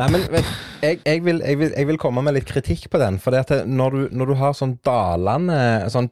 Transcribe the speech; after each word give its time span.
Nei, 0.00 0.08
men 0.08 0.22
jeg, 0.82 1.00
jeg, 1.04 1.24
vil, 1.24 1.42
jeg, 1.44 1.58
vil, 1.60 1.72
jeg, 1.76 1.86
vil, 1.88 1.98
komme 2.00 2.22
med 2.24 2.36
litt 2.38 2.48
kritikk 2.48 2.88
på 2.92 3.00
den. 3.02 3.18
For 3.22 3.36
når, 3.68 3.98
når, 4.12 4.30
du, 4.32 4.36
har 4.40 4.54
sånn 4.56 4.78
dalende 4.84 5.58
sånn 5.92 6.08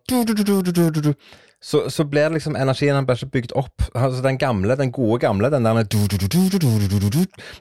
så, 1.60 1.90
så, 1.92 2.04
blir 2.08 2.32
liksom 2.32 2.56
energien 2.56 2.96
den 2.96 3.04
blir 3.08 3.18
ikke 3.20 3.34
bygd 3.34 3.52
opp. 3.60 3.82
Altså 3.92 4.22
Den 4.24 4.38
gamle, 4.40 4.76
den 4.80 4.92
gode 4.92 5.18
gamle, 5.20 5.50
den 5.52 5.64
der 5.64 5.84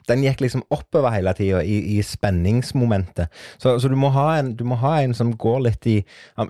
Den 0.07 0.23
gikk 0.23 0.39
liksom 0.41 0.63
oppover 0.69 1.11
hele 1.11 1.33
tida 1.35 1.63
i, 1.63 1.97
i, 1.97 2.01
spenningsmomentet. 2.03 3.27
Så, 3.57 3.79
så, 3.79 3.87
du 3.87 3.95
må 3.99 4.09
ha 4.15 4.39
en, 4.39 4.55
du 4.55 4.63
må 4.63 4.75
ha 4.79 5.01
en 5.03 5.13
som 5.13 5.35
går 5.35 5.59
litt 5.67 5.87
i 5.87 5.99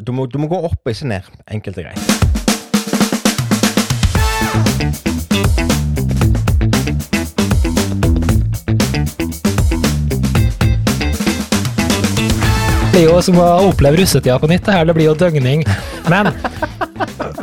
Du 0.06 0.12
må, 0.12 0.26
du 0.26 0.38
må 0.38 0.48
gå 0.48 0.62
opp, 0.62 0.86
ikke 0.86 1.10
ned. 1.10 1.22
Enkelt 1.50 1.78
og 1.78 1.84
greit. 1.90 2.40
Det 13.00 13.06
er 13.06 13.14
jo 13.14 13.20
som 13.24 13.38
å 13.40 13.44
oppleve 13.70 13.96
russetida 14.02 14.34
på 14.42 14.48
nytt. 14.52 14.66
Det 14.68 14.74
her, 14.76 14.88
det 14.90 14.94
blir 14.98 15.06
jo 15.08 15.14
døgning. 15.16 15.62
Men, 16.12 16.28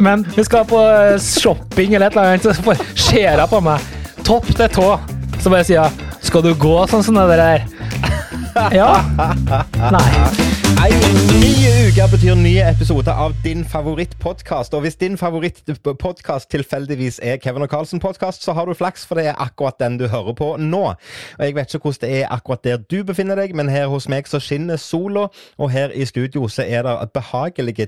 men 0.04 0.24
vi 0.34 0.44
skal 0.44 0.66
på 0.68 0.82
eh, 0.84 1.16
shopping 1.16 1.94
eller 1.96 2.10
et 2.10 2.18
eller 2.18 2.34
annet, 2.34 2.44
så 2.44 2.74
ser 3.06 3.40
hun 3.40 3.48
på 3.48 3.62
meg 3.64 3.86
topp 4.26 4.50
til 4.52 4.68
tå. 4.74 4.90
Så 5.40 5.48
bare 5.48 5.64
sier 5.64 5.88
hun 5.88 6.04
'Skal 6.20 6.44
du 6.44 6.52
gå 6.60 6.74
sånn 6.92 7.06
som 7.06 7.16
det 7.16 7.40
der?' 7.40 7.64
Ja. 8.76 9.00
Nei. 9.96 10.45
Ei 10.82 10.92
ny 11.40 11.52
uke 11.86 12.04
betyr 12.10 12.34
nye 12.38 12.64
episoder 12.66 13.14
av 13.14 13.34
din 13.44 13.62
favorittpodkast. 13.64 14.74
Og 14.74 14.82
hvis 14.84 14.98
din 15.00 15.14
favorittpodkast 15.18 16.50
tilfeldigvis 16.50 17.20
er 17.22 17.38
Kevin 17.42 17.64
og 17.64 17.70
Carlsen-podkast, 17.70 18.42
så 18.44 18.52
har 18.52 18.66
du 18.66 18.74
flaks, 18.74 19.06
for 19.06 19.18
det 19.18 19.28
er 19.30 19.38
akkurat 19.42 19.78
den 19.80 19.98
du 20.00 20.08
hører 20.10 20.34
på 20.36 20.48
nå. 20.58 20.82
Og 21.38 21.44
Jeg 21.44 21.54
vet 21.54 21.74
ikke 21.74 21.88
hvordan 21.88 22.10
det 22.10 22.20
er 22.20 22.34
akkurat 22.34 22.64
der 22.64 22.76
du 22.76 23.04
befinner 23.04 23.38
deg, 23.38 23.54
men 23.54 23.70
her 23.72 23.86
hos 23.86 24.08
meg 24.10 24.28
så 24.28 24.40
skinner 24.42 24.76
sola, 24.76 25.28
og 25.58 25.70
her 25.70 25.94
i 25.94 26.04
studio 26.04 26.48
så 26.48 26.66
er 26.66 26.82
det 26.82 27.12
behagelige 27.14 27.86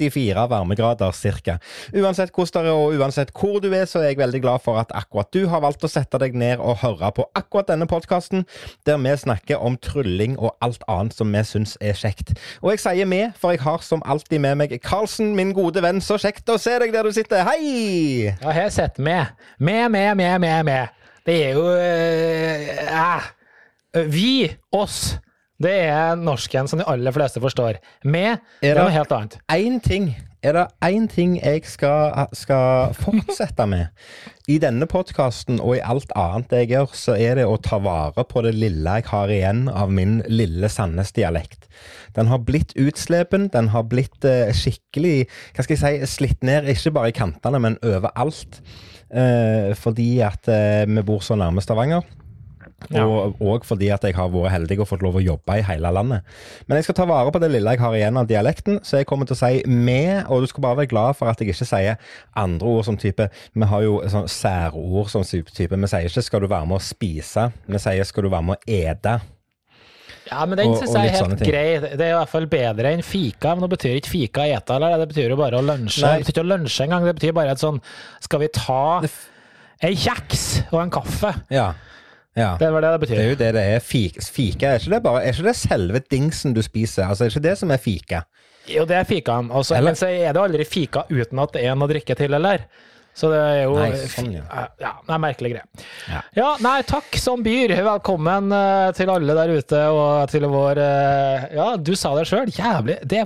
34 0.00 0.46
varmegrader 0.50 1.12
cirka. 1.16 1.58
Uansett 1.94 2.32
hvordan 2.34 2.64
det 2.66 2.72
er, 2.72 2.78
og 2.78 2.96
uansett 3.00 3.32
hvor 3.36 3.60
du 3.62 3.70
er, 3.72 3.86
så 3.88 4.00
er 4.00 4.10
jeg 4.10 4.20
veldig 4.20 4.42
glad 4.42 4.64
for 4.64 4.80
at 4.80 4.92
akkurat 4.96 5.30
du 5.34 5.46
har 5.50 5.62
valgt 5.64 5.84
å 5.84 5.90
sette 5.90 6.20
deg 6.22 6.36
ned 6.38 6.60
og 6.60 6.80
høre 6.84 7.12
på 7.16 7.26
akkurat 7.38 7.68
denne 7.70 7.88
podkasten, 7.90 8.46
der 8.86 9.00
vi 9.00 9.14
snakker 9.16 9.60
om 9.60 9.76
trylling 9.82 10.38
og 10.38 10.54
alt 10.64 10.84
annet 10.88 11.16
som 11.16 11.32
vi 11.34 11.44
syns 11.46 11.76
er 11.80 11.98
kjekt. 11.98 12.34
Og 12.62 12.74
jeg 12.74 12.84
sier 12.84 13.10
vi, 13.10 13.22
for 13.40 13.54
jeg 13.54 13.64
har 13.64 13.84
som 13.84 14.04
alltid 14.04 14.42
med 14.42 14.60
meg 14.60 14.76
Karlsen, 14.84 15.34
min 15.36 15.54
gode 15.56 15.82
venn. 15.84 16.00
Så 16.04 16.18
kjekt 16.20 16.48
å 16.50 16.58
se 16.60 16.78
deg 16.82 16.94
der 16.94 17.06
du 17.06 17.14
sitter. 17.14 17.44
Hei! 17.46 18.30
Ja, 18.30 18.54
her 18.54 18.70
sitter 18.72 19.04
vi. 19.04 19.18
Med, 19.58 19.90
med, 19.92 20.16
med, 20.16 20.40
med, 20.40 20.64
med. 20.64 20.96
Det 21.26 21.36
er 21.50 21.58
jo 21.58 21.66
eh, 21.76 22.86
eh, 22.88 24.06
Vi, 24.08 24.48
oss. 24.72 25.18
Det 25.60 25.76
er 25.90 26.16
norsken 26.16 26.68
som 26.70 26.80
de 26.80 26.86
aller 26.88 27.12
fleste 27.12 27.40
forstår. 27.42 27.76
Med, 28.04 28.38
er 28.62 28.74
det- 28.74 28.80
noe 28.82 28.90
helt 28.94 29.12
annet. 29.12 29.38
Én 29.52 29.80
ting. 29.84 30.14
Er 30.42 30.54
det 30.56 30.62
én 30.80 31.06
ting 31.06 31.34
jeg 31.36 31.66
skal, 31.68 32.26
skal 32.32 32.94
fortsette 32.96 33.66
med 33.68 33.88
i 34.48 34.56
denne 34.58 34.86
podkasten 34.88 35.60
og 35.60 35.74
i 35.76 35.82
alt 35.84 36.10
annet 36.16 36.48
jeg 36.50 36.70
gjør, 36.70 36.94
så 36.96 37.12
er 37.20 37.34
det 37.36 37.44
å 37.44 37.58
ta 37.60 37.76
vare 37.78 38.24
på 38.24 38.40
det 38.46 38.54
lille 38.56 38.94
jeg 39.02 39.04
har 39.10 39.28
igjen 39.28 39.68
av 39.68 39.92
min 39.92 40.22
lille 40.32 40.70
Sandnes-dialekt. 40.72 41.68
Den 42.16 42.26
har 42.32 42.38
blitt 42.38 42.72
utslepen, 42.80 43.50
den 43.52 43.68
har 43.74 43.84
blitt 43.84 44.24
eh, 44.24 44.48
skikkelig 44.56 45.26
hva 45.54 45.62
skal 45.66 45.76
jeg 45.76 46.08
si, 46.08 46.14
slitt 46.16 46.42
ned, 46.42 46.64
ikke 46.72 46.94
bare 46.96 47.12
i 47.12 47.18
kantene, 47.20 47.60
men 47.60 47.76
overalt. 47.84 48.62
Eh, 49.12 49.74
fordi 49.76 50.20
at 50.24 50.48
eh, 50.48 50.86
vi 50.88 51.02
bor 51.04 51.20
så 51.20 51.36
nærme 51.36 51.60
Stavanger. 51.60 52.00
Ja. 52.88 53.04
Og, 53.04 53.40
og 53.44 53.66
fordi 53.68 53.90
at 53.92 54.04
jeg 54.06 54.16
har 54.16 54.30
vært 54.32 54.54
heldig 54.54 54.80
og 54.80 54.88
fått 54.88 55.04
lov 55.04 55.18
å 55.20 55.24
jobbe 55.24 55.58
i 55.60 55.64
hele 55.66 55.92
landet. 55.94 56.26
Men 56.66 56.80
jeg 56.80 56.88
skal 56.88 56.98
ta 57.02 57.08
vare 57.10 57.32
på 57.32 57.42
det 57.42 57.50
lille 57.52 57.74
jeg 57.76 57.82
har 57.82 57.96
igjen 57.96 58.20
av 58.20 58.28
dialekten, 58.30 58.80
så 58.86 59.00
jeg 59.00 59.08
kommer 59.10 59.28
til 59.28 59.36
å 59.36 59.40
si 59.42 59.62
med, 59.68 60.24
og 60.28 60.42
du 60.42 60.50
skal 60.50 60.64
bare 60.64 60.80
være 60.82 60.92
glad 60.92 61.18
for 61.18 61.30
at 61.30 61.40
jeg 61.40 61.52
ikke 61.52 61.68
sier 61.68 62.00
andre 62.40 62.70
ord 62.70 62.86
som 62.88 62.96
type 63.00 63.28
Vi 63.30 63.68
har 63.72 63.84
jo 63.84 63.98
sånn 64.10 64.30
særord 64.30 65.10
som 65.12 65.26
type. 65.26 65.76
Vi 65.76 65.90
sier 65.92 66.08
ikke 66.08 66.24
'skal 66.24 66.40
du 66.40 66.48
være 66.48 66.66
med 66.66 66.80
å 66.80 66.82
spise', 66.82 67.52
vi 67.66 67.78
sier 67.78 68.04
'skal 68.04 68.24
du 68.24 68.30
være 68.30 68.42
med 68.42 68.56
å 68.56 68.62
ete'. 68.66 69.20
Ja, 70.30 70.44
men 70.46 70.58
den 70.58 70.76
syns 70.78 70.94
jeg 70.94 71.10
er 71.10 71.16
helt 71.16 71.42
grei. 71.42 71.66
Det 71.80 72.04
er 72.04 72.12
i 72.12 72.18
hvert 72.18 72.30
fall 72.30 72.46
bedre 72.46 72.92
enn 72.94 73.02
fika. 73.02 73.54
Men 73.56 73.64
nå 73.64 73.70
betyr 73.72 73.98
ikke 73.98 74.12
fika 74.12 74.46
ete, 74.46 74.76
eller? 74.76 74.98
Det 75.02 75.08
betyr 75.10 75.34
jo 75.34 75.38
bare 75.40 75.58
å 75.58 75.64
lunsje. 75.64 76.04
Nei. 76.04 76.20
Det 76.20 76.26
betyr 76.28 76.36
ikke 76.36 76.44
å 76.44 76.50
lunsje 76.52 76.86
engang. 76.86 77.06
Det 77.08 77.16
betyr 77.18 77.36
bare 77.36 77.54
et 77.56 77.62
sånn 77.62 77.80
Skal 78.20 78.44
vi 78.44 78.50
ta 78.54 78.82
ei 79.82 79.94
kjeks 79.96 80.44
og 80.70 80.82
en 80.84 80.92
kaffe? 80.92 81.32
Ja. 81.50 81.72
Ja. 82.40 82.50
Det 82.60 82.72
var 82.74 82.84
det 82.86 82.92
det 82.96 83.08
Det 83.12 83.18
er 83.22 83.30
jo 83.30 83.38
det 83.44 83.52
det 83.58 83.64
er. 83.76 83.80
Fika, 83.84 84.26
fika 84.34 84.74
er 84.74 84.82
ikke 84.82 84.94
det 84.96 85.02
bare 85.06 85.24
Er 85.24 85.34
ikke 85.36 85.48
det 85.50 85.56
selve 85.60 86.02
dingsen 86.10 86.56
du 86.56 86.62
spiser? 86.66 87.06
Altså, 87.08 87.26
er 87.26 87.34
ikke 87.34 87.46
det 87.48 87.56
som 87.60 87.70
er 87.74 87.82
fika? 87.82 88.24
Jo, 88.70 88.84
det 88.86 88.96
er 89.00 89.08
fikaen. 89.08 89.50
Også, 89.50 89.76
Eller- 89.76 89.94
men 89.94 89.98
så 89.98 90.10
er 90.10 90.32
det 90.32 90.42
aldri 90.42 90.64
fika 90.68 91.04
uten 91.10 91.38
at 91.42 91.52
det 91.56 91.64
er 91.64 91.76
noe 91.76 91.88
å 91.88 91.92
drikke 91.92 92.16
til, 92.18 92.34
eller? 92.34 92.66
Så 93.20 93.28
det 93.32 93.38
er 93.42 93.56
jo 93.64 93.72
Nei, 93.74 93.88
sånn, 94.08 94.28
ja. 94.36 94.42
ja. 94.80 94.90
det 95.04 95.12
er 95.16 95.20
merkelig 95.20 95.50
greie. 95.50 95.64
Ja. 96.08 96.20
Ja, 96.38 96.50
nei, 96.62 96.76
takk 96.86 97.16
som 97.18 97.42
byr. 97.44 97.72
Velkommen 97.84 98.52
eh, 98.54 98.92
til 98.96 99.10
alle 99.12 99.34
der 99.36 99.50
ute, 99.58 99.80
og 99.90 100.30
til 100.30 100.46
vår 100.48 100.80
eh, 100.84 101.48
Ja, 101.58 101.66
du 101.76 101.90
sa 101.98 102.14
det 102.16 102.28
sjøl, 102.30 102.52
jævlig 102.54 103.00
Det 103.10 103.24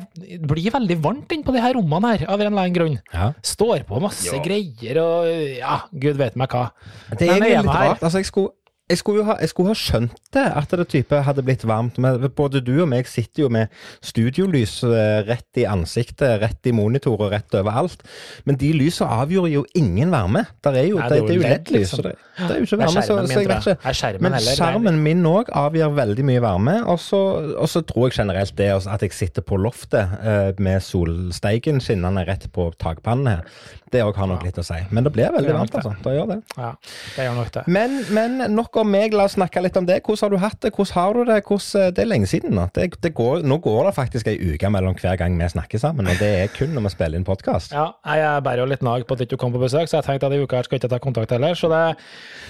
blir 0.48 0.72
veldig 0.74 0.96
varmt 1.04 1.36
inne 1.36 1.46
på 1.46 1.54
de 1.54 1.62
her 1.62 1.76
rommene 1.76 2.14
her, 2.14 2.24
av 2.26 2.40
en 2.40 2.46
eller 2.46 2.64
annen 2.64 2.74
grunn. 2.78 2.98
Ja. 3.12 3.28
Står 3.44 3.84
på 3.86 4.00
masse 4.02 4.40
greier 4.44 5.02
og 5.04 5.28
ja, 5.60 5.82
gud 5.92 6.18
vet 6.22 6.40
meg 6.40 6.56
hva. 6.56 6.70
Det 7.12 7.28
er 7.28 7.44
vi 7.44 7.52
er 7.52 7.60
litt 7.60 7.70
rart. 7.70 8.00
Altså, 8.00 8.24
jeg 8.24 8.30
skulle, 8.32 8.54
jeg 8.84 9.00
skulle 9.00 9.22
jo 9.22 9.24
ha, 9.30 9.34
jeg 9.40 9.48
skulle 9.48 9.72
ha 9.72 9.78
skjønt 9.80 10.18
det, 10.36 10.42
at 10.44 10.72
det 10.76 10.84
type 10.92 11.20
hadde 11.24 11.42
blitt 11.46 11.62
varmt. 11.64 11.96
Men 12.02 12.20
både 12.36 12.60
du 12.60 12.74
og 12.82 12.88
meg 12.92 13.08
sitter 13.08 13.46
jo 13.46 13.48
med 13.52 13.72
studiolys 14.04 14.74
eh, 14.84 15.22
rett 15.24 15.60
i 15.60 15.64
ansiktet, 15.64 16.36
rett 16.42 16.68
i 16.68 16.74
monitor 16.76 17.16
og 17.16 17.32
rett 17.32 17.56
overalt. 17.56 18.04
Men 18.44 18.58
de 18.60 18.74
lysene 18.76 19.08
avgjorde 19.22 19.54
jo 19.54 19.62
ingen 19.80 20.12
varme. 20.12 20.44
Der 20.66 20.76
er 20.82 20.88
jo, 20.90 20.98
Nei, 21.00 21.08
det, 21.08 21.20
det 21.22 21.32
er 21.32 21.38
jo 21.38 21.46
LED-lys. 21.46 21.78
liksom. 21.78 22.02
Det, 22.04 22.12
det 22.36 22.50
er 22.50 22.60
jo 22.60 22.68
ikke 22.68 22.80
varme, 22.82 23.06
så, 23.06 23.16
så 23.24 23.38
jeg 23.40 23.48
vet 23.48 23.70
ikke. 23.70 23.76
Er 23.80 23.98
skjermen 24.02 24.26
Men 24.26 24.36
heller, 24.36 24.58
skjermen 24.60 25.00
min 25.06 25.30
òg 25.32 25.54
avgjør 25.64 25.96
veldig 26.02 26.28
mye 26.28 26.44
varme. 26.44 26.76
Og 26.84 27.00
så, 27.00 27.84
tror 27.88 28.10
jeg 28.10 28.18
generelt 28.18 28.58
det 28.60 28.68
at 28.76 29.06
jeg 29.06 29.16
sitter 29.16 29.48
på 29.48 29.62
loftet 29.64 30.12
eh, 30.20 30.50
med 30.60 30.84
solsteigen 30.84 31.80
skinnende 31.80 32.26
rett 32.28 32.50
på 32.52 32.68
takpannen 32.76 33.32
her. 33.32 33.48
Det 33.94 34.02
òg 34.02 34.16
har 34.18 34.26
nok 34.30 34.42
litt 34.46 34.58
å 34.58 34.64
si. 34.66 34.76
Men 34.90 35.06
det 35.06 35.12
blir 35.14 35.30
veldig 35.34 35.50
det 35.52 35.54
varmt, 35.56 35.74
altså. 35.78 35.92
Det 36.02 36.14
gjør 36.16 36.30
det. 36.32 36.38
Ja, 36.58 36.70
det 37.16 37.26
gjør 37.28 37.36
nok 37.38 37.50
det. 37.54 37.62
Men, 37.76 37.92
men 38.16 38.40
nok 38.54 38.78
om 38.82 38.90
meg, 38.90 39.14
la 39.14 39.28
oss 39.28 39.36
snakke 39.38 39.62
litt 39.62 39.76
om 39.78 39.86
det. 39.86 40.00
Hvordan 40.02 40.24
har 40.26 40.34
du 40.34 40.38
hatt 40.42 40.58
det? 40.64 40.72
Hvordan 40.74 40.94
har 40.98 41.14
du 41.14 41.22
det? 41.30 41.36
Hvordan, 41.46 41.94
det 41.94 42.02
er 42.04 42.10
lenge 42.10 42.28
siden 42.30 42.56
nå. 42.58 42.64
Det, 42.74 42.88
det 43.04 43.12
går, 43.14 43.44
nå 43.46 43.58
går 43.62 43.80
det 43.88 43.94
faktisk 44.00 44.30
ei 44.32 44.36
uke 44.54 44.70
mellom 44.74 44.96
hver 44.98 45.18
gang 45.20 45.36
vi 45.38 45.48
snakker 45.54 45.78
sammen, 45.82 46.08
og 46.10 46.18
det 46.20 46.30
er 46.42 46.50
kun 46.54 46.74
når 46.74 46.88
vi 46.88 46.92
spiller 46.96 47.20
inn 47.20 47.26
podkast. 47.28 47.74
Ja, 47.76 47.86
jeg 48.18 48.42
bærer 48.46 48.64
jo 48.64 48.68
litt 48.72 48.82
nag 48.86 49.06
på 49.06 49.14
at 49.16 49.22
ikke 49.24 49.36
du 49.38 49.42
kom 49.44 49.54
på 49.54 49.62
besøk, 49.62 49.86
så 49.90 50.00
jeg 50.00 50.08
tenkte 50.08 50.28
at 50.30 50.34
i 50.36 50.42
uka 50.42 50.58
her 50.58 50.66
skal 50.66 50.78
jeg 50.78 50.84
ikke 50.84 50.92
ta 50.96 51.00
kontakt 51.04 51.34
heller. 51.36 51.54
Så 51.58 51.70
det, 51.72 51.82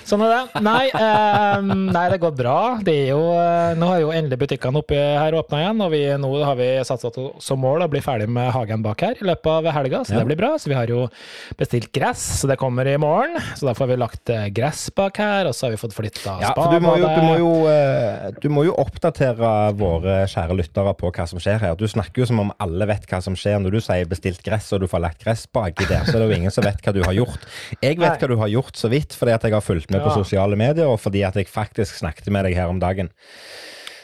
sånn 0.09 0.25
er 0.25 0.33
det. 0.35 0.63
Nei, 0.65 0.87
eh, 0.89 1.69
nei, 1.93 2.07
det 2.15 2.21
går 2.25 2.35
bra. 2.39 2.57
Det 2.85 2.95
er 3.05 3.13
jo, 3.13 3.21
eh, 3.37 3.75
nå 3.81 3.91
har 3.93 4.01
jo 4.03 4.13
endelig 4.17 4.41
butikkene 4.47 4.81
oppe 4.81 4.97
her 5.21 5.37
åpna 5.39 5.61
igjen, 5.65 5.85
og 5.85 5.93
vi, 5.95 6.03
nå 6.25 6.33
har 6.45 6.57
vi 6.61 6.71
satsa 6.89 7.13
som 7.45 7.61
mål 7.61 7.85
å 7.85 7.91
bli 7.93 8.01
ferdig 8.05 8.29
med 8.33 8.51
hagen 8.55 8.83
bak 8.85 9.05
her 9.05 9.21
i 9.21 9.29
løpet 9.29 9.51
av 9.59 9.71
helga, 9.77 10.05
så 10.05 10.15
Ja. 10.15 10.23
det 10.23 10.27
blir 10.33 10.41
bra. 10.41 10.55
Så 10.59 10.71
vi 10.73 10.77
har 10.79 10.87
jo 10.91 11.09
bestilt 11.59 11.91
gress, 11.95 12.23
så 12.41 12.49
det 12.51 12.57
kommer 12.61 12.89
i 12.89 12.97
morgen. 13.01 13.37
Så 13.57 13.67
derfor 13.67 13.87
har 13.87 13.93
vi 13.93 13.99
lagt 14.01 14.33
eh, 14.33 14.47
gress 14.55 14.87
bak 14.95 15.19
her, 15.23 15.49
og 15.49 15.57
så 15.57 15.67
har 15.67 15.75
vi 15.75 15.81
fått 15.81 15.97
flytta 15.97 16.37
Ja, 16.43 16.53
for 16.57 16.75
du 16.75 16.85
må, 16.85 16.97
jo, 17.01 17.09
du, 17.09 17.23
må 17.25 17.35
jo, 17.41 17.53
eh, 17.71 18.29
du 18.43 18.49
må 18.53 18.67
jo 18.69 18.77
oppdatere 18.81 19.53
våre 19.79 20.23
kjære 20.31 20.59
lyttere 20.59 20.95
på 20.99 21.13
hva 21.15 21.29
som 21.31 21.43
skjer 21.43 21.61
her. 21.63 21.77
Du 21.79 21.87
snakker 21.91 22.25
jo 22.25 22.29
som 22.31 22.43
om 22.47 22.53
alle 22.63 22.89
vet 22.91 23.07
hva 23.11 23.21
som 23.25 23.37
skjer 23.39 23.61
når 23.63 23.79
du 23.79 23.81
sier 23.85 24.09
bestilt 24.11 24.43
gress 24.47 24.71
og 24.75 24.85
du 24.85 24.89
får 24.91 25.05
lagt 25.07 25.23
gress 25.25 25.47
baki 25.51 25.89
der. 25.91 26.07
Så 26.09 26.17
er 26.17 26.25
det 26.25 26.31
jo 26.31 26.41
ingen 26.41 26.55
som 26.55 26.67
vet 26.67 26.83
hva 26.85 26.97
du 26.97 27.03
har 27.05 27.17
gjort. 27.17 27.49
Jeg 27.81 27.99
vet 27.99 28.09
Nei. 28.09 28.17
hva 28.21 28.33
du 28.33 28.37
har 28.41 28.53
gjort 28.53 28.81
så 28.81 28.91
vidt 28.93 29.17
fordi 29.19 29.37
at 29.37 29.47
jeg 29.47 29.57
har 29.57 29.65
fulgt 29.65 29.93
med 29.95 30.05
på 30.05 30.15
sosiale 30.17 30.59
medier, 30.59 30.91
og 30.91 31.01
fordi 31.03 31.25
at 31.27 31.39
jeg 31.39 31.51
faktisk 31.51 32.03
snakket 32.03 32.31
med 32.35 32.49
deg 32.49 32.59
her 32.59 32.73
om 32.73 32.83
dagen. 32.83 33.11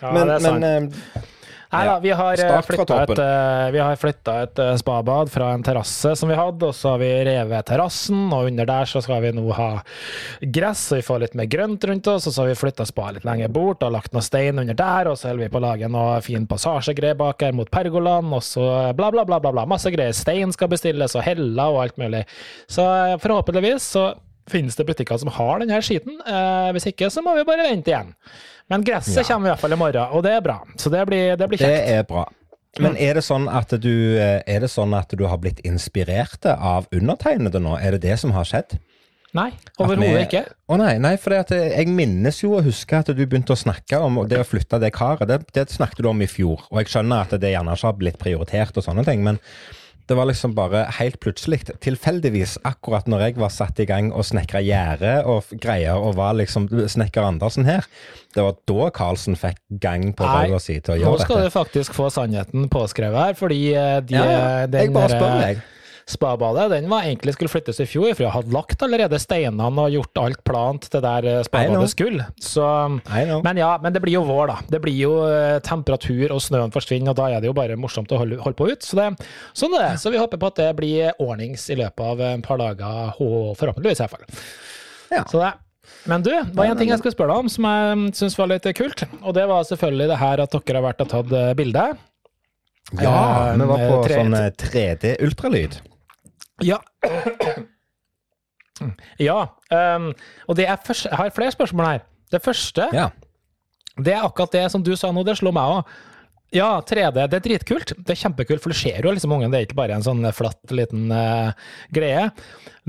ja, 0.01 0.13
Men, 0.13 0.27
det 0.27 0.39
er 0.39 0.47
sant. 0.47 0.61
men 0.61 0.91
eh, 0.91 1.30
Nei 1.71 1.85
da, 1.87 1.99
vi 2.03 2.11
har 2.11 2.37
Start 2.37 2.67
flytta 2.67 2.97
et, 3.05 3.21
eh, 3.23 3.91
flytta 4.01 4.33
et 4.43 4.59
uh, 4.59 4.73
spabad 4.81 5.31
fra 5.31 5.53
en 5.55 5.63
terrasse 5.63 6.17
som 6.19 6.31
vi 6.31 6.39
hadde, 6.39 6.67
og 6.67 6.75
så 6.75 6.95
har 6.95 7.03
vi 7.03 7.11
revet 7.29 7.69
terrassen, 7.69 8.25
og 8.35 8.49
under 8.49 8.67
der 8.67 8.91
så 8.91 9.03
skal 9.05 9.23
vi 9.23 9.31
nå 9.37 9.45
ha 9.55 9.69
gress, 10.43 10.83
så 10.91 10.99
vi 10.99 11.05
får 11.07 11.21
litt 11.23 11.37
mer 11.39 11.47
grønt 11.53 11.87
rundt 11.87 12.11
oss, 12.11 12.27
og 12.27 12.35
så 12.35 12.43
har 12.43 12.51
vi 12.51 12.59
flytta 12.59 12.87
spaet 12.89 13.21
litt 13.21 13.29
lenger 13.29 13.53
bort 13.55 13.85
og 13.87 13.95
lagt 13.95 14.17
noe 14.17 14.25
stein 14.27 14.59
under 14.59 14.75
der, 14.75 15.13
og 15.13 15.21
så 15.21 15.31
holder 15.31 15.47
vi 15.47 15.53
på 15.53 15.61
å 15.61 15.65
lage 15.69 15.93
noe 15.95 16.19
fin 16.27 16.49
passasjegreier 16.51 17.19
bak 17.21 17.47
her 17.47 17.55
mot 17.55 17.71
pergolaen, 17.71 18.33
og 18.35 18.43
så 18.43 18.67
bla, 18.99 19.13
bla, 19.15 19.23
bla, 19.29 19.39
bla, 19.39 19.55
bla. 19.55 19.67
Masse 19.71 19.95
greier. 19.95 20.17
Stein 20.17 20.51
skal 20.57 20.73
bestilles, 20.75 21.15
og 21.15 21.23
heller 21.23 21.71
og 21.71 21.85
alt 21.85 22.03
mulig. 22.03 22.25
Så 22.67 22.83
eh, 22.83 23.15
forhåpentligvis 23.23 23.87
så 23.95 24.09
finnes 24.51 24.77
det 24.79 24.87
butikker 24.89 25.21
som 25.23 25.31
har 25.37 25.63
denne 25.63 25.79
skiten. 25.87 26.19
Eh, 26.27 26.71
hvis 26.77 26.89
ikke, 26.93 27.09
så 27.13 27.23
må 27.25 27.37
vi 27.39 27.47
bare 27.49 27.69
vente 27.71 27.93
igjen. 27.93 28.13
Men 28.71 28.85
gresset 28.87 29.23
Ja. 29.23 29.27
kommer 29.35 29.49
i 29.49 29.55
hvert 29.55 29.63
fall 29.65 29.75
i 29.75 29.81
morgen, 29.81 30.13
og 30.13 30.23
det 30.27 30.37
er 30.37 30.45
bra. 30.45 30.61
Så 30.77 30.91
det 30.93 31.07
blir, 31.09 31.37
det 31.37 31.49
blir 31.51 31.59
Det 31.59 31.89
er 31.97 32.05
bra. 32.07 32.27
Men 32.79 32.95
er 32.97 33.15
det, 33.19 33.25
sånn 33.27 33.49
at 33.51 33.73
du, 33.83 34.17
eh, 34.17 34.43
er 34.47 34.61
det 34.63 34.71
sånn 34.71 34.95
at 34.95 35.11
du 35.19 35.25
har 35.27 35.39
blitt 35.43 35.59
inspirert 35.67 36.47
av 36.47 36.87
undertegnede 36.95 37.59
nå? 37.59 37.75
Er 37.83 37.97
det 37.97 38.03
det 38.03 38.19
som 38.21 38.31
har 38.31 38.45
skjedd? 38.47 38.79
Nei, 39.35 39.51
overhodet 39.79 40.25
ikke. 40.27 40.43
Å 40.71 40.77
nei, 40.79 40.95
nei 40.99 41.13
for 41.17 41.31
jeg 41.31 41.87
minnes 41.89 42.41
jo 42.43 42.57
å 42.59 42.63
huske 42.67 42.99
at 42.99 43.11
du 43.15 43.21
begynte 43.27 43.55
å 43.55 43.59
snakke 43.59 43.99
om 44.03 44.21
det 44.27 44.41
å 44.41 44.47
flytte 44.47 44.81
det 44.83 44.91
karet. 44.97 45.27
Det, 45.31 45.39
det 45.55 45.69
snakket 45.71 46.03
du 46.03 46.09
om 46.11 46.23
i 46.23 46.27
fjor, 46.31 46.65
og 46.71 46.81
jeg 46.83 46.91
skjønner 46.91 47.27
at 47.27 47.37
det 47.43 47.53
gjerne 47.53 47.77
ikke 47.77 47.87
har 47.87 47.99
blitt 48.01 48.19
prioritert 48.19 48.81
og 48.81 48.87
sånne 48.87 49.05
ting, 49.07 49.23
men 49.27 49.39
det 50.11 50.17
var 50.19 50.27
liksom 50.27 50.57
bare 50.57 50.83
helt 50.99 51.21
plutselig, 51.23 51.61
tilfeldigvis, 51.85 52.57
akkurat 52.67 53.07
når 53.07 53.29
jeg 53.29 53.37
var 53.39 53.53
satt 53.55 53.79
i 53.79 53.87
gang 53.87 54.09
og 54.11 54.27
snekra 54.27 54.59
gjerde 54.67 55.13
og 55.31 55.53
greier 55.63 56.03
og 56.03 56.17
var 56.19 56.35
liksom 56.35 56.67
snekker 56.67 57.29
Andersen 57.29 57.69
her, 57.69 57.87
det 58.35 58.43
var 58.43 58.57
da 58.67 58.89
Karlsen 58.97 59.39
fikk 59.39 59.61
gang 59.83 60.09
på 60.19 60.27
bauga 60.27 60.59
si 60.59 60.81
til 60.81 60.97
å 60.97 60.99
gjøre 60.99 61.13
dette. 61.15 61.23
Nå 61.23 61.29
skal 61.29 61.39
dette. 61.39 61.53
du 61.53 61.59
faktisk 61.61 61.95
få 61.95 62.09
sannheten 62.11 62.67
påskrevet 62.73 63.23
her, 63.23 63.39
fordi 63.39 63.61
eh, 63.71 64.01
de, 64.03 64.19
ja, 64.19 64.67
den 64.67 64.89
jeg 64.89 64.97
bare 64.99 65.15
spør 65.15 65.39
deg. 65.45 65.63
Spabadet 66.11 66.67
den 66.73 66.89
var 66.91 67.07
egentlig 67.07 67.37
skulle 67.37 67.53
flyttes 67.53 67.81
i 67.83 67.87
fjor, 67.89 68.11
for 68.13 68.27
jeg 68.27 68.35
hadde 68.35 68.55
lagt 68.55 68.83
allerede 68.85 69.21
steinene 69.23 69.85
og 69.85 69.95
gjort 69.95 70.21
alt 70.25 70.43
plant 70.47 70.89
til 70.91 71.05
der 71.05 71.29
eh, 71.31 71.41
spabadet 71.47 71.93
skulle. 71.93 72.27
Så, 72.43 72.67
men 73.45 73.61
ja, 73.61 73.71
men 73.83 73.95
det 73.95 74.03
blir 74.05 74.19
jo 74.19 74.25
vår, 74.29 74.53
da. 74.53 74.59
Det 74.75 74.83
blir 74.83 74.99
jo 74.99 75.15
eh, 75.29 75.61
temperatur, 75.67 76.35
og 76.35 76.43
snøen 76.45 76.75
forsvinner, 76.75 77.15
og 77.15 77.21
da 77.21 77.31
er 77.31 77.45
det 77.45 77.51
jo 77.51 77.57
bare 77.57 77.79
morsomt 77.81 78.13
å 78.13 78.21
holde, 78.25 78.41
holde 78.43 78.59
på 78.59 78.69
ut. 78.73 78.85
Så 78.85 78.99
det, 78.99 79.09
sånn 79.57 79.79
er 79.79 79.87
det. 79.87 79.95
Så 80.03 80.13
vi 80.13 80.21
håper 80.21 80.41
på 80.41 80.51
at 80.51 80.61
det 80.61 80.71
blir 80.79 81.15
ordnings 81.23 81.69
i 81.71 81.79
løpet 81.81 82.07
av 82.13 82.23
et 82.33 82.47
par 82.47 82.61
dager, 82.61 83.17
forhåpentligvis 83.17 84.03
i 84.03 84.07
hvert 84.07 84.17
fall. 84.19 84.47
Ja. 85.11 85.25
Så 85.31 85.43
det. 85.43 85.55
Men 86.09 86.23
du, 86.23 86.31
det 86.31 86.57
var 86.57 86.71
en 86.71 86.79
ting 86.79 86.91
jeg 86.93 87.01
skulle 87.01 87.13
spørre 87.13 87.35
deg 87.35 87.45
om 87.45 87.51
som 87.53 87.67
jeg 87.67 88.13
syns 88.17 88.37
var 88.39 88.49
litt 88.53 88.69
kult. 88.79 89.05
Og 89.21 89.35
det 89.37 89.45
var 89.51 89.67
selvfølgelig 89.69 90.09
det 90.13 90.21
her 90.21 90.45
at 90.45 90.55
dere 90.57 90.81
har 90.81 90.87
vært 90.87 91.05
og 91.05 91.13
tatt 91.13 91.35
eh, 91.37 91.53
bilde. 91.59 91.87
Ja, 92.99 93.53
vi 93.55 93.67
var 93.69 93.85
på 93.87 93.99
sånn 94.11 94.35
3D-ultralyd. 94.59 95.77
Ja. 96.65 96.81
Ja. 99.21 99.41
Um, 99.69 100.13
og 100.49 100.57
det 100.57 100.69
først, 100.87 101.09
jeg 101.11 101.19
har 101.19 101.35
flere 101.37 101.53
spørsmål 101.53 101.87
her. 101.87 102.07
Det 102.33 102.43
første 102.43 102.87
ja. 102.95 103.09
det 103.99 104.15
er 104.15 104.25
akkurat 104.25 104.55
det 104.55 104.63
som 104.73 104.85
du 104.87 104.95
sa 104.97 105.11
nå, 105.13 105.25
det 105.27 105.37
slo 105.41 105.53
meg 105.55 105.75
òg. 105.81 105.99
Ja, 106.55 106.71
3D, 106.83 107.27
det 107.31 107.39
er 107.39 107.45
dritkult. 107.45 107.93
Det 107.95 108.15
er 108.15 108.23
kjempekult, 108.25 108.63
for 108.63 108.73
det 108.73 108.81
ser 108.81 109.07
jo 109.07 109.13
liksom 109.15 109.37
ungen. 109.37 109.53
Det 109.53 109.61
er 109.61 109.69
ikke 109.69 109.79
bare 109.79 109.99
en 109.99 110.07
sånn 110.07 110.25
flatt 110.35 110.73
liten 110.75 111.13
uh, 111.15 111.53
greie. 111.95 112.25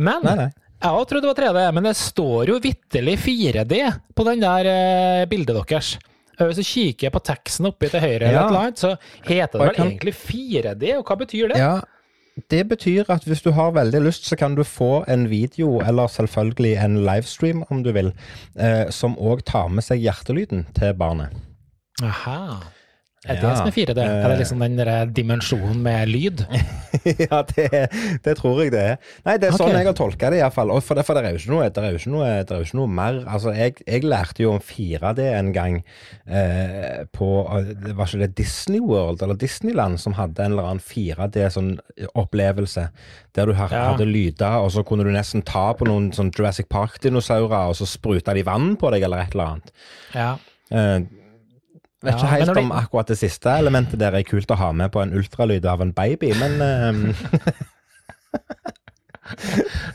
Men 0.01 0.25
nei, 0.25 0.38
nei. 0.39 0.47
jeg 0.81 0.95
òg 0.97 1.03
trodde 1.09 1.27
det 1.27 1.33
var 1.33 1.41
3D, 1.44 1.65
men 1.77 1.89
det 1.89 1.97
står 2.00 2.53
jo 2.53 2.62
vitterlig 2.63 3.19
4D 3.21 3.83
på 4.17 4.25
den 4.31 4.41
der 4.41 4.71
uh, 4.71 5.27
bildet 5.29 5.59
deres. 5.59 5.94
Hvis 6.41 6.57
du 6.57 6.65
kikker 6.65 7.12
på 7.13 7.21
teksten 7.21 7.69
oppi 7.69 7.91
til 7.91 8.01
høyre, 8.01 8.31
ja. 8.31 8.31
eller 8.31 8.50
noe 8.50 8.63
annet, 8.65 8.81
så 8.81 8.95
heter 9.27 9.59
det 9.59 9.67
vel 9.67 9.75
kan... 9.75 9.91
egentlig 9.91 10.15
4D, 10.17 10.95
og 10.97 11.06
hva 11.06 11.19
betyr 11.19 11.53
det? 11.53 11.59
Ja, 11.62 11.75
det 12.49 12.63
betyr 12.69 13.09
at 13.13 13.23
hvis 13.27 13.41
du 13.41 13.51
har 13.51 13.71
veldig 13.75 14.01
lyst, 14.01 14.25
så 14.25 14.35
kan 14.35 14.55
du 14.55 14.63
få 14.63 15.03
en 15.07 15.29
video, 15.29 15.79
eller 15.79 16.07
selvfølgelig 16.07 16.75
en 16.85 16.99
livestream 17.05 17.63
om 17.69 17.83
du 17.83 17.91
vil, 17.91 18.13
eh, 18.59 18.89
som 18.89 19.17
òg 19.19 19.45
tar 19.45 19.67
med 19.67 19.83
seg 19.83 20.01
hjertelyden 20.01 20.67
til 20.77 20.93
barnet. 20.97 21.35
Aha. 22.03 22.61
Er 23.21 23.38
det 23.38 23.45
ja, 23.45 23.53
som 23.53 23.68
er 23.69 23.73
4D? 23.75 24.01
Er 24.01 24.31
det 24.31 24.38
liksom 24.39 24.62
den 24.63 24.79
der 24.79 25.06
dimensjonen 25.13 25.83
med 25.85 26.09
lyd? 26.09 26.39
ja, 27.27 27.44
det, 27.51 27.68
det, 28.25 28.33
tror 28.39 28.63
jeg 28.63 28.71
det 28.73 28.81
er. 28.81 28.95
Nei, 29.27 29.35
det 29.38 29.51
er 29.51 29.53
sånn 29.53 29.68
okay. 29.68 29.75
sånn 29.75 29.77
jeg 29.77 29.89
har 29.91 29.97
tolka 30.00 30.31
det 30.33 30.39
iallfall. 30.39 30.73
For, 30.81 30.97
det, 30.97 31.03
for 31.06 31.13
det 31.19 31.29
er 31.29 31.35
jo 31.35 31.41
ikke 31.44 31.53
noe, 31.53 31.68
det 31.69 31.83
er 31.83 31.94
jo 31.94 32.00
ikke 32.01 32.13
noe, 32.15 32.31
det 32.39 32.56
er 32.56 32.63
jo 32.63 32.68
ikke 32.71 32.79
noe 32.79 32.95
mer. 32.97 33.21
Altså, 33.29 33.53
jeg, 33.53 33.77
jeg, 33.85 34.07
lærte 34.09 34.41
jo 34.41 34.56
om 34.56 34.65
4D 34.71 35.27
en 35.35 35.53
gang 35.53 35.77
eh, 36.25 37.06
på 37.13 37.29
det 37.85 37.94
Var 38.00 38.09
ikke 38.09 38.23
det 38.23 38.31
Disney 38.41 38.81
World 38.81 39.21
eller 39.21 39.38
Disneyland 39.38 40.01
som 40.01 40.17
hadde 40.17 40.41
en 40.41 40.57
eller 40.57 40.74
annen 40.74 40.81
4D 40.81 41.45
sånn? 41.53 41.75
Der 42.01 43.47
du 43.47 43.53
har, 43.53 43.69
ja. 43.69 43.85
hadde 43.91 44.09
lyder, 44.09 44.57
og 44.65 44.74
så 44.74 44.81
kunne 44.88 45.06
du 45.06 45.13
nesten 45.13 45.45
ta 45.45 45.69
på 45.77 45.85
noen 45.85 46.09
sånn 46.15 46.33
Jurassic 46.33 46.74
Park-dinosaurer, 46.74 47.69
og 47.69 47.77
så 47.77 47.85
spruta 47.85 48.33
de 48.33 48.50
vann 48.50 48.74
på 48.81 48.89
deg, 48.89 49.06
eller 49.06 49.27
et 49.27 49.38
eller 49.38 49.53
annet. 49.59 49.75
Ja. 50.17 50.31
Eh, 50.74 51.20
Vet 52.01 52.18
ikke 52.18 52.33
helt 52.33 52.57
om 52.57 52.71
akkurat 52.74 53.12
det 53.12 53.19
siste 53.19 53.51
elementet 53.62 54.00
der 54.01 54.15
er 54.18 54.25
kult 54.25 54.50
å 54.50 54.57
ha 54.57 54.71
med 54.74 54.89
på 54.94 55.03
en 55.03 55.13
ultralyd 55.18 55.65
av 55.69 55.83
en 55.86 55.94
baby, 55.94 56.33
men 56.39 56.62
um... 56.62 57.03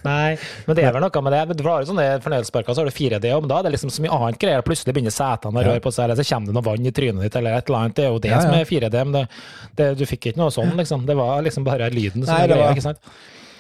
Nei, 0.07 0.37
men 0.67 0.77
det 0.79 0.85
er 0.87 0.95
vel 0.95 1.03
noe 1.05 1.23
med 1.25 1.35
det. 1.35 1.57
Du 1.59 1.65
har 1.67 1.83
jo 1.83 1.91
sånne 1.91 2.07
fornøyelsesparker, 2.25 2.73
så 2.77 2.83
har 2.83 2.89
du 2.89 2.95
4D, 2.95 3.27
om 3.37 3.49
da 3.51 3.61
Det 3.63 3.71
er 3.71 3.77
liksom 3.77 3.93
så 3.93 4.05
mye 4.05 4.15
annet 4.17 4.41
greier. 4.41 4.65
Plutselig 4.65 4.95
begynner 4.97 5.15
setene 5.15 5.61
å 5.61 5.67
røre 5.67 5.83
på 5.85 5.93
seg, 5.93 6.07
eller 6.07 6.21
så 6.21 6.27
kommer 6.31 6.51
det 6.51 6.57
noe 6.57 6.67
vann 6.67 6.89
i 6.89 6.95
trynet 6.95 7.27
ditt, 7.27 7.39
eller 7.41 7.59
et 7.59 7.69
eller 7.69 7.83
annet. 7.83 7.97
Det 7.99 8.07
er 8.07 8.13
jo 8.15 8.21
det 8.23 8.33
ja, 8.33 8.39
ja. 8.39 8.45
som 8.47 8.57
er 8.57 8.71
4D, 8.71 9.03
men 9.03 9.17
det, 9.19 9.25
det, 9.81 9.89
du 10.01 10.05
fikk 10.09 10.31
ikke 10.31 10.41
noe 10.41 10.55
sånn, 10.55 10.73
liksom. 10.79 11.07
Det 11.09 11.19
var 11.19 11.43
liksom 11.47 11.67
bare 11.67 11.91
lyden 11.93 12.25
som 12.25 12.33
Nei, 12.33 12.45
var 12.45 12.55
greia, 12.55 12.71
ikke 12.77 12.87
sant? 12.87 13.03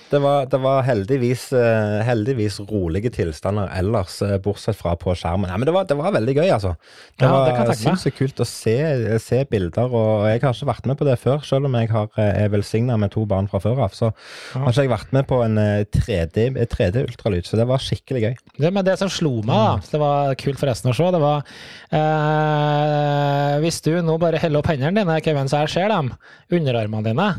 Det 0.06 0.20
var, 0.22 0.46
det 0.46 0.58
var 0.62 0.84
heldigvis, 0.86 1.48
uh, 1.56 1.98
heldigvis, 2.06 2.60
rolige 2.68 3.10
tilstander 3.10 3.72
ellers, 3.74 4.20
uh, 4.22 4.36
bortsett 4.42 4.78
fra 4.78 4.92
på 4.98 5.14
skjermen. 5.18 5.50
Ja, 5.50 5.56
men 5.58 5.66
det 5.66 5.74
var, 5.74 5.88
det 5.88 5.96
var 5.98 6.14
veldig 6.14 6.36
gøy, 6.36 6.46
altså. 6.54 6.76
Det 7.18 7.26
ja, 7.26 7.40
var 7.58 7.72
sinnssykt 7.74 8.18
kult 8.20 8.42
å 8.42 8.46
se, 8.46 8.76
se, 9.22 9.40
bilder. 9.50 9.90
og 9.90 10.28
Jeg 10.30 10.44
har 10.44 10.54
ikke 10.54 10.70
vært 10.70 10.86
med 10.86 11.00
på 11.00 11.08
det 11.08 11.16
før, 11.22 11.42
selv 11.46 11.66
om 11.66 11.74
jeg 11.80 11.90
har, 11.90 12.06
eh, 12.22 12.44
er 12.44 12.52
velsigna 12.54 12.98
med 13.02 13.10
to 13.16 13.24
barn 13.26 13.50
fra 13.50 13.58
før 13.64 13.82
av. 13.88 13.96
Så 13.98 14.12
ja. 14.12 14.62
har 14.62 14.70
ikke 14.70 14.86
jeg 14.86 14.94
vært 14.94 15.16
med 15.16 15.26
på 15.32 15.40
en 15.42 15.58
3D-ultralyd, 15.98 17.42
3D 17.42 17.50
så 17.50 17.58
det 17.58 17.66
var 17.72 17.82
skikkelig 17.82 18.24
gøy. 18.28 18.38
Det, 18.60 18.70
men 18.70 18.86
det 18.86 18.96
som 19.02 19.10
slo 19.10 19.40
meg, 19.40 19.50
da, 19.50 19.74
mm. 19.74 19.90
det 19.90 20.02
var 20.04 20.38
kult 20.44 20.62
forresten 20.62 20.92
å 20.92 20.96
se, 20.96 21.10
det 21.16 21.22
var 21.22 21.42
eh, 21.90 23.58
Hvis 23.64 23.82
du 23.82 23.92
nå 24.06 24.16
bare 24.22 24.38
heller 24.42 24.62
opp 24.62 24.70
hendene 24.70 25.02
dine, 25.02 25.18
Kevin, 25.24 25.50
så 25.50 25.64
jeg 25.64 25.74
ser 25.74 25.90
dem, 25.90 26.14
underarmene 26.54 27.10
dine 27.10 27.30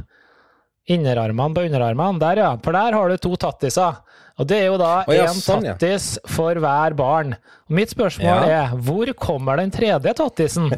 Innerarmene 0.88 1.56
på 1.56 1.64
underarmene. 1.68 2.20
Der, 2.24 2.36
ja. 2.44 2.52
For 2.64 2.76
der 2.76 2.96
har 2.96 3.12
du 3.12 3.18
to 3.22 3.36
tattiser. 3.40 3.94
Og 4.38 4.48
det 4.48 4.60
er 4.62 4.68
jo 4.70 4.78
da 4.80 4.92
én 5.02 5.10
oh, 5.10 5.16
ja, 5.18 5.28
sånn, 5.34 5.66
tattis 5.66 6.06
ja. 6.20 6.24
for 6.36 6.54
hver 6.62 6.96
barn. 6.98 7.34
Og 7.68 7.78
mitt 7.80 7.92
spørsmål 7.94 8.48
ja. 8.48 8.62
er 8.62 8.68
hvor 8.86 9.08
kommer 9.18 9.60
den 9.60 9.74
tredje 9.74 10.14
tattisen? 10.20 10.70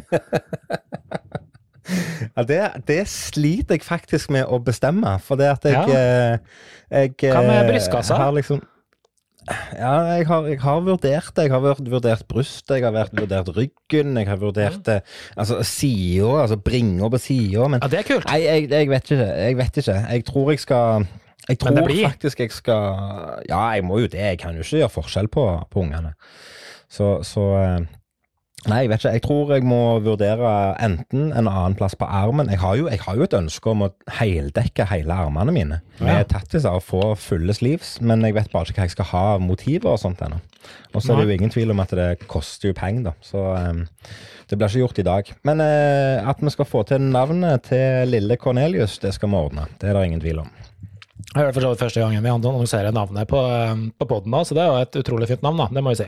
det, 2.49 2.61
det, 2.87 3.03
sliter 3.11 3.77
jeg 3.77 3.85
faktisk 3.85 4.31
med 4.33 4.47
å 4.47 4.61
bestemme, 4.63 5.11
for 5.25 5.35
det 5.39 5.49
at 5.57 5.63
jeg, 5.67 5.75
eh, 5.91 6.35
jeg 6.89 7.13
Hva 7.19 7.43
med 7.43 7.59
eh, 7.59 7.67
brystkassa? 7.73 8.15
Liksom 8.39 8.59
ja, 9.77 9.93
jeg 10.17 10.27
har, 10.29 10.47
jeg 10.49 10.59
har, 10.63 10.81
vurdert 10.85 11.31
det. 11.35 11.45
Jeg 11.47 11.53
har 11.53 11.63
vurdert 11.63 12.25
brystet, 12.29 12.75
jeg 12.79 12.85
har 12.85 13.09
vurdert 13.13 13.51
ryggen, 13.55 14.17
jeg 14.17 14.29
har 14.29 14.41
vurdert 14.41 14.81
det 14.85 14.99
Altså 15.35 15.61
sida, 15.63 16.29
altså 16.43 16.57
bringa 16.57 17.09
på 17.09 17.21
sida. 17.21 17.67
Men 17.67 17.83
ja, 17.83 17.91
det 17.91 18.01
er 18.01 18.07
kult. 18.07 18.27
Nei, 18.29 18.41
jeg, 18.43 18.69
jeg, 18.71 18.89
vet 18.89 19.11
ikke. 19.11 19.29
Jeg 19.45 19.57
vet 19.57 19.81
ikke. 19.83 19.97
Jeg 20.13 20.25
tror 20.29 20.51
jeg 20.51 20.63
skal 20.65 21.07
Jeg 21.49 21.59
tror 21.59 21.93
faktisk 22.05 22.39
jeg 22.39 22.51
skal 22.51 23.43
Ja, 23.49 23.63
jeg 23.75 23.85
må 23.85 23.99
jo 24.03 24.11
det. 24.11 24.19
Jeg 24.19 24.39
kan 24.39 24.55
jo 24.55 24.65
ikke 24.65 24.83
gjøre 24.83 24.95
forskjell 24.99 25.31
på, 25.33 25.45
på 25.71 25.85
ungene. 25.85 26.13
Så, 26.89 27.19
så 27.23 27.45
eh, 27.61 27.79
Nei, 28.67 28.81
jeg 28.83 28.89
vet 28.91 28.99
ikke. 28.99 29.11
Jeg 29.15 29.23
tror 29.23 29.51
jeg 29.55 29.63
må 29.67 29.81
vurdere 30.03 30.49
enten 30.83 31.29
en 31.31 31.47
annen 31.47 31.77
plass 31.79 31.95
på 31.95 32.07
armen. 32.07 32.49
Jeg 32.51 32.59
har 32.59 32.75
jo, 32.75 32.89
jeg 32.91 32.99
har 33.05 33.15
jo 33.15 33.23
et 33.23 33.35
ønske 33.37 33.71
om 33.71 33.85
å 33.85 33.91
heldekke 34.17 34.87
hele 34.89 35.15
armene 35.15 35.53
mine 35.55 35.79
med 36.01 36.11
ja. 36.11 36.25
tattiser 36.27 36.75
og 36.75 36.83
få 36.83 37.13
fulle 37.19 37.55
sleeves, 37.55 37.97
men 38.03 38.25
jeg 38.27 38.35
vet 38.35 38.51
bare 38.51 38.67
ikke 38.67 38.81
hva 38.81 38.89
jeg 38.89 38.95
skal 38.97 39.09
ha 39.13 39.23
av 39.37 39.45
motiver 39.45 39.93
og 39.93 40.01
sånt 40.01 40.23
ennå. 40.25 40.41
Og 40.93 41.01
så 41.01 41.13
er 41.13 41.21
det 41.21 41.29
jo 41.29 41.39
ingen 41.39 41.53
tvil 41.53 41.71
om 41.71 41.79
at 41.81 41.93
det 41.95 42.09
koster 42.27 42.71
jo 42.71 42.77
penger, 42.77 43.09
da. 43.09 43.13
Så 43.23 43.39
um, 43.39 43.85
det 44.49 44.57
blir 44.57 44.67
ikke 44.67 44.83
gjort 44.83 44.99
i 44.99 45.07
dag. 45.07 45.31
Men 45.47 45.63
uh, 45.63 46.29
at 46.29 46.43
vi 46.43 46.51
skal 46.53 46.67
få 46.67 46.83
til 46.89 47.05
navnet 47.13 47.69
til 47.69 48.11
lille 48.11 48.37
Cornelius, 48.41 48.99
det 48.99 49.13
skal 49.15 49.31
vi 49.31 49.39
ordne. 49.39 49.69
Det 49.79 49.89
er 49.89 49.95
det 49.95 50.09
ingen 50.09 50.25
tvil 50.25 50.43
om. 50.43 50.51
Jeg 51.29 51.43
hørte 51.43 51.53
for 51.59 51.61
så 51.61 51.69
vidt 51.69 51.81
første 51.83 52.01
gangen 52.01 52.23
vi 52.25 52.29
annonserer 52.31 52.93
navnet 52.95 53.29
på, 53.29 53.37
um, 53.37 53.83
på 53.93 54.05
poden, 54.09 54.33
så 54.49 54.55
det 54.57 54.63
er 54.63 54.69
jo 54.71 54.77
et 54.81 54.95
utrolig 54.97 55.27
fint 55.29 55.43
navn, 55.45 55.59
da. 55.61 55.67
Det 55.77 55.83
må 55.85 55.91
jeg 55.93 55.99
si. 55.99 56.07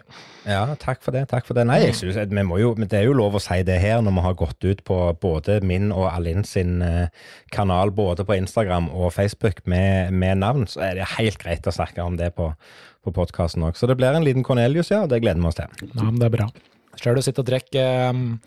Ja, 0.49 0.63
takk 0.81 1.03
for 1.05 1.13
det. 1.13 1.27
takk 1.29 1.45
for 1.45 1.53
Det 1.53 1.67
Nei, 1.69 1.77
jeg 1.83 1.99
synes, 1.99 2.17
vi 2.31 2.45
må 2.47 2.57
jo, 2.57 2.71
det 2.73 2.97
er 2.97 3.05
jo 3.05 3.13
lov 3.19 3.37
å 3.37 3.41
si 3.43 3.59
det 3.67 3.75
her 3.83 4.01
når 4.01 4.15
vi 4.15 4.23
har 4.25 4.39
gått 4.39 4.65
ut 4.65 4.81
på 4.87 4.97
både 5.21 5.59
min 5.61 5.91
og 5.93 6.07
Alin 6.09 6.41
sin 6.47 6.81
eh, 6.81 7.29
kanal, 7.53 7.93
både 7.93 8.25
på 8.25 8.39
Instagram 8.39 8.89
og 8.89 9.13
Facebook, 9.13 9.61
med, 9.69 10.09
med, 10.09 10.41
navn. 10.41 10.65
Så 10.65 10.81
er 10.87 10.97
det 10.97 11.11
helt 11.19 11.37
greit 11.43 11.69
å 11.69 11.75
snakke 11.75 12.01
om 12.01 12.17
det 12.17 12.31
på, 12.33 12.49
på 13.05 13.13
podkasten 13.13 13.69
òg. 13.69 13.77
Så 13.77 13.85
det 13.91 13.99
blir 14.01 14.17
en 14.17 14.25
liten 14.25 14.47
Cornelius, 14.47 14.89
ja, 14.89 15.03
og 15.05 15.13
det 15.13 15.21
gleder 15.21 15.37
vi 15.37 15.51
oss 15.53 15.61
til. 15.61 15.85
Ja, 15.91 16.01
men 16.07 16.17
det 16.17 16.31
er 16.31 16.37
bra. 16.39 16.49
Sjøl 16.97 17.21
du 17.21 17.25
sitter 17.27 17.45
og 17.45 17.53
drikker 17.53 18.09
um 18.09 18.39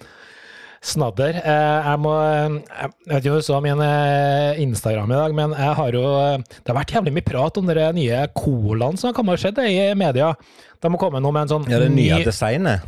snadder. 0.85 1.39
Eh, 1.41 1.87
jeg 1.89 2.01
må 2.05 2.13
Jeg 2.15 2.91
vet 3.09 3.23
ikke 3.23 3.33
om 3.33 3.39
du 3.41 3.47
så 3.47 3.61
min 3.65 3.85
eh, 3.85 4.61
Instagram 4.65 5.15
i 5.15 5.21
dag, 5.21 5.37
men 5.37 5.55
jeg 5.57 5.79
har 5.81 5.97
jo 5.97 6.05
Det 6.45 6.69
har 6.69 6.81
vært 6.81 6.95
jævlig 6.97 7.15
mye 7.17 7.29
prat 7.31 7.61
om 7.61 7.71
de 7.71 7.87
nye 8.01 8.27
colaene 8.37 9.01
som 9.01 9.15
har 9.15 9.41
skjedd 9.41 9.63
i 9.65 9.79
media. 9.99 10.35
De 10.81 10.93
må 10.93 11.01
komme 11.01 11.23
nå 11.23 11.33
med 11.33 11.47
en 11.47 11.57
sånn 11.57 11.73
Ja, 11.73 11.81
det 11.83 11.93
nye 11.95 12.21
ny, 12.21 12.27
designet? 12.27 12.85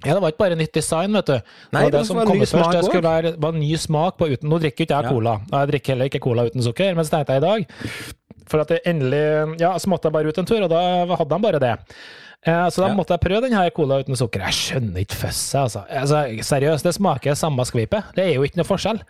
Ja, 0.00 0.14
det 0.14 0.22
var 0.22 0.32
ikke 0.32 0.40
bare 0.46 0.56
nytt 0.56 0.72
design, 0.72 1.12
vet 1.12 1.28
du. 1.28 1.50
Nei, 1.76 1.82
det, 1.84 1.98
det, 1.98 2.06
som 2.08 2.16
kom 2.24 2.40
først, 2.40 2.72
det 2.72 2.86
skulle 2.86 3.04
være 3.04 3.34
var 3.36 3.52
ny 3.52 3.74
smak 3.76 4.16
på 4.16 4.30
uten 4.30 4.48
Nå 4.48 4.60
drikker 4.62 4.86
ikke 4.86 4.96
jeg 4.96 5.06
ja. 5.10 5.12
cola. 5.12 5.34
Jeg 5.50 5.70
drikker 5.74 5.94
heller 5.94 6.08
ikke 6.08 6.22
cola 6.24 6.46
uten 6.48 6.64
sukker, 6.64 6.96
men 6.96 7.04
så 7.04 7.18
tenkte 7.18 7.36
jeg 7.36 7.42
i 7.42 7.44
dag 7.44 7.84
For 8.48 8.64
at 8.64 8.72
det 8.72 8.80
endelig 8.88 9.60
Ja, 9.60 9.74
så 9.76 9.92
måtte 9.92 10.08
jeg 10.08 10.16
bare 10.16 10.32
ut 10.32 10.40
en 10.40 10.48
tur, 10.48 10.64
og 10.64 10.72
da 10.72 10.80
hadde 11.12 11.28
de 11.34 11.40
bare 11.44 11.60
det. 11.60 11.74
Eh, 12.46 12.68
så 12.72 12.80
da 12.84 12.88
ja. 12.88 12.96
måtte 12.96 13.16
jeg 13.16 13.22
prøve 13.24 13.42
denne 13.48 13.64
cola 13.76 14.00
uten 14.00 14.16
sukker. 14.16 14.44
Jeg 14.48 14.56
skjønner 14.56 15.02
ikke 15.04 15.18
fusset, 15.26 15.58
altså. 15.60 15.82
altså. 15.88 16.22
Seriøst, 16.48 16.86
det 16.88 16.94
smaker 16.96 17.36
samme 17.36 17.66
skvipet. 17.68 18.14
Det 18.16 18.24
er 18.24 18.38
jo 18.38 18.46
ikke 18.46 18.62
noe 18.62 18.68
forskjell. 18.68 19.02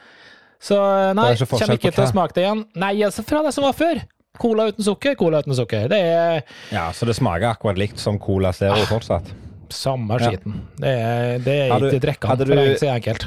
Så 0.60 0.76
nei, 1.16 1.28
kommer 1.48 1.78
ikke 1.78 1.92
til 1.94 2.04
å 2.04 2.10
smake 2.10 2.36
det 2.36 2.42
igjen. 2.44 2.64
Nei, 2.82 2.94
altså 3.06 3.24
fra 3.24 3.44
det 3.46 3.54
som 3.56 3.64
var 3.64 3.76
før. 3.78 4.02
Cola 4.40 4.66
uten 4.70 4.84
sukker, 4.84 5.14
cola 5.20 5.40
uten 5.44 5.56
sukker. 5.56 5.86
Det 5.92 6.00
er 6.00 6.42
Ja, 6.72 6.90
Så 6.96 7.06
det 7.08 7.16
smaker 7.18 7.52
akkurat 7.54 7.78
likt 7.80 7.98
som 8.00 8.18
Cola 8.18 8.52
Zero 8.56 8.82
fortsatt? 8.88 9.30
samme 9.70 10.18
Ja. 10.18 10.30
skiten. 10.30 10.60
Det 10.76 10.88
er, 10.88 11.38
det 11.38 11.70
er 11.70 11.74
ikke 11.78 12.00
drikkende, 12.02 12.46
for 12.46 12.54
det 12.54 12.58
er 12.58 12.70
ikke 12.74 12.82
så 12.82 12.94
enkelt. 12.96 13.26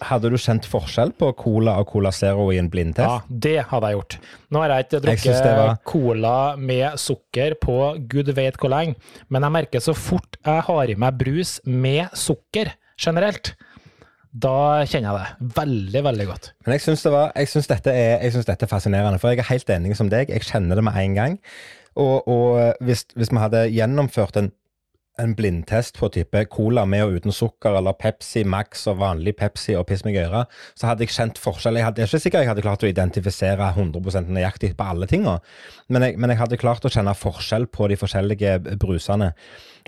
Hadde 0.00 0.30
du 0.30 0.36
kjent 0.38 0.66
forskjell 0.70 1.10
på 1.18 1.32
Cola 1.36 1.76
og 1.82 1.88
Cola 1.90 2.12
Zero 2.14 2.48
i 2.54 2.58
en 2.60 2.68
blindtest? 2.70 3.02
Ja, 3.08 3.20
det 3.28 3.54
hadde 3.70 3.88
jeg 3.90 3.98
gjort. 3.98 4.18
Nå 4.54 4.60
har 4.62 4.74
jeg 4.76 4.86
ikke 4.86 5.00
drukket 5.06 5.24
jeg 5.44 5.56
var- 5.58 5.78
cola 5.84 6.34
med 6.56 6.98
sukker 7.02 7.54
på 7.58 7.78
gud 8.08 8.30
vet 8.36 8.56
hvor 8.60 8.70
lenge, 8.70 8.94
men 9.28 9.42
jeg 9.42 9.52
merker 9.52 9.80
så 9.82 9.94
fort 9.96 10.36
jeg 10.44 10.62
har 10.68 10.84
i 10.90 10.94
meg 10.94 11.18
brus 11.18 11.60
med 11.66 12.10
sukker 12.14 12.72
generelt, 12.98 13.54
da 14.38 14.84
kjenner 14.84 15.16
jeg 15.18 15.26
det 15.40 15.54
veldig, 15.56 16.02
veldig 16.04 16.26
godt. 16.28 16.52
Men 16.66 16.72
jeg 16.76 16.80
syns, 16.84 17.02
det 17.02 17.12
var, 17.12 17.32
jeg, 17.34 17.48
syns 17.48 17.66
dette 17.66 17.90
er, 17.90 18.20
jeg 18.22 18.32
syns 18.36 18.44
dette 18.46 18.62
er 18.66 18.70
fascinerende, 18.70 19.18
for 19.18 19.32
jeg 19.32 19.38
er 19.42 19.48
helt 19.50 19.70
enig 19.72 19.96
som 19.96 20.08
deg. 20.12 20.28
Jeg 20.30 20.44
kjenner 20.46 20.76
det 20.78 20.84
med 20.84 20.94
en 21.00 21.14
gang. 21.14 21.38
Og, 21.98 22.28
og 22.28 22.74
hvis, 22.84 23.04
hvis 23.16 23.32
vi 23.32 23.40
hadde 23.42 23.64
gjennomført 23.74 24.36
en, 24.38 24.52
en 25.18 25.34
blindtest 25.38 25.98
på 25.98 26.10
type 26.14 26.44
cola 26.52 26.84
med 26.88 27.04
og 27.06 27.18
uten 27.18 27.34
sukker, 27.34 27.78
eller 27.78 27.96
Pepsi 27.98 28.44
Max 28.46 28.86
og 28.90 29.00
vanlig 29.02 29.34
Pepsi 29.38 29.74
og 29.78 29.86
piss 29.88 30.04
meg 30.06 30.18
i 30.18 30.22
øret, 30.24 30.50
så 30.78 30.90
hadde 30.90 31.04
jeg 31.04 31.14
kjent 31.14 31.40
forskjell. 31.42 31.80
Jeg, 31.80 31.88
hadde, 31.88 32.02
jeg 32.02 32.08
er 32.08 32.12
ikke 32.12 32.24
sikker 32.26 32.44
jeg 32.44 32.52
hadde 32.52 32.66
klart 32.66 32.84
å 32.84 32.90
identifisere 32.90 33.72
100 33.74 34.28
nøyaktig 34.28 34.74
på 34.78 34.90
alle 34.92 35.08
tinga, 35.10 35.38
men, 35.88 36.06
men 36.16 36.34
jeg 36.34 36.42
hadde 36.42 36.60
klart 36.60 36.86
å 36.86 36.92
kjenne 36.92 37.16
forskjell 37.18 37.66
på 37.72 37.90
de 37.90 37.98
forskjellige 37.98 38.58
brusene. 38.78 39.32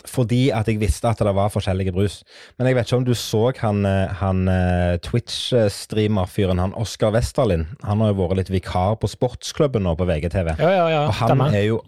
Fordi 0.08 0.49
at 0.54 0.68
jeg 0.70 0.80
visste 0.80 1.10
at 1.10 1.20
det 1.20 1.32
var 1.37 1.52
forskjellige 1.52 1.92
brus. 1.92 2.20
Men 2.56 2.70
jeg 2.70 2.78
vet 2.78 2.88
ikke 2.88 3.00
om 3.02 3.04
du 3.04 3.12
så 3.18 3.42
han, 3.60 3.84
han 3.84 4.42
eh, 4.49 4.96
Twitch-streamer-fyren, 5.04 6.62
han 6.62 6.72
Oskar 6.78 7.12
Westerlin. 7.12 7.66
Han 7.84 8.00
har 8.00 8.14
jo 8.14 8.20
vært 8.22 8.40
litt 8.40 8.52
vikar 8.54 8.96
på 9.02 9.10
Sportsklubben 9.10 9.84
nå 9.84 9.96
på 9.99 10.08
VGTV. 10.08 10.54
Ja, 10.56 10.70
ja, 10.72 10.87
ja. 10.94 11.02
Og 11.10 11.18
han 11.20 11.44
er 11.50 11.66
jo 11.66 11.82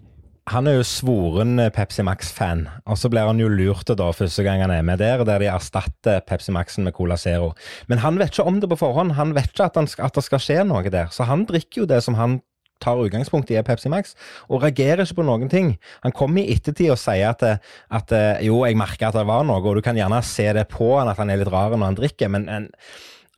han 0.51 0.67
er 0.67 0.75
jo 0.75 0.85
svoren 0.87 1.55
eh, 1.61 1.71
Pepsi 1.73 2.03
Max-fan, 2.03 2.65
og 2.89 2.97
så 2.99 3.09
blir 3.11 3.29
han 3.29 3.39
jo 3.39 3.47
lurt 3.51 3.87
da 3.87 4.09
første 4.11 4.43
gang 4.43 4.63
han 4.63 4.73
er 4.75 4.83
med 4.85 4.99
der, 4.99 5.23
der 5.27 5.39
de 5.39 5.47
erstatter 5.51 6.23
Pepsi 6.27 6.51
Maxen 6.51 6.83
med 6.83 6.95
Cola 6.97 7.15
Zero. 7.17 7.53
Men 7.87 8.03
han 8.03 8.19
vet 8.19 8.33
ikke 8.33 8.47
om 8.49 8.59
det 8.59 8.69
på 8.73 8.81
forhånd, 8.81 9.15
han 9.19 9.31
vet 9.37 9.53
ikke 9.53 9.69
at, 9.69 9.79
han, 9.79 9.87
at 9.87 10.17
det 10.17 10.25
skal 10.25 10.43
skje 10.43 10.63
noe 10.67 10.83
der. 10.91 11.13
Så 11.15 11.27
han 11.29 11.47
drikker 11.47 11.83
jo 11.83 11.87
det 11.89 12.01
som 12.03 12.19
han 12.19 12.41
tar 12.83 12.99
utgangspunkt 12.99 13.51
i 13.53 13.55
er 13.55 13.63
Pepsi 13.63 13.87
Max, 13.91 14.17
og 14.51 14.65
reagerer 14.65 15.05
ikke 15.05 15.21
på 15.21 15.27
noen 15.29 15.47
ting. 15.51 15.77
Han 16.03 16.15
kommer 16.15 16.43
i 16.43 16.57
ettertid 16.57 16.91
og 16.91 16.99
sier 16.99 17.31
at, 17.31 17.63
at 17.87 18.15
eh, 18.17 18.43
jo, 18.49 18.59
jeg 18.67 18.79
merker 18.79 19.09
at 19.09 19.17
det 19.19 19.27
var 19.29 19.47
noe, 19.47 19.63
og 19.63 19.79
du 19.79 19.85
kan 19.85 19.95
gjerne 19.95 20.19
se 20.27 20.49
det 20.57 20.67
på 20.73 20.91
han 20.97 21.11
at 21.11 21.21
han 21.21 21.31
er 21.31 21.39
litt 21.39 21.53
rar 21.53 21.71
når 21.71 21.93
han 21.93 21.99
drikker, 22.01 22.33
men 22.35 22.49
en, 22.51 22.69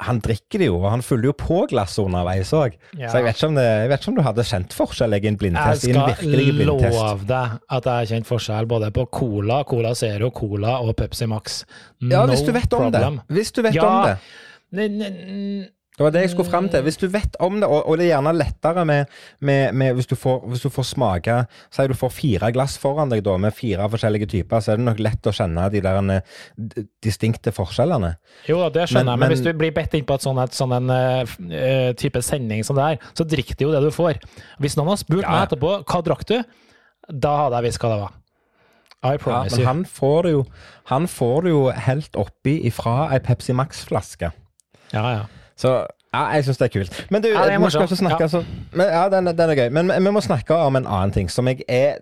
han 0.04 0.20
drikker 0.20 0.60
det 0.60 0.68
jo, 0.68 0.76
og 0.82 0.90
han 0.92 1.02
fyller 1.06 1.30
jo 1.30 1.34
på 1.40 1.62
glasset 1.72 2.04
underveis 2.04 2.50
òg. 2.54 2.74
Ja. 3.00 3.08
Så 3.12 3.22
jeg 3.22 3.28
vet, 3.30 3.44
det, 3.56 3.64
jeg 3.64 3.90
vet 3.90 4.02
ikke 4.02 4.12
om 4.12 4.18
du 4.18 4.24
hadde 4.26 4.44
kjent 4.44 4.74
forskjell 4.76 5.16
i 5.16 5.22
en 5.30 5.38
blindtest. 5.40 5.86
i 5.88 5.94
en 5.94 6.02
skal 6.18 6.66
love 6.68 7.28
deg 7.30 7.54
at 7.78 7.86
jeg 7.86 7.94
har 7.94 8.10
kjent 8.12 8.28
forskjell 8.28 8.68
både 8.68 8.92
på 8.92 9.06
Cola, 9.12 9.62
Cola 9.64 9.94
Zero, 9.96 10.32
Cola 10.36 10.80
og 10.84 10.96
Pepsi 11.00 11.26
Max. 11.32 11.64
Ja, 12.04 12.26
hvis 12.28 12.44
du 12.44 12.52
vet 12.52 12.74
om 12.74 12.90
problem. 12.92 13.22
det. 13.24 13.36
Hvis 13.38 13.52
du 13.56 13.62
vet 13.62 13.74
Ja. 13.76 13.88
om 13.88 14.04
det. 14.10 15.72
Det 15.96 16.04
var 16.04 16.12
det 16.12 16.22
jeg 16.26 16.32
skulle 16.34 16.50
fram 16.52 16.66
til. 16.68 16.82
Hvis 16.84 16.98
du 17.00 17.06
vet 17.08 17.38
om 17.40 17.62
det, 17.62 17.68
og, 17.72 17.86
og 17.88 17.96
det 17.98 18.06
er 18.10 18.18
gjerne 18.18 18.34
lettere 18.36 18.84
med, 18.86 19.06
med, 19.40 19.72
med 19.80 19.94
hvis, 19.96 20.10
du 20.12 20.16
får, 20.20 20.42
hvis 20.52 20.66
du 20.66 20.70
får 20.70 20.84
smake 20.90 21.38
Si 21.72 21.86
du 21.88 21.94
får 21.96 22.12
fire 22.12 22.50
glass 22.52 22.76
foran 22.82 23.14
deg 23.14 23.22
da, 23.24 23.38
med 23.40 23.56
fire 23.56 23.88
forskjellige 23.94 24.28
typer, 24.34 24.60
så 24.60 24.74
er 24.74 24.82
det 24.82 24.88
nok 24.90 25.00
lett 25.00 25.30
å 25.30 25.34
kjenne 25.36 25.70
de 25.72 25.80
der 25.86 26.00
eh, 26.18 26.84
distinkte 27.06 27.54
forskjellene. 27.56 28.12
Jo 28.50 28.60
da, 28.66 28.68
det 28.76 28.90
skjønner 28.90 29.06
Men- 29.06 29.14
jeg, 29.14 29.20
men, 29.20 29.24
men- 29.24 29.34
hvis 29.38 29.46
du 29.46 29.54
blir 29.62 29.72
bedt 29.78 29.96
inn 29.96 30.04
på 30.10 30.18
et 30.20 30.26
sånn, 30.28 30.42
et 30.44 30.58
sånn 30.58 30.76
en, 30.76 30.92
uh, 30.92 31.38
eh, 31.56 31.94
type 31.96 32.22
sending 32.22 32.66
som 32.68 32.76
det 32.76 32.90
er, 32.90 33.08
så 33.16 33.24
drikker 33.24 33.56
du 33.56 33.66
jo 33.70 33.72
det 33.72 33.82
du 33.88 33.92
får. 33.96 34.20
Hvis 34.60 34.76
noen 34.76 34.92
har 34.92 35.00
spurt 35.00 35.24
Ja. 35.24 35.32
meg 35.32 35.48
etterpå 35.48 35.78
hva 35.86 36.04
drakk 36.04 36.26
du, 36.28 36.38
da 37.08 37.38
hadde 37.46 37.62
jeg 37.62 37.70
visst 37.70 37.80
hva 37.86 37.94
det 37.94 38.02
var. 38.04 38.14
I 39.06 39.14
Ja, 39.16 39.18
promise 39.22 39.56
men 39.56 39.62
you. 39.62 39.66
han 39.68 39.86
får 39.86 40.24
det 40.24 40.32
jo 40.32 40.46
Han 40.90 41.04
får 41.08 41.44
det 41.44 41.50
jo 41.52 41.64
helt 41.70 42.16
oppi 42.18 42.54
ifra 42.66 43.12
ei 43.14 43.20
Pepsi 43.20 43.54
Max-flaske. 43.54 44.32
Ja, 44.92 45.04
ja. 45.14 45.26
Så 45.58 45.70
ja, 46.14 46.24
jeg 46.36 46.44
syns 46.48 46.58
det 46.58 46.66
er 46.68 46.74
kult. 46.80 47.06
Men 47.12 47.24
du, 47.24 47.28
Ja, 47.30 47.58
vi 47.58 47.70
skal 47.72 47.82
ikke 47.88 47.96
snakke 47.96 48.24
Ja. 48.24 48.28
så 48.28 48.44
men, 48.74 48.86
Ja, 48.88 49.10
den, 49.10 49.26
den 49.38 49.50
er 49.50 49.56
gøy. 49.56 49.70
Men 49.70 49.92
vi 50.06 50.12
må 50.12 50.22
snakke 50.24 50.56
om 50.56 50.76
en 50.76 50.88
annen 50.88 51.12
ting 51.12 51.32
som 51.32 51.48
jeg 51.48 51.64
er 51.68 51.96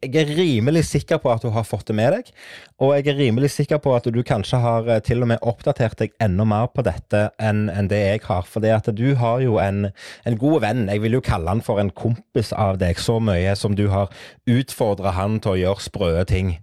jeg 0.00 0.14
er 0.16 0.30
rimelig 0.32 0.84
sikker 0.88 1.18
på 1.20 1.28
at 1.32 1.42
du 1.44 1.50
har 1.52 1.64
fått 1.68 1.90
det 1.90 1.94
med 1.98 2.14
deg, 2.14 2.28
og 2.80 2.94
jeg 2.96 3.06
er 3.12 3.18
rimelig 3.18 3.50
sikker 3.52 3.80
på 3.84 3.92
at 3.92 4.06
du 4.08 4.22
kanskje 4.24 4.60
har 4.62 4.86
eh, 4.88 5.00
til 5.04 5.20
og 5.22 5.28
med 5.28 5.42
oppdatert 5.44 5.98
deg 6.00 6.14
enda 6.24 6.46
mer 6.48 6.70
på 6.72 6.84
dette 6.86 7.26
enn 7.38 7.66
enn 7.68 7.90
det 7.90 7.98
jeg 8.00 8.22
har. 8.24 8.46
For 8.48 8.64
det 8.64 8.72
at 8.78 8.88
du 8.96 9.14
har 9.20 9.42
jo 9.44 9.58
en, 9.60 9.90
en 10.24 10.38
god 10.40 10.60
venn, 10.64 10.86
jeg 10.88 11.02
vil 11.04 11.18
jo 11.18 11.22
kalle 11.24 11.52
han 11.52 11.60
for 11.64 11.82
en 11.82 11.92
kompis 11.92 12.52
av 12.56 12.78
deg, 12.80 12.96
så 13.02 13.18
mye 13.20 13.52
som 13.60 13.76
du 13.76 13.88
har 13.92 14.08
utfordra 14.48 15.12
han 15.18 15.36
til 15.44 15.52
å 15.54 15.60
gjøre 15.66 15.84
sprø 15.84 16.12
ting. 16.28 16.54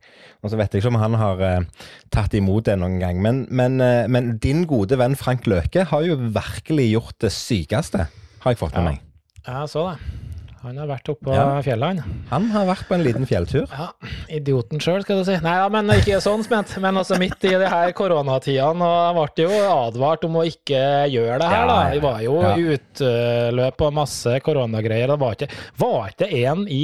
Og 0.42 0.52
så 0.54 0.58
vet 0.60 0.74
jeg 0.74 0.82
ikke 0.84 0.94
om 0.96 1.02
han 1.02 1.18
har 1.22 1.42
eh, 1.46 1.88
tatt 2.14 2.34
imot 2.38 2.66
det 2.70 2.78
noen 2.82 2.98
gang, 3.02 3.22
men, 3.22 3.46
men, 3.50 3.78
eh, 3.82 4.06
men 4.10 4.38
din 4.42 4.66
gode 4.70 4.98
venn 4.98 5.18
Frank 5.20 5.46
Løke 5.50 5.86
har 5.92 6.06
jo 6.10 6.18
virkelig 6.18 6.90
gjort 6.96 7.20
det 7.26 7.34
sykeste, 7.38 8.08
har 8.42 8.54
jeg 8.56 8.62
fått 8.66 8.74
med 8.78 8.82
Ja. 8.82 8.90
meg. 8.92 9.04
Jeg 9.48 9.70
så 9.72 9.92
det. 9.92 10.27
Han 10.68 10.76
har 10.82 10.90
vært 10.90 11.10
oppe 11.14 11.30
på 11.30 11.36
Ja. 11.36 11.62
fjellet, 11.64 12.02
han. 12.02 12.24
Han 12.30 12.48
har 12.52 12.66
vært 12.68 12.88
på 12.90 12.96
en 12.98 13.04
liten 13.06 13.26
fjelltur. 13.26 13.68
Ja, 13.72 13.88
idioten 14.28 14.82
sjøl, 14.84 15.02
skal 15.06 15.22
du 15.22 15.24
si. 15.24 15.38
Nei, 15.40 15.54
ja, 15.56 15.70
men 15.72 15.88
ikke 15.94 16.20
sånn 16.20 16.44
spent. 16.44 16.74
Men 16.84 17.00
altså 17.00 17.18
midt 17.18 17.40
i 17.48 17.54
de 17.56 17.70
her 17.72 17.94
koronatidene, 17.96 18.84
og 18.84 19.22
ble 19.38 19.46
jo 19.46 19.62
advart 19.72 20.26
om 20.28 20.36
å 20.42 20.44
ikke 20.44 20.82
gjøre 21.14 21.40
det 21.40 21.48
her, 21.54 21.68
da. 21.72 21.78
Det 21.94 22.02
var 22.04 22.20
jo 22.26 22.42
ja. 22.44 22.56
utløp 22.76 23.86
og 23.88 23.94
masse 23.96 24.40
koronagreier. 24.44 25.08
Det 25.08 25.20
var 25.24 25.38
ikke, 25.40 25.50
var 25.80 26.12
ikke 26.12 26.32
en 26.44 26.68
i 26.68 26.84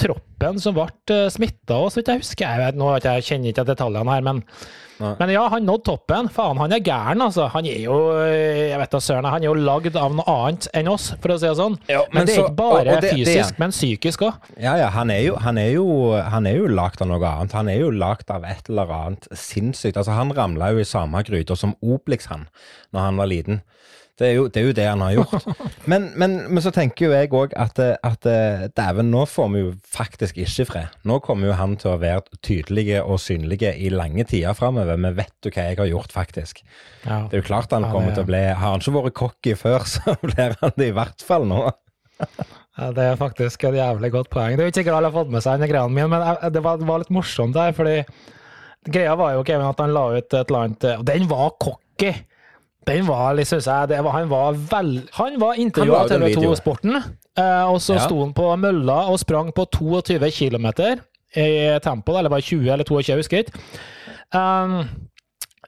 troppen 0.00 0.58
som 0.60 0.74
ble 0.76 0.88
smitta 1.32 1.76
òg, 1.80 1.90
så 1.92 2.00
vidt 2.00 2.08
jeg 2.12 2.22
husker. 2.24 2.46
Jeg 2.48 2.60
vet, 2.64 2.78
nå 2.80 2.88
jeg, 3.00 3.22
kjenner 3.28 3.52
ikke 3.52 3.66
detaljene 3.68 4.10
her, 4.16 4.24
men 4.26 4.42
men 4.94 5.30
ja, 5.32 5.48
han 5.50 5.64
nådde 5.66 5.82
toppen. 5.88 6.28
Faen, 6.30 6.56
han 6.62 6.70
er 6.72 6.78
gæren, 6.86 7.18
altså. 7.24 7.48
Han 7.50 7.66
er 7.66 7.80
jo 7.82 7.96
jeg 8.22 8.78
vet 8.78 8.92
da 8.94 9.00
søren, 9.02 9.26
han 9.26 9.42
er 9.42 9.48
jo 9.48 9.54
lagd 9.58 9.96
av 9.98 10.14
noe 10.14 10.22
annet 10.30 10.68
enn 10.78 10.86
oss, 10.92 11.08
for 11.18 11.34
å 11.34 11.38
si 11.42 11.48
det 11.48 11.56
sånn. 11.58 11.74
Ja, 11.90 12.04
men, 12.12 12.20
men 12.20 12.28
det 12.28 12.36
er 12.36 12.38
så- 12.38 12.44
ikke 12.46 12.56
bare 12.60 12.84
det- 12.84 13.00
det- 13.02 13.10
fysisk, 13.16 13.58
men 13.58 13.70
psykisk 13.74 14.22
òg. 14.28 14.38
Ja, 14.62 14.76
ja, 14.78 14.88
han 14.94 15.10
er 15.10 15.20
jo, 15.24 15.34
han 15.42 15.58
er 15.58 15.72
jo, 15.72 15.86
han 16.22 16.46
er 16.46 16.56
jo 16.60 16.68
lagd 16.68 17.02
av 17.02 17.08
noe 17.10 17.18
annet. 17.26 17.52
Han 17.58 17.68
er 17.68 17.80
jo 17.80 17.90
lagd 17.90 18.30
av 18.30 18.44
et 18.44 18.70
eller 18.70 18.86
annet 18.86 19.26
sinnssykt. 19.32 19.96
Altså, 19.96 20.12
han 20.14 20.30
ramla 20.32 20.70
jo 20.72 20.78
i 20.78 20.84
samme 20.86 21.24
gryta 21.26 21.56
som 21.58 21.74
Obelix, 21.82 22.26
han, 22.30 22.46
når 22.94 23.00
han 23.00 23.16
var 23.16 23.26
liten. 23.26 23.62
Det 24.14 24.28
er 24.28 24.34
jo 24.36 24.44
det, 24.46 24.60
er 24.62 24.66
jo 24.68 24.74
det 24.78 24.84
han 24.86 25.00
har 25.02 25.14
gjort. 25.16 25.46
Men, 25.90 26.04
men, 26.16 26.36
men 26.54 26.62
så 26.62 26.70
tenker 26.72 27.08
jo 27.08 27.12
jeg 27.12 27.28
òg 27.34 27.52
at, 27.60 27.80
at 28.06 28.26
dæven, 28.78 29.10
nå 29.10 29.24
får 29.28 29.48
vi 29.52 29.62
jo 29.64 29.72
faktisk 29.90 30.38
ikke 30.40 30.64
fred. 30.68 30.94
Nå 31.04 31.18
kommer 31.24 31.50
jo 31.50 31.56
han 31.58 31.74
til 31.82 31.90
å 31.92 31.98
være 32.00 32.22
tydelige 32.46 33.02
og 33.02 33.18
synlige 33.20 33.72
i 33.74 33.90
lange 33.92 34.24
tider 34.30 34.54
framover. 34.56 34.96
Vi 35.02 35.10
vet 35.18 35.34
jo 35.48 35.52
hva 35.52 35.66
jeg 35.66 35.80
har 35.82 35.90
gjort, 35.90 36.14
faktisk. 36.14 36.62
Ja. 37.04 37.24
Det 37.28 37.36
er 37.36 37.42
jo 37.42 37.48
klart 37.50 37.74
han 37.74 37.84
Ja, 37.84 37.90
kommer 37.92 38.12
det- 38.14 38.20
til 38.20 38.24
å 38.24 38.30
bli 38.30 38.42
Har 38.54 38.70
han 38.76 38.80
ikke 38.80 38.94
vært 39.00 39.18
cocky 39.18 39.54
før, 39.60 39.84
så 39.96 40.14
blir 40.22 40.54
han 40.62 40.76
det 40.78 40.88
i 40.92 40.94
hvert 40.96 41.26
fall 41.26 41.48
nå. 41.50 41.64
Ja, 42.74 42.88
det 42.90 43.04
er 43.06 43.18
faktisk 43.20 43.62
et 43.68 43.76
jævlig 43.78 44.08
godt 44.10 44.30
poeng. 44.32 44.56
Det 44.56 44.64
er 44.64 44.66
jo 44.66 44.72
ikke 44.72 44.80
sikkert 44.80 44.96
alle 44.96 45.10
har 45.12 45.14
fått 45.14 45.28
med 45.30 45.42
seg 45.44 45.60
denne 45.60 45.68
greia 45.70 45.86
mi, 45.86 46.02
men 46.10 46.24
det 46.50 46.62
var, 46.64 46.80
det 46.80 46.86
var 46.88 47.02
litt 47.04 47.12
morsomt 47.14 47.54
der, 47.54 47.70
fordi 47.76 48.00
greia 48.90 49.12
var 49.18 49.36
jo 49.36 49.44
Kevin, 49.46 49.68
at 49.68 49.78
han 49.84 49.92
la 49.94 50.02
ut 50.16 50.24
et 50.34 50.34
eller 50.50 50.58
annet 50.64 50.86
Og 50.96 51.04
den 51.06 51.28
var 51.30 51.52
cocky! 51.62 52.10
Den 52.86 53.06
var 53.08 53.38
synes 53.44 53.66
jeg 53.66 54.04
var, 54.04 54.12
Han 54.12 54.28
var 54.30 54.52
vel 54.52 55.08
Han 55.18 55.40
var 55.40 55.54
intervjua 55.60 56.02
av 56.04 56.08
TV 56.08 56.34
2 56.34 56.54
Sporten, 56.60 56.96
eh, 56.96 57.64
og 57.64 57.80
så 57.80 57.94
Ja. 57.96 58.04
sto 58.06 58.20
han 58.20 58.34
på 58.34 58.50
mølla 58.56 59.08
og 59.10 59.18
sprang 59.18 59.52
på 59.52 59.64
22 59.70 60.30
km 60.30 60.66
i 61.36 61.78
tempo, 61.82 62.16
eller 62.16 62.30
var 62.30 62.40
20 62.40 62.70
eller 62.70 62.84
22, 62.84 63.08
jeg 63.08 63.16
husker 63.18 63.38
ikke. 63.38 63.58
Um, 64.34 64.88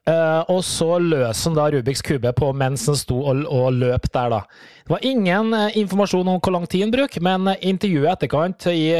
Eh, 0.07 0.43
og 0.55 0.61
så 0.63 1.01
løs 1.03 1.41
han 1.49 1.57
da 1.57 1.65
Rubiks 1.75 2.03
kube 2.07 2.31
på 2.39 2.53
mens 2.55 2.85
han 2.87 2.99
sto 2.99 3.17
og, 3.27 3.41
og 3.51 3.73
løp 3.75 4.07
der, 4.15 4.37
da. 4.37 4.41
Det 4.87 4.93
var 4.93 5.03
ingen 5.03 5.55
eh, 5.55 5.79
informasjon 5.81 6.29
om 6.31 6.37
hvor 6.39 6.53
lang 6.55 6.65
tid 6.71 6.85
han 6.85 6.93
bruker, 6.95 7.23
men 7.27 7.49
eh, 7.51 7.65
intervjuet 7.67 8.13
etterkant 8.13 8.69
i 8.71 8.93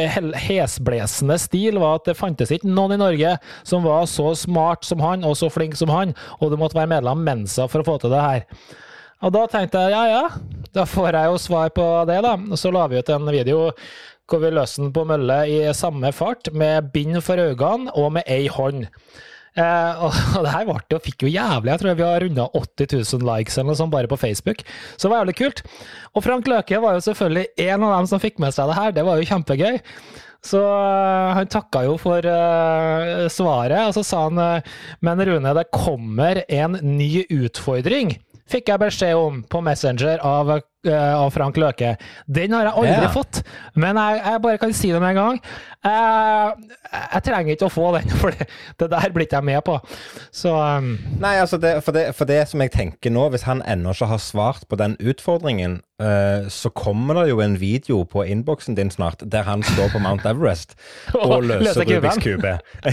hesblesende 0.49 1.37
stil 1.39 1.79
var 1.79 2.01
at 2.01 2.09
det 2.09 2.17
fantes 2.19 2.51
ikke 2.51 2.67
noen 2.67 2.97
i 2.97 2.99
Norge 2.99 3.37
som 3.63 3.87
var 3.87 4.09
så 4.11 4.33
smart 4.35 4.83
som 4.89 5.05
han, 5.05 5.23
og 5.23 5.37
så 5.39 5.47
flink 5.47 5.79
som 5.79 5.93
han, 5.95 6.17
og 6.41 6.51
du 6.51 6.59
måtte 6.59 6.75
være 6.75 6.91
medlem 6.97 7.23
Mensa 7.23 7.69
for 7.71 7.85
å 7.85 7.87
få 7.87 8.01
til 8.03 8.11
det 8.17 8.25
her. 8.25 8.43
Og 9.23 9.31
da 9.39 9.45
tenkte 9.53 9.85
jeg 9.87 9.95
ja 9.95 10.03
ja, 10.11 10.25
da 10.75 10.89
får 10.91 11.21
jeg 11.21 11.31
jo 11.31 11.39
svar 11.47 11.71
på 11.79 11.87
det, 12.11 12.19
da. 12.27 12.35
Så 12.59 12.75
la 12.75 12.89
vi 12.91 12.99
ut 12.99 13.15
en 13.15 13.31
video 13.31 13.63
hvor 14.27 14.43
vi 14.43 14.51
løste 14.51 14.83
den 14.83 14.91
på 14.91 15.07
mølle 15.07 15.39
i 15.47 15.61
samme 15.71 16.11
fart, 16.11 16.51
med 16.51 16.91
bind 16.91 17.23
for 17.23 17.39
øynene 17.39 17.95
og 17.95 18.11
med 18.19 18.27
ei 18.27 18.51
hånd. 18.51 18.89
Eh, 19.57 20.05
og, 20.05 20.13
og 20.37 20.45
det 20.45 20.53
her 20.53 20.69
ble 20.69 21.01
fikk 21.07 21.25
jo 21.25 21.33
jævlig, 21.33 21.73
jeg 21.73 21.83
tror 21.83 21.97
vi 21.97 22.07
har 22.07 22.25
runda 22.25 22.49
80 22.53 22.93
000 22.93 23.27
likes 23.31 23.57
eller 23.57 23.73
noe 23.73 23.81
sånt 23.81 23.95
bare 23.95 24.11
på 24.11 24.21
Facebook. 24.21 24.63
Så 24.97 25.07
det 25.07 25.15
var 25.15 25.25
jævlig 25.25 25.39
kult. 25.41 25.65
Og 26.15 26.25
Frank 26.27 26.51
Løke 26.51 26.83
var 26.83 26.99
jo 26.99 27.07
selvfølgelig 27.09 27.49
en 27.67 27.89
av 27.89 27.99
dem 27.99 28.13
som 28.13 28.23
fikk 28.23 28.41
med 28.43 28.57
seg 28.57 28.71
det 28.71 28.79
her, 28.79 28.95
det 28.97 29.07
var 29.07 29.21
jo 29.21 29.29
kjempegøy. 29.33 29.81
Så 30.47 30.61
øh, 30.61 31.33
han 31.35 31.49
takka 31.51 31.83
jo 31.87 31.97
for 31.99 32.23
uh, 32.23 33.27
svaret, 33.33 33.89
og 33.89 33.97
så 33.97 34.05
sa 34.07 34.27
han 34.29 34.39
øh, 34.39 34.75
Men 35.03 35.23
Rune, 35.27 35.55
det 35.59 35.67
kommer 35.75 36.43
en 36.47 36.79
ny 36.85 37.25
utfordring, 37.33 38.15
fikk 38.51 38.71
jeg 38.71 38.83
beskjed 38.83 39.19
om 39.19 39.43
på 39.51 39.63
Messenger 39.65 40.23
av 40.23 40.53
eh, 40.55 40.63
av 40.95 41.31
Frank 41.35 41.57
Løke. 41.57 41.95
Den 42.27 42.53
har 42.53 42.69
jeg 42.69 42.75
aldri 42.77 43.03
Ja. 43.07 43.11
fått, 43.15 43.43
men 43.75 43.97
jeg, 43.97 44.21
jeg 44.25 44.43
bare 44.43 44.59
kan 44.63 44.73
si 44.73 44.93
det 44.93 45.01
med 45.03 45.17
en 45.17 45.23
gang. 45.23 45.41
Eh, 45.87 46.53
jeg 47.15 47.23
trenger 47.27 47.53
ikke 47.55 47.67
å 47.69 47.73
få 47.73 47.89
den, 47.99 48.09
for 48.21 48.31
det, 48.35 48.47
det 48.81 48.91
der 48.91 49.11
blir 49.15 49.27
ikke 49.27 49.37
jeg 49.41 49.45
med 49.51 49.63
på. 49.67 49.77
Så 50.35 50.53
um, 50.55 50.93
Nei, 51.23 51.37
altså 51.43 51.59
det, 51.63 51.77
for, 51.87 51.93
det, 51.97 52.09
for 52.19 52.25
det 52.29 52.41
som 52.51 52.61
jeg 52.65 52.73
tenker 52.75 53.11
nå, 53.15 53.29
hvis 53.35 53.47
han 53.47 53.63
ennå 53.67 53.95
ikke 53.95 54.09
har 54.11 54.19
svart 54.23 54.67
på 54.71 54.77
den 54.81 54.97
utfordringen, 55.01 55.81
uh, 56.03 56.49
så 56.53 56.69
kommer 56.75 57.21
det 57.23 57.29
jo 57.31 57.41
en 57.45 57.55
video 57.61 58.03
på 58.05 58.25
innboksen 58.27 58.75
din 58.77 58.91
snart 58.91 59.23
der 59.23 59.47
han 59.47 59.63
står 59.63 59.93
på 59.95 60.03
Mount 60.03 60.27
Everest 60.27 60.75
og 61.15 61.37
Og 61.39 61.45
løser 61.53 61.87
Rubiks 61.87 62.19
kube. 62.25 62.57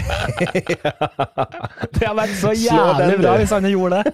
det 1.94 2.04
hadde 2.04 2.18
vært 2.18 2.38
så 2.40 2.54
jævlig 2.56 3.18
bra 3.24 3.36
hvis 3.42 3.54
han 3.56 3.68
gjorde 3.70 4.04
det. 4.04 4.14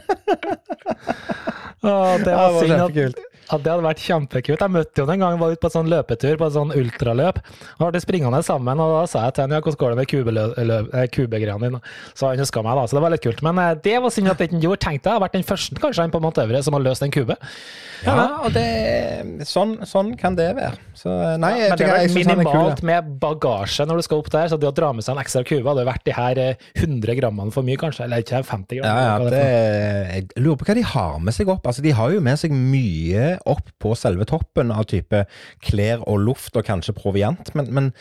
Å, 1.79 1.89
det 1.89 1.89
Ja, 1.89 1.95
var 2.19 2.19
det 2.19 2.33
var 2.35 2.61
synd 2.63 2.81
at 2.83 3.28
Ja, 3.49 3.57
det 3.57 3.71
hadde 3.71 3.85
vært 3.85 4.03
kjempekult. 4.05 4.61
Jeg 4.61 4.73
møtte 4.75 5.01
ham 5.01 5.11
en 5.15 5.23
gang, 5.23 5.37
var 5.41 5.53
ute 5.55 5.61
på 5.63 5.69
en 5.71 5.73
sånn 5.73 5.89
løpetur, 5.89 6.37
på 6.37 6.49
en 6.49 6.53
sånn 6.53 6.73
ultraløp. 6.77 7.41
Og 7.79 7.89
ble 7.89 8.01
springende 8.03 8.41
sammen, 8.45 8.81
og 8.83 8.93
da 8.93 9.03
sa 9.09 9.25
jeg 9.25 9.37
til 9.37 9.47
henne 9.47 9.57
ja, 9.57 9.63
hvordan 9.65 9.79
går 9.81 9.95
det 9.95 9.99
med 9.99 10.91
eh, 10.93 11.07
kubegreiene 11.15 11.65
dine? 11.65 11.81
Så 12.13 12.29
han 12.29 12.41
huska 12.43 12.61
meg, 12.65 12.77
da. 12.77 12.85
Så 12.85 12.99
det 12.99 13.03
var 13.05 13.15
litt 13.15 13.25
kult. 13.25 13.41
Men 13.45 13.61
eh, 13.63 13.75
det 13.85 13.95
var 14.03 14.13
synd 14.13 14.29
at 14.29 14.41
det 14.41 14.51
ikke 14.51 14.61
gjorde. 14.67 14.83
Tenk 14.85 15.01
deg, 15.01 15.15
har 15.15 15.23
vært 15.25 15.39
den 15.39 15.47
første 15.47 15.81
kanskje 15.81 16.09
på 16.13 16.21
Mount 16.21 16.41
Everest 16.43 16.69
som 16.69 16.77
har 16.77 16.85
løst 16.85 17.05
en 17.05 17.13
kube. 17.13 17.39
Ja, 18.05 18.15
og 18.45 18.53
det, 18.55 18.63
sånn, 19.49 19.73
sånn 19.87 20.13
kan 20.19 20.37
det 20.37 20.51
være. 20.55 20.77
Så 20.95 21.11
nei, 21.41 21.51
Men 21.65 21.79
det 21.79 21.87
har 21.89 21.97
vært 21.97 22.15
minimalt 22.15 22.83
med 22.85 23.09
bagasje 23.19 23.85
når 23.89 23.99
du 23.99 24.05
skal 24.05 24.21
opp 24.21 24.29
der, 24.31 24.47
så 24.51 24.59
det 24.61 24.69
å 24.69 24.75
dra 24.75 24.91
med 24.95 25.03
seg 25.03 25.17
en 25.17 25.23
ekstra 25.23 25.43
kube 25.47 25.67
hadde 25.67 25.87
vært 25.87 26.05
de 26.07 26.15
her 26.15 26.39
eh, 26.43 26.69
100 26.77 27.17
grammene 27.19 27.55
for 27.55 27.65
mye, 27.67 27.79
kanskje. 27.81 28.05
Eller 28.05 28.23
ikke 28.23 28.43
50 28.45 28.79
gram. 28.79 28.87
Ja, 28.87 29.17
ja, 29.17 29.33
det, 29.33 29.43
jeg 30.13 30.45
lurer 30.45 30.61
på 30.61 30.69
hva 30.69 30.77
de 30.77 30.85
har 30.93 31.19
med 31.23 31.35
seg 31.35 31.51
opp. 31.51 31.67
Altså, 31.67 31.83
De 31.83 31.95
har 31.97 32.13
jo 32.13 32.23
med 32.23 32.39
seg 32.39 32.55
mye 32.55 33.38
opp 33.49 33.69
på 33.81 33.93
selve 33.97 34.27
toppen 34.29 34.73
av 34.75 34.87
type 34.89 35.23
klær 35.65 36.03
og 36.09 36.19
luft 36.25 36.57
og 36.59 36.67
kanskje 36.67 36.95
proviant, 36.97 37.53
men, 37.57 37.71
men 37.75 37.91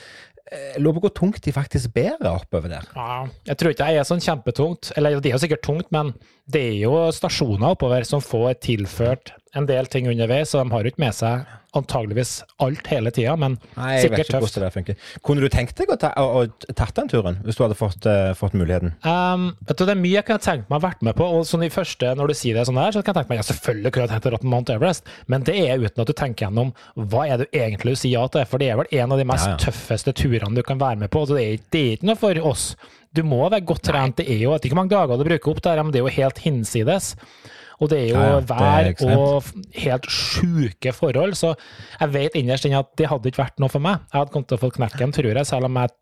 eh, 0.50 0.75
jeg 0.75 0.83
lurer 0.83 0.99
på 0.99 1.04
hvor 1.07 1.14
tungt 1.21 1.42
de 1.45 1.54
faktisk 1.54 1.95
bærer 1.97 2.30
oppover 2.33 2.73
der. 2.73 2.88
Ja, 2.97 3.21
jeg 3.50 3.61
tror 3.61 3.75
ikke 3.75 3.90
det 3.90 4.02
er 4.02 4.09
sånn 4.09 4.25
kjempetungt. 4.25 4.92
Eller 4.97 5.18
det 5.18 5.30
er 5.30 5.37
jo 5.37 5.45
sikkert 5.45 5.66
tungt, 5.66 5.90
men 5.95 6.14
det 6.50 6.64
er 6.73 6.78
jo 6.87 7.07
stasjoner 7.14 7.75
oppover 7.75 8.07
som 8.09 8.25
får 8.25 8.61
tilført 8.64 9.35
en 9.57 9.68
del 9.68 9.88
ting 9.90 10.09
underveis, 10.11 10.52
så 10.52 10.62
de 10.62 10.73
har 10.73 10.85
jo 10.85 10.92
ikke 10.92 11.04
med 11.07 11.16
seg 11.16 11.58
antageligvis 11.77 12.31
alt 12.65 12.87
hele 12.89 13.11
tida, 13.13 13.35
men 13.37 13.59
Nei, 13.77 13.89
jeg 13.99 13.99
vet 13.99 14.05
sikkert 14.07 14.21
ikke 14.25 14.33
tøft. 14.33 14.45
hvordan 14.47 14.65
det 14.65 14.73
funker. 14.75 14.97
Kunne 15.27 15.43
du 15.45 15.49
tenkt 15.53 15.77
deg 15.77 15.91
å, 15.93 15.97
ta, 16.01 16.11
å, 16.17 16.43
å 16.45 16.75
tatt 16.79 16.95
den 16.97 17.11
turen, 17.13 17.37
hvis 17.45 17.59
du 17.59 17.65
hadde 17.67 17.77
fått, 17.79 18.09
uh, 18.09 18.33
fått 18.39 18.57
muligheten? 18.57 18.95
Um, 19.05 19.51
vet 19.69 19.77
du, 19.79 19.85
det 19.85 19.95
er 19.95 20.01
mye 20.01 20.17
jeg 20.17 20.27
kunne 20.31 20.45
tenkt 20.47 20.71
meg 20.73 20.81
å 20.81 20.87
vært 20.87 21.05
med 21.05 21.19
på. 21.19 21.27
og 21.39 21.45
sånn 21.49 21.67
i 21.67 21.71
første, 21.73 22.15
Når 22.17 22.33
du 22.33 22.35
sier 22.41 22.57
det 22.57 22.65
sånn 22.69 22.81
der, 22.81 22.95
så 22.97 23.03
kan 23.05 23.13
jeg 23.13 23.21
tenke 23.21 23.35
meg 23.35 23.43
ja, 23.43 23.47
selvfølgelig 23.51 23.93
kunne 23.95 24.07
jeg 24.09 24.15
tenkt 24.15 24.31
å 24.31 24.35
dra 24.35 24.53
Mount 24.55 24.73
Everest, 24.75 25.13
men 25.29 25.45
det 25.45 25.57
er 25.61 25.83
uten 25.85 26.05
at 26.05 26.09
du 26.09 26.15
tenker 26.17 26.47
gjennom 26.49 26.73
hva 26.97 27.27
er 27.29 27.37
det 27.43 27.49
du 27.53 27.59
egentlig 27.61 27.99
sier 28.01 28.17
ja 28.17 28.25
til. 28.33 28.47
For 28.49 28.63
det 28.65 28.71
er 28.73 28.81
vel 28.81 28.95
en 29.03 29.13
av 29.13 29.21
de 29.21 29.29
mest 29.29 29.47
Ja, 29.47 29.57
ja. 29.57 29.61
tøffeste 29.69 30.15
turene 30.17 30.57
du 30.57 30.63
kan 30.65 30.81
være 30.81 31.03
med 31.05 31.13
på. 31.13 31.27
så 31.29 31.37
Det 31.37 31.45
er, 31.45 31.61
det 31.75 31.85
er 31.85 31.93
ikke 31.99 32.09
noe 32.11 32.17
for 32.25 32.41
oss. 32.49 32.71
Du 33.17 33.23
må 33.25 33.45
være 33.49 33.65
godt 33.65 33.85
trent. 33.89 34.17
Det 34.21 34.27
er 34.29 34.37
jo, 34.41 34.51
jeg 34.51 34.59
vet 34.59 34.67
ikke 34.69 34.77
hvor 34.77 34.83
mange 34.83 34.93
dager 34.97 35.21
du 35.21 35.25
bruker 35.29 35.53
opp 35.55 35.63
der, 35.65 35.83
men 35.83 35.93
det 35.93 36.01
er 36.01 36.09
jo 36.09 36.17
helt 36.17 36.39
hinsides. 36.45 37.15
Og 37.78 37.90
det 37.92 37.99
er 37.99 38.08
jo 38.08 38.18
Ja, 38.18 38.28
ja, 38.35 38.38
vær 38.49 38.88
er 38.90 39.16
og 39.16 39.49
helt 39.78 40.08
sjuke 40.11 40.92
forhold. 40.92 41.37
Så 41.38 41.54
jeg 42.00 42.12
vet 42.14 42.38
innerst 42.38 42.66
inne 42.66 42.82
at 42.82 42.90
det 42.99 43.08
hadde 43.11 43.30
ikke 43.30 43.44
vært 43.44 43.62
noe 43.62 43.70
for 43.73 43.85
meg. 43.85 44.02
Jeg 44.12 44.18
hadde 44.18 44.35
kommet 44.35 44.50
til 44.50 44.58
å 44.58 44.64
få 44.64 44.73
knekken, 44.75 45.14
tror 45.14 45.30
jeg. 45.30 45.47
Selv 45.47 45.70
om 45.70 45.78
jeg 45.78 45.94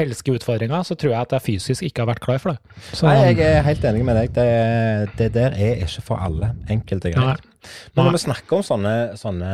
elsker 0.00 0.38
utfordringer, 0.38 0.82
så 0.86 0.96
tror 0.96 1.12
jeg 1.12 1.20
at 1.20 1.32
jeg 1.36 1.46
fysisk 1.46 1.84
ikke 1.84 2.04
har 2.04 2.10
vært 2.12 2.24
klar 2.24 2.38
for 2.40 2.54
det. 2.54 2.82
Så, 2.92 3.06
Nei, 3.06 3.16
jeg 3.34 3.40
er 3.44 3.64
helt 3.66 3.84
enig 3.90 4.04
med 4.06 4.16
deg. 4.20 4.34
Det, 4.36 5.16
det 5.18 5.32
der 5.36 5.56
er 5.58 5.82
ikke 5.84 6.06
for 6.06 6.22
alle. 6.22 6.54
Enkelt 6.72 7.04
og 7.10 7.16
greit. 7.18 7.48
Men 7.94 8.06
når 8.06 8.16
vi 8.16 8.22
snakker 8.24 8.60
om 8.60 8.64
sånne, 8.64 8.94
sånne 9.20 9.50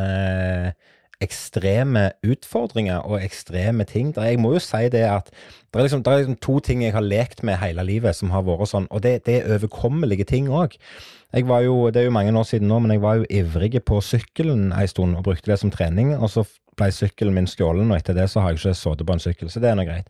ekstreme 1.23 2.11
utfordringer 2.25 3.05
og 3.09 3.23
ekstreme 3.25 3.87
ting 3.89 4.11
der, 4.13 4.29
Jeg 4.29 4.39
må 4.39 4.53
jo 4.53 4.61
si 4.61 4.83
det 4.93 5.01
at 5.09 5.31
det 5.31 5.79
er, 5.79 5.87
liksom, 5.87 6.03
det 6.05 6.13
er 6.13 6.19
liksom 6.21 6.37
to 6.41 6.59
ting 6.59 6.83
jeg 6.83 6.93
har 6.93 7.01
lekt 7.01 7.41
med 7.43 7.57
hele 7.57 7.83
livet 7.83 8.15
som 8.15 8.29
har 8.29 8.45
vært 8.45 8.69
sånn, 8.69 8.85
og 8.93 9.01
det, 9.01 9.25
det 9.25 9.39
er 9.41 9.55
overkommelige 9.57 10.27
ting 10.29 10.47
òg. 10.53 10.77
Jeg 11.35 11.47
var 11.47 11.61
jo, 11.65 11.89
Det 11.91 12.01
er 12.01 12.05
jo 12.05 12.11
mange 12.15 12.31
år 12.39 12.43
siden 12.47 12.67
nå, 12.67 12.79
men 12.79 12.91
jeg 12.91 13.01
var 13.01 13.19
jo 13.19 13.25
ivrig 13.29 13.83
på 13.83 13.99
sykkelen 14.01 14.71
en 14.71 14.87
stund 14.87 15.17
og 15.17 15.23
brukte 15.23 15.51
det 15.51 15.59
som 15.59 15.71
trening. 15.71 16.15
Og 16.15 16.29
så 16.29 16.45
ble 16.77 16.91
sykkelen 16.93 17.35
min 17.35 17.49
stjålen, 17.49 17.91
og 17.91 17.97
etter 17.97 18.15
det 18.15 18.29
så 18.31 18.39
har 18.39 18.53
jeg 18.53 18.61
ikke 18.61 18.77
sittet 18.77 19.07
på 19.07 19.13
en 19.17 19.23
sykkel, 19.23 19.49
så 19.51 19.59
det 19.59 19.71
er 19.71 19.75
nå 19.75 19.83
greit. 19.87 20.07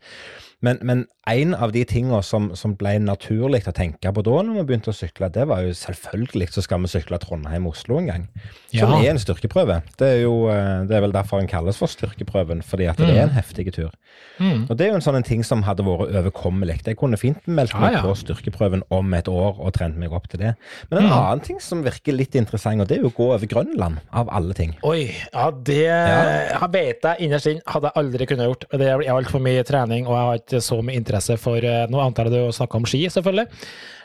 Men, 0.66 0.80
men 0.82 1.06
en 1.30 1.52
av 1.54 1.70
de 1.72 1.84
tingene 1.86 2.18
som, 2.26 2.48
som 2.58 2.72
ble 2.80 2.96
naturlig 3.04 3.60
å 3.70 3.74
tenke 3.78 4.10
på 4.16 4.24
da 4.26 4.38
når 4.42 4.56
vi 4.56 4.64
begynte 4.72 4.90
å 4.90 4.96
sykle, 4.96 5.28
det 5.30 5.44
var 5.46 5.62
jo 5.62 5.74
selvfølgelig 5.78 6.48
så 6.56 6.64
skal 6.66 6.82
vi 6.82 6.90
sykle 6.90 7.20
Trondheim-Oslo 7.22 8.00
en 8.00 8.08
gang. 8.10 8.24
Som 8.72 8.90
Ja. 8.96 9.02
er 9.04 9.10
en 9.12 9.20
styrkeprøve. 9.22 9.84
Det 10.00 10.08
er 10.16 10.22
jo 10.24 10.48
eh, 10.50 10.88
det 10.90 10.96
er 10.98 11.02
vel 11.06 11.14
derfor 11.14 11.38
den 11.44 11.48
kalles 11.52 11.78
for 11.78 11.86
styrkeprøven, 11.92 12.64
fordi 12.66 12.88
at 12.90 12.98
det 12.98 13.10
er 13.12 13.28
en 13.28 13.36
heftig 13.36 13.68
tur. 13.76 13.92
Mm. 14.40 14.66
Og 14.70 14.74
det 14.78 14.88
er 14.88 14.90
jo 14.90 14.96
en 14.98 15.06
sånn 15.06 15.20
en 15.20 15.28
ting 15.28 15.44
som 15.46 15.62
hadde 15.68 15.86
vært 15.86 16.10
overkommelig. 16.24 16.80
Jeg 16.88 16.98
kunne 16.98 17.18
fint 17.22 17.46
meldt 17.46 17.76
meg 17.78 17.94
Ja, 17.94 18.00
ja. 18.00 18.02
på 18.08 18.16
styrkeprøven 18.18 18.82
om 18.90 19.14
et 19.14 19.28
år 19.30 19.60
og 19.62 19.74
trent 19.78 19.98
meg 20.02 20.12
opp 20.18 20.28
til 20.32 20.40
det. 20.42 20.56
Men 20.90 21.04
en 21.04 21.10
Mm. 21.12 21.14
annen 21.20 21.44
ting 21.46 21.60
som 21.62 21.84
virker 21.86 22.14
litt 22.18 22.34
interessant, 22.36 22.82
og 22.82 22.88
det 22.88 22.98
er 22.98 23.02
jo 23.04 23.10
å 23.12 23.18
gå 23.20 23.30
over 23.36 23.46
Grønland, 23.46 24.00
av 24.12 24.30
alle 24.34 24.54
ting. 24.58 24.74
Oi, 24.84 25.14
ja 25.34 25.52
det 25.52 25.84
jeg 25.86 26.72
vet 26.72 27.02
jeg 27.04 27.18
innerst 27.30 27.46
inne 27.52 27.62
hadde 27.68 27.92
jeg 27.94 27.98
aldri 28.02 28.26
kunnet 28.26 28.48
gjort. 28.50 28.66
Det 28.72 28.88
er 28.88 29.06
altfor 29.14 29.40
mye 29.44 29.64
trening, 29.68 30.08
og 30.08 30.16
jeg 30.16 30.26
har 30.26 30.36
ikke 30.38 30.47
så 30.64 30.80
mye 30.86 30.98
interesse 31.00 31.38
for 31.42 31.58
eh, 31.64 31.86
Nå 31.92 32.00
antar 32.02 32.30
jeg 32.32 32.48
du 32.48 32.56
snakka 32.56 32.80
om 32.80 32.88
ski, 32.90 33.06
selvfølgelig. 33.12 33.48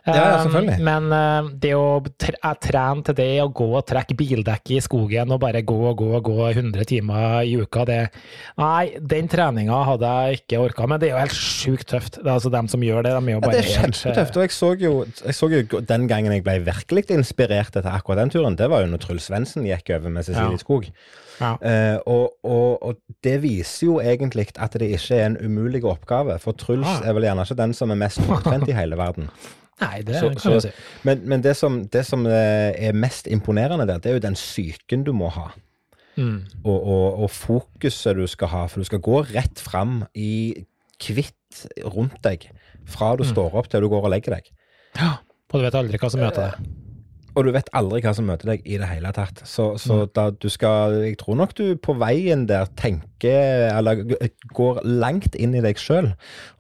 Ja, 0.03 0.43
Um, 0.43 0.49
selvfølgelig. 0.51 0.79
Men 0.83 1.13
eh, 1.15 1.49
det 1.63 1.71
å 1.79 2.03
tre 2.19 2.35
trene 2.59 3.05
til 3.07 3.15
det, 3.15 3.29
å 3.45 3.51
gå 3.55 3.69
og 3.71 3.85
trekke 3.87 4.17
bildekk 4.19 4.73
i 4.75 4.81
skogen 4.83 5.31
og 5.31 5.39
bare 5.45 5.61
gå 5.63 5.77
og 5.93 6.01
gå 6.01 6.09
og 6.19 6.25
gå 6.27 6.49
100 6.51 6.89
timer 6.91 7.47
i 7.47 7.55
uka, 7.61 7.85
det 7.87 8.01
Nei, 8.59 8.97
den 8.99 9.31
treninga 9.31 9.79
hadde 9.87 10.11
jeg 10.11 10.41
ikke 10.43 10.59
orka. 10.65 10.89
Men 10.91 10.99
det 10.99 11.09
er 11.09 11.15
jo 11.15 11.23
helt 11.23 11.39
sjukt 11.39 11.87
tøft. 11.95 12.19
Det 12.19 12.27
er 12.27 12.35
altså 12.35 12.51
Dem 12.51 12.67
som 12.73 12.83
gjør 12.83 13.07
det, 13.07 13.15
de 13.15 13.23
er 13.23 13.37
jo 13.37 13.41
Ja, 13.45 13.53
det 13.55 13.63
er 13.63 13.71
kjempetøft. 13.77 14.37
Og 14.41 14.43
jeg 14.49 14.57
så, 14.59 14.73
jo, 14.83 14.93
jeg 15.23 15.39
så 15.39 15.51
jo 15.55 15.83
den 15.95 16.09
gangen 16.11 16.35
jeg 16.35 16.47
ble 16.49 16.59
virkelig 16.67 17.07
inspirert 17.15 17.71
etter 17.79 17.93
akkurat 17.95 18.25
den 18.25 18.35
turen, 18.35 18.59
det 18.59 18.69
var 18.75 18.83
jo 18.83 18.91
når 18.91 19.07
Truls 19.07 19.31
Svendsen 19.31 19.71
gikk 19.71 19.95
over 19.95 20.11
med 20.11 20.27
Cecilie 20.27 20.59
Ja. 20.59 20.65
Skog. 20.67 20.91
Ja. 21.41 21.57
Eh, 21.63 21.99
og, 22.07 22.33
og, 22.45 22.83
og 22.83 22.97
det 23.25 23.39
viser 23.43 23.87
jo 23.87 23.99
egentlig 24.01 24.49
at 24.59 24.73
det 24.79 24.91
ikke 24.95 25.17
er 25.17 25.27
en 25.27 25.37
umulig 25.41 25.85
oppgave. 25.85 26.39
For 26.43 26.53
Truls 26.53 26.87
Ah. 26.87 27.03
er 27.09 27.13
vel 27.17 27.23
gjerne 27.29 27.43
ikke 27.47 27.57
den 27.63 27.75
som 27.75 27.91
er 27.91 27.99
mest 28.01 28.19
omtrent 28.29 28.69
i 28.69 28.73
hele 28.81 28.97
verden. 28.97 29.29
Nei, 29.81 30.03
det 30.03 30.15
Så- 30.21 30.29
kan 30.29 30.39
så- 30.39 30.53
du 30.55 30.61
si. 30.61 30.71
Men, 31.03 31.23
men 31.29 31.43
det, 31.43 31.57
som, 31.57 31.85
det 31.89 32.05
som 32.07 32.27
eh, 32.27 32.73
er 32.77 32.93
mest 32.93 33.27
imponerende 33.27 33.87
der, 33.87 33.99
det 33.99 34.11
er 34.11 34.19
jo 34.19 34.27
den 34.29 34.35
psyken 34.39 35.05
du 35.05 35.13
må 35.13 35.29
ha. 35.35 35.49
Mm. 36.17 36.43
Og, 36.65 36.87
og, 36.87 37.23
og 37.25 37.31
fokuset 37.31 38.17
du 38.17 38.27
skal 38.27 38.49
ha. 38.53 38.67
For 38.67 38.81
du 38.81 38.85
skal 38.85 39.01
gå 39.01 39.23
rett 39.35 39.59
fram 39.59 40.05
i 40.15 40.65
hvitt 41.03 41.65
rundt 41.85 42.21
deg 42.23 42.51
fra 42.87 43.17
du 43.17 43.25
Mm. 43.25 43.31
står 43.33 43.55
opp 43.59 43.69
til 43.73 43.81
du 43.81 43.89
går 43.89 44.05
og 44.05 44.11
legger 44.11 44.37
deg. 44.37 44.51
Ja. 44.97 45.17
Og 45.53 45.61
du 45.61 45.65
vet 45.65 45.75
aldri 45.75 45.99
hva 45.99 46.11
som 46.11 46.21
møter 46.21 46.51
deg. 46.53 46.69
Og 47.35 47.47
du 47.47 47.51
vet 47.55 47.69
aldri 47.73 48.03
hva 48.05 48.13
som 48.15 48.27
møter 48.29 48.51
deg 48.53 48.67
i 48.69 48.77
det 48.77 48.89
hele 48.91 49.09
tatt. 49.17 49.39
Så, 49.49 49.71
så 49.81 50.03
da 50.13 50.27
du 50.31 50.49
skal 50.53 50.99
Jeg 51.07 51.17
tror 51.23 51.39
nok 51.41 51.55
du 51.57 51.77
på 51.81 51.95
veien 51.97 52.43
der 52.51 52.67
tenker 52.77 53.71
Eller 53.73 54.03
går 54.53 54.83
langt 54.85 55.35
inn 55.41 55.55
i 55.57 55.63
deg 55.65 55.81
sjøl 55.81 56.11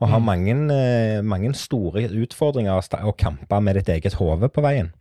og 0.00 0.08
har 0.08 0.18
Mm. 0.22 0.24
mange, 0.24 0.56
eh, 0.72 1.20
mange 1.22 1.52
store 1.54 2.06
utfordringer 2.08 2.80
og 3.04 3.16
kamper 3.20 3.60
med 3.60 3.74
ditt 3.74 3.88
eget 3.88 4.14
hode 4.14 4.48
på 4.48 4.62
veien. 4.64 4.92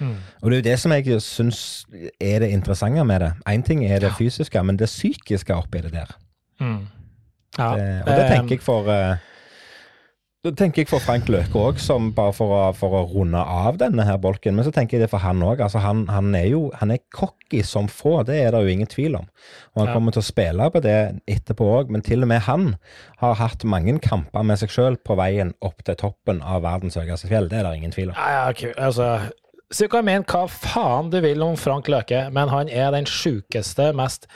Mm. 0.00 0.16
Og 0.42 0.50
det 0.50 0.56
er 0.56 0.60
jo 0.60 0.68
det 0.70 0.78
som 0.80 0.92
jeg 0.92 1.20
syns 1.22 1.86
er 2.20 2.40
det 2.40 2.50
interessante 2.50 3.04
med 3.04 3.20
det. 3.20 3.32
Én 3.48 3.62
ting 3.64 3.84
er 3.84 3.98
det 4.00 4.12
fysiske, 4.18 4.62
men 4.64 4.76
det 4.76 4.88
psykiske 4.88 5.54
oppi 5.54 5.80
det 5.80 5.92
der. 5.92 6.10
Mm. 6.60 6.86
Ja. 7.58 7.70
Det, 7.76 8.02
og 8.02 8.10
det 8.16 8.24
eh, 8.24 8.30
tenker 8.34 8.56
jeg 8.56 8.62
for 8.62 8.90
det 10.40 10.54
tenker 10.56 10.80
jeg 10.80 10.88
for 10.88 11.02
Frank 11.04 11.26
Løke 11.28 11.52
òg, 11.60 11.80
for 12.32 12.72
for 12.72 12.94
å 12.96 13.00
runde 13.12 13.36
av 13.40 13.76
denne 13.76 14.06
her 14.08 14.16
bolken. 14.16 14.54
Men 14.56 14.64
så 14.64 14.72
tenker 14.72 14.96
jeg 14.96 15.02
det 15.04 15.10
for 15.12 15.20
han 15.20 15.42
òg. 15.44 15.60
Altså 15.60 15.82
han, 15.84 16.06
han 16.08 16.30
er 16.34 16.46
jo 16.48 16.70
han 16.80 16.90
er 16.94 17.02
cocky 17.12 17.60
som 17.66 17.88
få, 17.92 18.22
det 18.24 18.38
er 18.46 18.54
det 18.54 18.62
jo 18.64 18.72
ingen 18.72 18.88
tvil 18.88 19.18
om. 19.18 19.26
Og 19.74 19.82
han 19.82 19.88
Ja. 19.90 19.94
kommer 19.98 20.12
til 20.16 20.22
å 20.22 20.28
spille 20.30 20.70
på 20.72 20.80
det 20.80 20.96
etterpå 21.28 21.68
òg, 21.76 21.90
men 21.92 22.00
til 22.02 22.22
og 22.24 22.28
med 22.32 22.40
han 22.48 22.76
har 23.20 23.34
hatt 23.34 23.64
mange 23.64 23.98
kamper 24.00 24.42
med 24.42 24.56
seg 24.58 24.70
sjøl 24.72 24.96
på 25.04 25.16
veien 25.20 25.52
opp 25.60 25.84
til 25.84 25.94
toppen 25.96 26.40
av 26.42 26.62
verdens 26.62 26.96
høyeste 26.96 27.28
fjell. 27.28 27.48
Det 27.48 27.58
er 27.60 27.68
det 27.68 27.76
ingen 27.76 27.92
tvil 27.92 28.08
om. 28.10 28.16
Ja, 28.16 28.30
ja, 28.30 28.50
ok, 28.50 28.64
altså 28.78 29.10
Så 29.72 29.84
du 29.84 29.88
kan 29.88 30.04
mene 30.04 30.24
hva 30.24 30.48
faen 30.48 31.10
du 31.12 31.20
vil 31.20 31.42
om 31.42 31.54
Frank 31.56 31.86
Løke, 31.86 32.30
men 32.32 32.48
han 32.48 32.68
er 32.68 32.90
den 32.90 33.04
sjukeste, 33.06 33.92
mest 33.94 34.26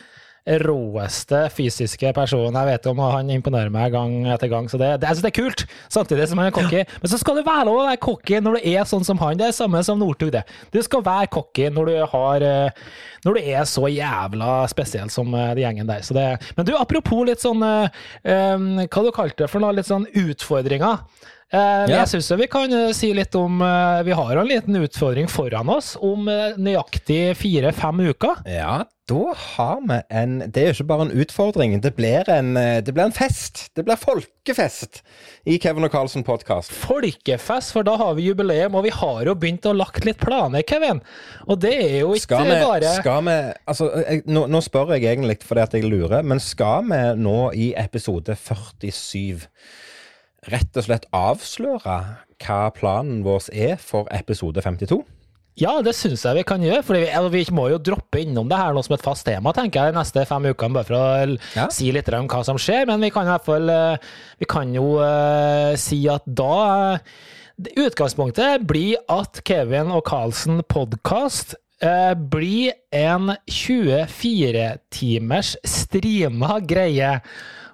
råeste 0.44 1.38
fysiske 1.54 2.10
personen 2.16 2.56
jeg 2.58 2.68
vet 2.68 2.88
om, 2.90 3.00
og 3.00 3.14
han 3.16 3.30
imponerer 3.32 3.72
meg 3.72 3.94
gang 3.94 4.26
etter 4.34 4.50
gang. 4.52 4.68
Så 4.68 4.80
det, 4.80 4.90
det, 5.00 5.08
jeg 5.08 5.18
synes 5.18 5.26
det 5.26 5.32
er 5.32 5.38
kult, 5.38 5.64
samtidig 5.96 6.28
som 6.30 6.42
han 6.42 6.50
er 6.50 6.56
cocky. 6.56 6.84
Men 7.00 7.12
så 7.12 7.20
skal 7.20 7.38
du 7.38 7.44
være 7.46 7.66
lov 7.70 7.80
å 7.80 7.86
være 7.88 8.02
cocky 8.04 8.40
når 8.44 8.58
du 8.58 8.68
er 8.74 8.88
sånn 8.88 9.06
som 9.08 9.20
han. 9.22 9.40
Det 9.40 9.48
er 9.48 9.56
samme 9.56 9.82
som 9.86 10.00
Northug, 10.00 10.32
det. 10.34 10.44
Du 10.74 10.80
skal 10.84 11.04
være 11.06 11.30
cocky 11.32 11.70
når 11.72 11.90
du 11.90 11.96
har 12.12 12.44
eh, 12.44 12.88
Når 13.24 13.38
du 13.38 13.52
er 13.54 13.64
så 13.68 13.88
jævla 13.88 14.64
spesiell 14.68 15.08
som 15.12 15.30
den 15.32 15.62
gjengen 15.62 15.88
der. 15.88 16.02
Så 16.04 16.16
det, 16.16 16.26
men 16.58 16.68
du, 16.68 16.74
apropos 16.76 17.24
litt 17.24 17.40
sånn 17.44 17.64
eh, 17.64 18.02
eh, 18.28 18.84
Hva 18.84 19.04
du 19.06 19.14
kalte 19.16 19.46
det 19.46 19.52
for 19.52 19.64
noe? 19.64 19.72
Litt 19.76 19.88
sånn 19.88 20.04
utfordringer. 20.12 21.00
Uh, 21.54 21.86
yeah. 21.86 22.00
Jeg 22.00 22.10
syns 22.14 22.32
vi 22.40 22.46
kan 22.50 22.72
eh, 22.72 22.90
si 22.96 23.12
litt 23.14 23.34
om 23.38 23.60
uh, 23.62 24.00
Vi 24.02 24.14
har 24.16 24.40
en 24.40 24.48
liten 24.48 24.78
utfordring 24.80 25.28
foran 25.30 25.68
oss 25.70 25.92
om 26.02 26.26
eh, 26.30 26.56
nøyaktig 26.58 27.36
fire-fem 27.38 28.00
uker. 28.08 28.40
Ja, 28.48 28.80
Da 29.04 29.34
har 29.36 29.80
vi 29.84 29.98
en 30.16 30.38
Det 30.38 30.56
er 30.62 30.70
jo 30.70 30.74
ikke 30.78 30.86
bare 30.88 31.04
en 31.04 31.18
utfordring, 31.20 31.74
det 31.82 31.90
blir 31.96 32.24
en, 32.32 32.56
eh, 32.56 32.80
det 32.80 32.94
blir 32.94 33.04
en 33.04 33.12
fest. 33.12 33.68
Det 33.76 33.84
blir 33.84 34.00
folkefest 34.00 35.02
i 35.44 35.58
Kevin 35.60 35.84
og 35.84 35.92
Carlsen 35.92 36.24
podkast. 36.24 36.72
Folkefest, 36.72 37.72
for 37.72 37.84
da 37.84 37.98
har 38.00 38.14
vi 38.14 38.30
jubileum, 38.30 38.74
og 38.74 38.84
vi 38.84 38.92
har 38.96 39.26
jo 39.26 39.34
begynt 39.34 39.68
å 39.68 39.76
lagt 39.76 40.06
litt 40.08 40.16
planer, 40.16 40.62
Kevin. 40.62 41.02
Og 41.46 41.60
det 41.60 41.74
er 41.74 41.98
jo 42.00 42.14
ikke 42.14 42.38
Skal 42.40 42.48
vi, 42.48 42.60
bare 42.64 42.94
skal 42.96 43.24
vi 43.24 43.36
Altså, 43.66 43.90
jeg, 44.08 44.22
nå, 44.24 44.46
nå 44.48 44.62
spør 44.64 44.94
jeg 44.96 45.04
egentlig 45.04 45.42
fordi 45.44 45.60
at 45.60 45.74
jeg 45.74 45.84
lurer, 45.84 46.22
men 46.22 46.40
skal 46.40 46.88
vi 46.88 47.02
nå 47.20 47.52
i 47.52 47.74
episode 47.76 48.32
47 48.36 49.44
rett 50.48 50.76
og 50.76 50.84
slett 50.84 51.04
avsløre 51.12 51.98
hva 52.44 52.60
planen 52.76 53.20
vår 53.24 53.50
er 53.52 53.76
for 53.80 54.08
episode 54.12 54.64
52? 54.64 55.02
Ja, 55.60 55.76
det 55.86 55.92
syns 55.94 56.24
jeg 56.26 56.40
vi 56.40 56.42
kan 56.48 56.62
gjøre. 56.64 56.82
For 56.82 56.98
vi, 56.98 57.06
vi 57.36 57.44
må 57.54 57.68
jo 57.70 57.78
droppe 57.78 58.20
innom 58.24 58.48
det 58.50 58.58
her 58.58 58.74
nå 58.74 58.82
som 58.82 58.96
et 58.96 59.04
fast 59.04 59.26
tema, 59.28 59.52
tenker 59.54 59.84
jeg, 59.86 59.94
de 59.94 60.00
neste 60.00 60.24
fem 60.26 60.48
ukene, 60.50 60.74
bare 60.74 60.88
for 60.88 60.98
å 60.98 61.38
Ja. 61.54 61.68
si 61.70 61.92
litt 61.94 62.08
om 62.14 62.26
hva 62.28 62.42
som 62.44 62.58
skjer. 62.58 62.86
Men 62.90 63.00
vi 63.00 63.10
kan 63.14 63.26
i 63.28 63.30
hvert 63.30 63.46
fall 63.46 63.70
eh, 63.70 63.96
Vi 64.42 64.48
kan 64.50 64.72
jo 64.74 64.96
uh, 64.98 65.76
si 65.78 66.00
at 66.10 66.26
da 66.26 66.98
Utgangspunktet 67.78 68.64
blir 68.66 68.96
at 69.08 69.38
Kevin 69.46 69.92
og 69.94 70.02
Carlsen 70.08 70.58
podkast 70.66 71.54
blir 72.32 72.72
en 72.96 73.34
24 73.50 74.64
timers 74.94 75.52
streama 75.68 76.56
greie. 76.64 77.20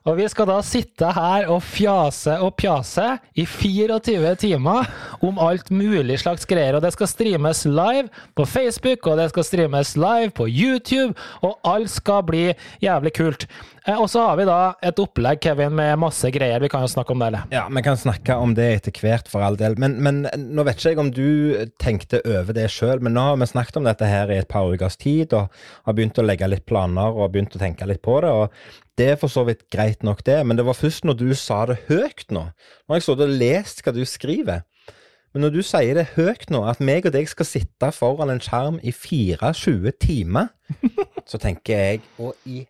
Og 0.08 0.16
vi 0.16 0.26
skal 0.32 0.48
da 0.48 0.58
sitte 0.64 1.10
her 1.12 1.48
og 1.52 1.60
fjase 1.64 2.38
og 2.40 2.54
pjase 2.60 3.18
i 3.36 3.44
24 3.44 4.34
timer 4.40 4.88
om 5.26 5.40
alt 5.42 5.68
mulig 5.74 6.16
slags 6.22 6.48
greier. 6.48 6.78
Og 6.78 6.84
det 6.84 6.94
skal 6.94 7.10
streames 7.10 7.66
live 7.68 8.08
på 8.36 8.46
Facebook, 8.48 9.06
og 9.06 9.20
det 9.20 9.28
skal 9.34 9.44
streames 9.44 9.96
live 10.00 10.32
på 10.36 10.48
YouTube, 10.48 11.12
og 11.44 11.58
alt 11.68 11.92
skal 11.92 12.24
bli 12.30 12.46
jævlig 12.80 13.12
kult. 13.18 13.46
Eh, 13.86 13.96
Og 14.00 14.10
så 14.12 14.20
har 14.26 14.36
vi 14.36 14.44
da 14.48 14.56
et 14.84 14.98
opplegg, 15.00 15.40
Kevin, 15.44 15.72
med 15.76 15.98
masse 16.02 16.28
greier. 16.34 16.60
Vi 16.60 16.68
kan 16.72 16.84
jo 16.84 16.90
snakke 16.92 17.14
om 17.14 17.22
det, 17.22 17.30
eller? 17.30 17.46
Ja, 17.54 17.62
vi 17.72 17.82
kan 17.86 17.96
snakke 17.96 18.36
om 18.36 18.52
det 18.54 18.66
etter 18.76 18.92
hvert, 19.00 19.28
for 19.32 19.44
all 19.44 19.56
del. 19.60 19.76
Men, 19.80 19.96
men 20.04 20.22
nå 20.36 20.64
vet 20.66 20.76
ikke 20.80 20.92
jeg 20.92 21.00
om 21.00 21.10
du 21.16 21.66
tenkte 21.80 22.20
over 22.28 22.52
det 22.56 22.68
sjøl, 22.72 23.00
men 23.00 23.16
nå 23.16 23.24
har 23.30 23.40
vi 23.40 23.48
snakket 23.50 23.80
om 23.80 23.88
dette 23.88 24.08
her 24.10 24.30
i 24.32 24.40
et 24.42 24.48
par 24.50 24.68
ukers 24.68 24.98
tid, 25.00 25.32
og 25.36 25.48
har 25.88 25.96
begynt 25.96 26.20
å 26.20 26.26
legge 26.26 26.48
litt 26.50 26.66
planer 26.68 27.16
og 27.16 27.32
begynt 27.32 27.56
å 27.56 27.62
tenke 27.62 27.88
litt 27.88 28.02
på 28.04 28.20
det. 28.24 28.30
og 28.30 28.50
det 29.00 29.06
er 29.14 29.16
for 29.16 29.32
så 29.32 29.46
vidt 29.48 29.62
greit 29.72 30.02
nok, 30.04 30.18
det, 30.26 30.42
men 30.44 30.58
det 30.58 30.64
var 30.66 30.76
først 30.76 31.06
når 31.08 31.16
du 31.16 31.30
sa 31.38 31.62
det 31.70 31.78
høyt 31.88 32.26
nå. 32.36 32.42
Nå 32.52 32.92
har 32.92 32.98
jeg 32.98 33.06
stått 33.06 33.22
og 33.24 33.30
lest 33.40 33.80
hva 33.86 33.94
du 33.96 34.02
skriver. 34.04 34.66
Men 35.32 35.46
når 35.46 35.54
du 35.54 35.60
sier 35.64 35.94
det 35.96 36.08
høyt 36.18 36.50
nå, 36.52 36.60
at 36.68 36.82
meg 36.84 37.06
og 37.08 37.14
deg 37.14 37.28
skal 37.30 37.46
sitte 37.48 37.88
foran 37.96 38.32
en 38.34 38.42
skjerm 38.44 38.76
i 38.84 38.92
24 38.92 39.92
timer, 40.02 40.50
så 41.30 41.40
tenker 41.40 41.80
jeg 41.80 42.02
Å, 42.20 42.34
i 42.50 42.64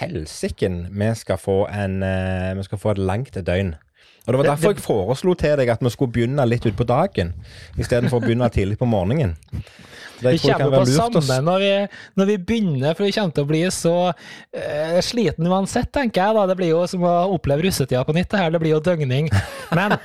helsiken, 0.00 0.82
vi 0.90 1.12
skal 1.18 1.38
få 1.40 1.62
en 1.68 2.02
eh, 2.02 2.56
Vi 2.58 2.66
skal 2.66 2.80
få 2.82 2.94
et 2.94 3.04
langt 3.10 3.34
døgn. 3.34 3.74
Og 4.26 4.32
Det 4.32 4.38
var 4.38 4.50
derfor 4.52 4.74
jeg 4.74 4.84
foreslo 4.84 5.34
til 5.34 5.56
deg 5.58 5.70
at 5.72 5.80
vi 5.82 5.90
skulle 5.90 6.12
begynne 6.12 6.44
litt 6.46 6.66
utpå 6.68 6.84
dagen, 6.86 7.32
istedenfor 7.80 8.20
å 8.20 8.24
begynne 8.26 8.50
tidlig 8.52 8.76
på 8.78 8.86
morgenen. 8.86 9.32
Det 10.20 10.32
Vi 10.36 10.38
kommer 10.44 10.84
på 10.84 10.86
samme 10.92 11.40
når 11.44 11.62
vi, 11.64 11.72
når 12.20 12.28
vi 12.28 12.36
begynner, 12.38 12.94
for 12.94 13.08
vi 13.08 13.14
kommer 13.16 13.34
til 13.36 13.46
å 13.46 13.48
bli 13.48 13.62
så 13.72 13.94
uh, 14.12 14.98
sliten 15.04 15.48
uansett, 15.48 15.88
tenker 15.94 16.20
jeg. 16.22 16.36
da. 16.36 16.44
Det 16.50 16.58
blir 16.60 16.74
jo 16.74 16.84
som 16.90 17.06
å 17.08 17.14
oppleve 17.32 17.64
russetida 17.66 18.04
på 18.04 18.16
nytt, 18.16 18.28
det 18.32 18.42
her. 18.42 18.52
Det 18.52 18.60
blir 18.62 18.76
jo 18.76 18.82
døgning. 18.84 19.30
Men, 19.76 19.96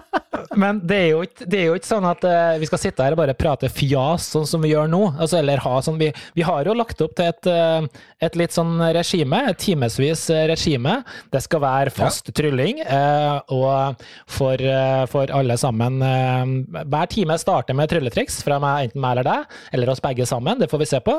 men 0.62 0.80
det, 0.88 1.02
er 1.02 1.08
jo 1.12 1.22
ikke, 1.26 1.48
det 1.52 1.60
er 1.60 1.68
jo 1.68 1.76
ikke 1.78 1.90
sånn 1.90 2.08
at 2.08 2.24
uh, 2.24 2.56
vi 2.62 2.70
skal 2.70 2.82
sitte 2.86 3.04
her 3.04 3.16
og 3.16 3.20
bare 3.20 3.36
prate 3.38 3.68
fjas, 3.72 4.30
sånn 4.32 4.48
som 4.48 4.64
vi 4.64 4.72
gjør 4.72 4.88
nå. 4.90 5.02
Altså, 5.18 5.42
eller 5.42 5.60
ha 5.66 5.74
sånn, 5.84 6.00
vi, 6.00 6.10
vi 6.38 6.48
har 6.48 6.64
jo 6.64 6.78
lagt 6.78 7.04
opp 7.04 7.18
til 7.18 7.28
et, 7.28 7.52
eh, 7.52 8.06
et 8.24 8.36
litt 8.38 8.54
sånn 8.54 8.80
regime, 8.94 9.40
et 9.50 9.60
timevis 9.62 10.24
regime. 10.50 10.96
Det 11.30 11.42
skal 11.44 11.62
være 11.62 11.92
fast 11.94 12.32
trylling, 12.34 12.80
eh, 12.82 13.38
og 13.54 14.02
for, 14.26 14.58
eh, 14.58 15.04
for 15.10 15.30
alle 15.34 15.56
sammen 15.60 16.02
eh, 16.02 16.82
Hver 16.82 17.10
time 17.12 17.38
starter 17.38 17.76
med 17.78 17.90
trylletriks 17.90 18.40
fra 18.42 18.58
meg, 18.62 18.88
enten 18.88 19.02
meg 19.02 19.16
eller 19.16 19.28
deg, 19.28 19.56
eller 19.72 19.92
oss 19.92 20.02
begge 20.02 20.26
sammen. 20.26 20.58
Det 20.58 20.70
får 20.70 20.82
vi 20.82 20.90
se 20.90 21.00
på. 21.04 21.14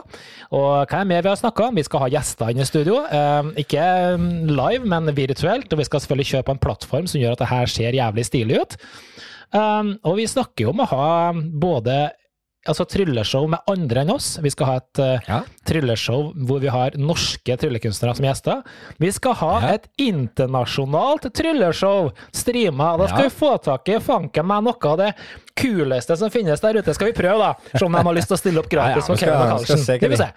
Og 0.52 0.90
hva 0.90 1.02
er 1.02 1.10
mer 1.10 1.24
vi 1.24 1.32
har 1.32 1.40
snakka 1.40 1.70
om? 1.70 1.80
Vi 1.80 1.88
skal 1.88 2.04
ha 2.04 2.12
gjester 2.12 2.52
inne 2.52 2.68
i 2.68 2.70
studio. 2.70 3.00
Eh, 3.08 3.54
ikke 3.64 3.86
mm, 4.20 4.52
live, 4.52 4.84
men 4.90 5.14
virtuelt. 5.16 5.72
Og 5.72 5.80
vi 5.80 5.88
skal 5.88 6.04
selvfølgelig 6.04 6.34
kjøpe 6.34 6.56
en 6.56 6.64
plattform 6.68 7.08
som 7.08 7.22
gjør 7.22 7.38
at 7.38 7.44
det 7.46 7.54
her 7.54 7.72
ser 7.72 8.00
jævlig 8.00 8.28
stilig 8.28 8.60
ut. 8.60 8.80
Um, 9.50 9.96
og 10.06 10.20
vi 10.20 10.28
snakker 10.30 10.68
jo 10.68 10.74
om 10.76 10.84
å 10.84 10.90
ha 10.92 11.06
både 11.34 11.96
altså 12.70 12.86
trylleshow 12.90 13.48
med 13.52 13.60
andre 13.70 14.04
enn 14.06 14.12
oss. 14.14 14.38
Vi 14.44 14.52
skal 14.54 14.70
ha 14.70 14.76
et 14.80 15.02
uh, 15.04 15.28
Ja. 15.28 15.42
trylleshow 15.68 16.30
hvor 16.48 16.62
vi 16.64 16.70
har 16.74 16.96
norske 16.98 17.58
tryllekunstnere 17.60 18.16
som 18.18 18.26
gjester. 18.30 18.62
Vi 19.02 19.12
skal 19.16 19.34
ha 19.42 19.52
Ja. 19.62 19.74
et 19.80 19.88
internasjonalt 19.98 21.28
trylleshow 21.34 22.12
streama. 22.34 22.98
Da 22.98 23.08
skal 23.08 23.24
Ja. 23.24 23.30
vi 23.30 23.36
få 23.36 23.52
tak 23.64 23.90
i 23.90 24.00
fanken 24.00 24.46
meg 24.46 24.64
noe 24.64 24.92
av 24.92 24.98
det 24.98 25.14
kuleste 25.56 26.18
som 26.18 26.30
finnes 26.30 26.60
der 26.62 26.80
ute. 26.80 26.94
Skal 26.94 27.12
vi 27.12 27.14
prøve, 27.22 27.38
da? 27.40 27.54
Se 27.78 27.86
om 27.86 27.92
de 27.92 28.04
har 28.04 28.14
lyst 28.14 28.28
til 28.28 28.38
å 28.38 28.40
stille 28.40 28.60
opp 28.60 28.70
gratis 28.70 29.06
for 29.06 29.16
Kevin 29.18 29.50
Karlsen. 29.50 29.86
Det 29.86 30.02
vil 30.02 30.10
Vi 30.10 30.18
se. 30.18 30.30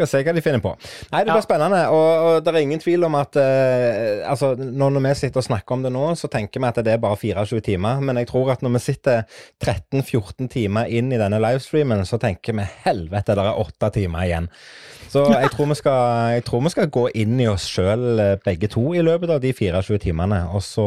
Skal 0.00 0.08
se 0.08 0.22
hva 0.24 0.32
de 0.36 0.40
finner 0.44 0.62
på. 0.64 0.72
Nei, 1.12 1.20
det 1.24 1.28
Ja. 1.28 1.36
blir 1.36 1.44
spennende. 1.44 1.80
Og, 1.92 2.08
og 2.24 2.44
det 2.44 2.54
er 2.54 2.62
ingen 2.64 2.80
tvil 2.80 3.04
om 3.04 3.14
at 3.20 3.36
eh, 3.36 4.22
altså, 4.24 4.54
når, 4.56 4.96
vi 5.04 5.14
sitter 5.18 5.42
og 5.42 5.44
snakker 5.44 5.76
om 5.76 5.82
det 5.84 5.92
nå, 5.92 6.06
så 6.16 6.30
tenker 6.32 6.62
vi 6.62 6.68
at 6.70 6.80
det 6.86 6.94
er 6.94 7.02
bare 7.02 7.18
24 7.20 7.60
timer. 7.66 8.00
Men 8.00 8.16
jeg 8.22 8.30
tror 8.32 8.52
at 8.54 8.62
når 8.64 8.78
vi 8.78 8.82
sitter 8.86 9.22
13-14 9.64 10.48
timer 10.52 10.88
inn 10.88 11.12
i 11.12 11.18
denne 11.20 11.40
livestreamen, 11.42 12.06
så 12.08 12.18
tenker 12.22 12.56
vi 12.56 12.64
helvete, 12.86 13.36
det 13.36 13.44
er 13.44 13.60
åtte 13.60 13.90
timer 13.94 14.24
igjen. 14.24 14.48
Så 15.10 15.26
jeg 15.42 15.50
tror 15.52 15.68
vi 15.72 15.78
skal, 15.80 16.00
jeg 16.38 16.44
tror 16.48 16.64
vi 16.64 16.72
skal 16.72 16.90
gå 16.96 17.04
inn 17.20 17.36
i 17.42 17.48
oss 17.50 17.66
sjøl 17.68 18.22
begge 18.44 18.70
to 18.72 18.92
i 18.96 19.04
løpet 19.04 19.36
av 19.36 19.42
de 19.44 19.52
24 19.52 20.00
timene, 20.06 20.44
og 20.54 20.62
så, 20.64 20.86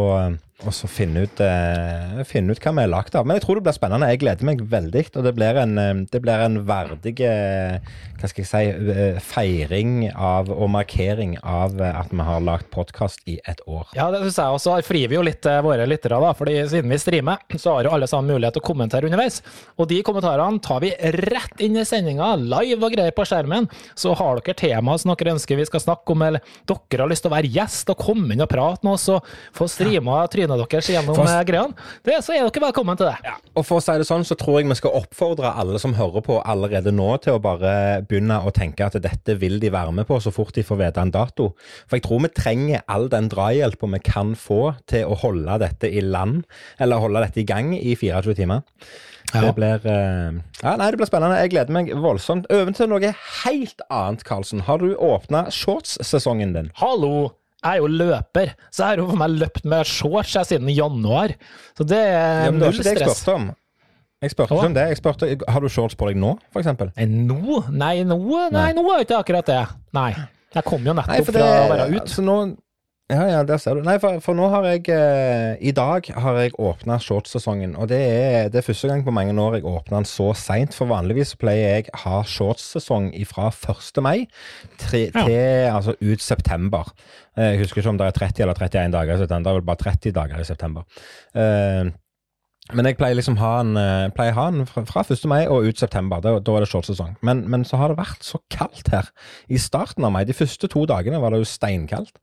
og 0.63 0.73
så 0.75 0.87
finne, 0.87 1.25
ut, 1.27 1.41
eh, 1.43 2.23
finne 2.27 2.53
ut 2.53 2.61
hva 2.63 2.73
vi 2.77 2.83
er 2.85 2.91
lagd 2.91 3.15
av. 3.17 3.27
Men 3.27 3.37
jeg 3.37 3.45
tror 3.45 3.59
det 3.59 3.65
blir 3.67 3.75
spennende. 3.75 4.09
Jeg 4.11 4.21
gleder 4.23 4.47
meg 4.47 4.63
veldig. 4.71 5.03
Og 5.17 5.25
det 5.27 5.33
blir 5.35 5.59
en, 5.59 5.77
eh, 5.77 5.93
det 6.11 6.21
blir 6.23 6.43
en 6.45 6.59
verdig 6.67 7.19
eh, 7.21 7.79
hva 8.19 8.29
skal 8.29 8.43
jeg 8.43 8.49
si, 8.49 8.91
eh, 8.93 9.19
feiring 9.19 10.11
av 10.15 10.49
og 10.53 10.69
markering 10.71 11.35
av 11.43 11.81
at 11.83 12.13
vi 12.13 12.23
har 12.23 12.43
lagd 12.43 12.69
podkast 12.71 13.19
i 13.27 13.39
et 13.45 13.59
år. 13.67 13.89
Ja, 13.97 14.09
det 14.11 14.21
synes 14.23 14.39
jeg 14.39 14.57
også. 14.57 14.77
Frir 14.87 15.11
vi 15.11 15.17
jo 15.17 15.25
litt 15.25 15.43
våre 15.43 15.87
lyttere, 15.89 16.19
da. 16.23 16.31
fordi 16.37 16.55
siden 16.71 16.89
vi 16.89 17.01
streamer, 17.01 17.43
så 17.57 17.75
har 17.75 17.83
jo 17.83 17.93
alle 17.97 18.07
sammen 18.07 18.31
mulighet 18.31 18.55
til 18.55 18.63
å 18.63 18.67
kommentere 18.69 19.09
underveis. 19.09 19.41
Og 19.77 19.89
de 19.91 19.99
kommentarene 20.05 20.61
tar 20.63 20.79
vi 20.83 20.93
rett 20.95 21.59
inn 21.59 21.75
i 21.75 21.83
sendinga, 21.87 22.35
live 22.39 22.79
og 22.79 22.95
greier 22.95 23.15
på 23.15 23.27
skjermen. 23.27 23.67
Så 23.99 24.15
har 24.15 24.39
dere 24.39 24.55
tema 24.55 24.95
som 24.97 25.11
dere 25.11 25.35
ønsker 25.35 25.59
vi 25.59 25.67
skal 25.67 25.83
snakke 25.83 26.15
om, 26.15 26.23
eller 26.23 26.55
dere 26.69 27.03
har 27.03 27.11
lyst 27.11 27.25
til 27.27 27.33
å 27.33 27.35
være 27.35 27.51
gjest 27.51 27.91
og 27.91 27.99
komme 27.99 28.31
inn 28.33 28.45
og 28.45 28.51
prate 28.51 28.87
med 28.87 28.95
oss 28.95 29.09
og 29.11 29.27
få 29.55 29.67
streama 29.71 30.21
trynet 30.31 30.52
deres 30.61 30.87
gjennom 30.91 31.15
For- 31.17 31.27
eh, 31.29 31.43
greiene, 31.47 31.75
det, 32.05 32.17
så 32.25 32.33
er 32.35 32.45
dere 32.47 32.63
velkommen 32.67 32.97
til 32.99 33.09
det. 33.09 33.33
Og 33.55 33.65
for 33.65 33.79
å 33.79 33.83
si 33.83 33.95
det 33.99 34.07
sånn, 34.07 34.25
så 34.27 34.37
tror 34.39 34.59
jeg 34.61 34.69
vi 34.69 34.75
skal 34.79 34.95
oppfordre 35.01 35.53
alle 35.59 35.79
som 35.81 35.93
hører 35.97 36.21
på 36.25 36.39
allerede 36.45 36.93
nå, 36.95 37.09
til 37.23 37.37
å 37.37 37.41
bare 37.43 38.01
begynne 38.09 38.41
å 38.45 38.51
tenke 38.55 38.85
at 38.85 38.97
dette 39.01 39.37
vil 39.41 39.59
de 39.59 39.69
være 39.73 39.91
med 39.93 40.07
på 40.09 40.19
så 40.23 40.31
fort 40.33 40.53
de 40.53 40.63
får 40.63 40.79
vite 40.83 41.01
en 41.01 41.11
dato. 41.13 41.51
For 41.87 41.97
jeg 41.97 42.03
tror 42.07 42.21
vi 42.25 42.33
trenger 42.37 42.83
all 42.87 43.09
den 43.09 43.29
drahjelpa 43.33 43.89
vi 43.93 43.99
kan 43.99 44.35
få 44.35 44.75
til 44.89 45.05
å 45.09 45.15
holde 45.23 45.59
dette 45.63 45.89
i 45.89 46.01
land, 46.01 46.43
eller 46.79 47.01
holde 47.03 47.25
dette 47.25 47.41
i 47.41 47.47
gang 47.49 47.73
i 47.77 47.95
24 47.95 48.35
timer. 48.35 48.61
Ja. 49.33 49.41
Det 49.47 49.53
blir 49.57 49.85
eh, 49.89 50.35
ja, 50.61 50.75
Nei, 50.77 50.89
det 50.91 50.97
blir 50.99 51.07
spennende. 51.09 51.39
Jeg 51.41 51.53
gleder 51.55 51.73
meg 51.73 51.87
voldsomt. 51.97 52.45
Over 52.53 52.71
til 52.75 52.89
noe 52.91 53.13
helt 53.43 53.81
annet, 53.89 54.21
Karlsen. 54.27 54.65
Har 54.67 54.77
du 54.83 54.91
åpna 54.93 55.47
shortssesongen 55.49 56.53
din? 56.53 56.69
Hallo! 56.77 57.31
Jeg 57.63 57.71
er 57.71 57.79
jo 57.79 57.87
løper, 57.87 58.53
så 58.69 58.83
jeg 58.83 58.89
har 58.89 58.97
jo 59.01 59.05
for 59.09 59.19
meg 59.23 59.35
løpt 59.39 59.63
med 59.71 59.87
shorts 59.87 60.33
siden 60.49 60.67
januar. 60.75 61.33
Så 61.77 61.85
det 61.87 61.99
er 61.99 62.49
Ja, 62.49 62.51
null 62.51 62.73
stress. 62.75 63.23
Jeg 64.23 64.31
spurte 64.31 64.55
ikke 64.55 64.67
om 64.69 64.75
det. 64.75 64.83
Jeg 64.93 64.97
spurte, 65.01 65.29
Har 65.51 65.59
du 65.63 65.67
shorts 65.71 65.95
på 65.99 66.07
deg 66.07 66.19
nå, 66.19 66.37
eksempel? 66.55 66.91
Nei, 66.95 67.07
nå? 67.07 67.63
Nei, 67.71 67.95
nå, 68.07 68.17
nei, 68.51 68.69
nå 68.75 68.83
er 68.93 69.03
ikke 69.03 69.17
akkurat 69.19 69.49
det. 69.49 69.61
Nei. 69.95 70.11
Jeg 70.53 70.63
kom 70.67 70.83
jo 70.85 70.93
nettopp 70.93 71.11
Nei, 71.11 71.17
det, 71.25 71.33
fra 71.33 71.47
å 71.49 71.71
være 71.71 71.87
ute. 71.89 72.01
altså 72.03 72.23
ja, 73.11 73.23
ja, 73.27 73.43
der 73.43 73.57
ser 73.59 73.75
du. 73.75 73.81
Nei, 73.85 73.97
for, 74.01 74.15
for 74.23 74.33
nå 74.37 74.47
har 74.49 74.63
jeg 74.71 74.87
eh, 74.93 75.57
I 75.61 75.73
dag 75.75 76.07
har 76.15 76.37
jeg 76.39 76.53
åpna 76.57 76.95
shortsesongen. 77.03 77.75
Og 77.75 77.89
det 77.91 77.99
er, 77.99 78.47
det 78.49 78.61
er 78.61 78.65
første 78.65 78.87
gang 78.89 79.03
på 79.05 79.11
mange 79.13 79.35
år 79.43 79.57
jeg 79.59 79.65
åpner 79.69 79.99
den 79.99 80.07
så 80.09 80.29
seint. 80.39 80.73
For 80.73 80.89
vanligvis 80.89 81.35
pleier 81.41 81.75
jeg 81.81 81.89
ha 82.05 82.21
shortsesong 82.23 83.11
fra 83.29 83.49
1. 83.51 84.01
mai 84.01 84.25
til, 84.89 85.11
Ja. 85.13 85.25
til 85.25 85.75
altså 85.75 85.95
ut 86.01 86.21
september. 86.23 86.93
Eh, 87.37 87.51
Jeg 87.53 87.59
husker 87.65 87.81
ikke 87.83 87.89
om 87.89 87.97
det 87.99 88.07
er 88.07 88.17
30 88.23 88.41
eller 88.47 88.53
31 88.55 88.91
dager 88.95 89.13
i 89.15 89.21
september. 89.25 89.43
Det 89.43 89.51
er 89.51 89.59
vel 89.59 89.67
bare 89.73 89.83
30 89.83 90.11
dager 90.13 90.39
i 90.39 90.47
september. 90.47 90.83
Eh, 91.35 91.91
men 92.71 92.87
jeg 92.87 92.95
pleier 92.95 93.17
liksom 93.17 93.35
ha 93.41 93.57
en, 93.59 93.73
eh, 93.75 94.07
pleier 94.15 94.35
ha 94.37 94.45
den 94.53 94.63
fra, 94.69 94.85
fra 94.87 95.01
1. 95.03 95.25
mai 95.27 95.41
og 95.51 95.67
ut 95.67 95.81
september. 95.81 96.21
Da, 96.23 96.37
da 96.39 96.53
er 96.55 96.63
det 96.63 96.69
shortsesong. 96.71 97.17
Men, 97.19 97.43
men 97.51 97.65
så 97.67 97.75
har 97.81 97.91
det 97.91 97.99
vært 97.99 98.23
så 98.23 98.39
kaldt 98.53 98.87
her 98.93 99.09
i 99.51 99.59
starten 99.59 100.07
av 100.07 100.13
mai. 100.15 100.21
De 100.23 100.35
første 100.37 100.69
to 100.71 100.85
dagene 100.87 101.19
var 101.19 101.35
det 101.35 101.41
jo 101.41 101.49
steinkaldt. 101.49 102.15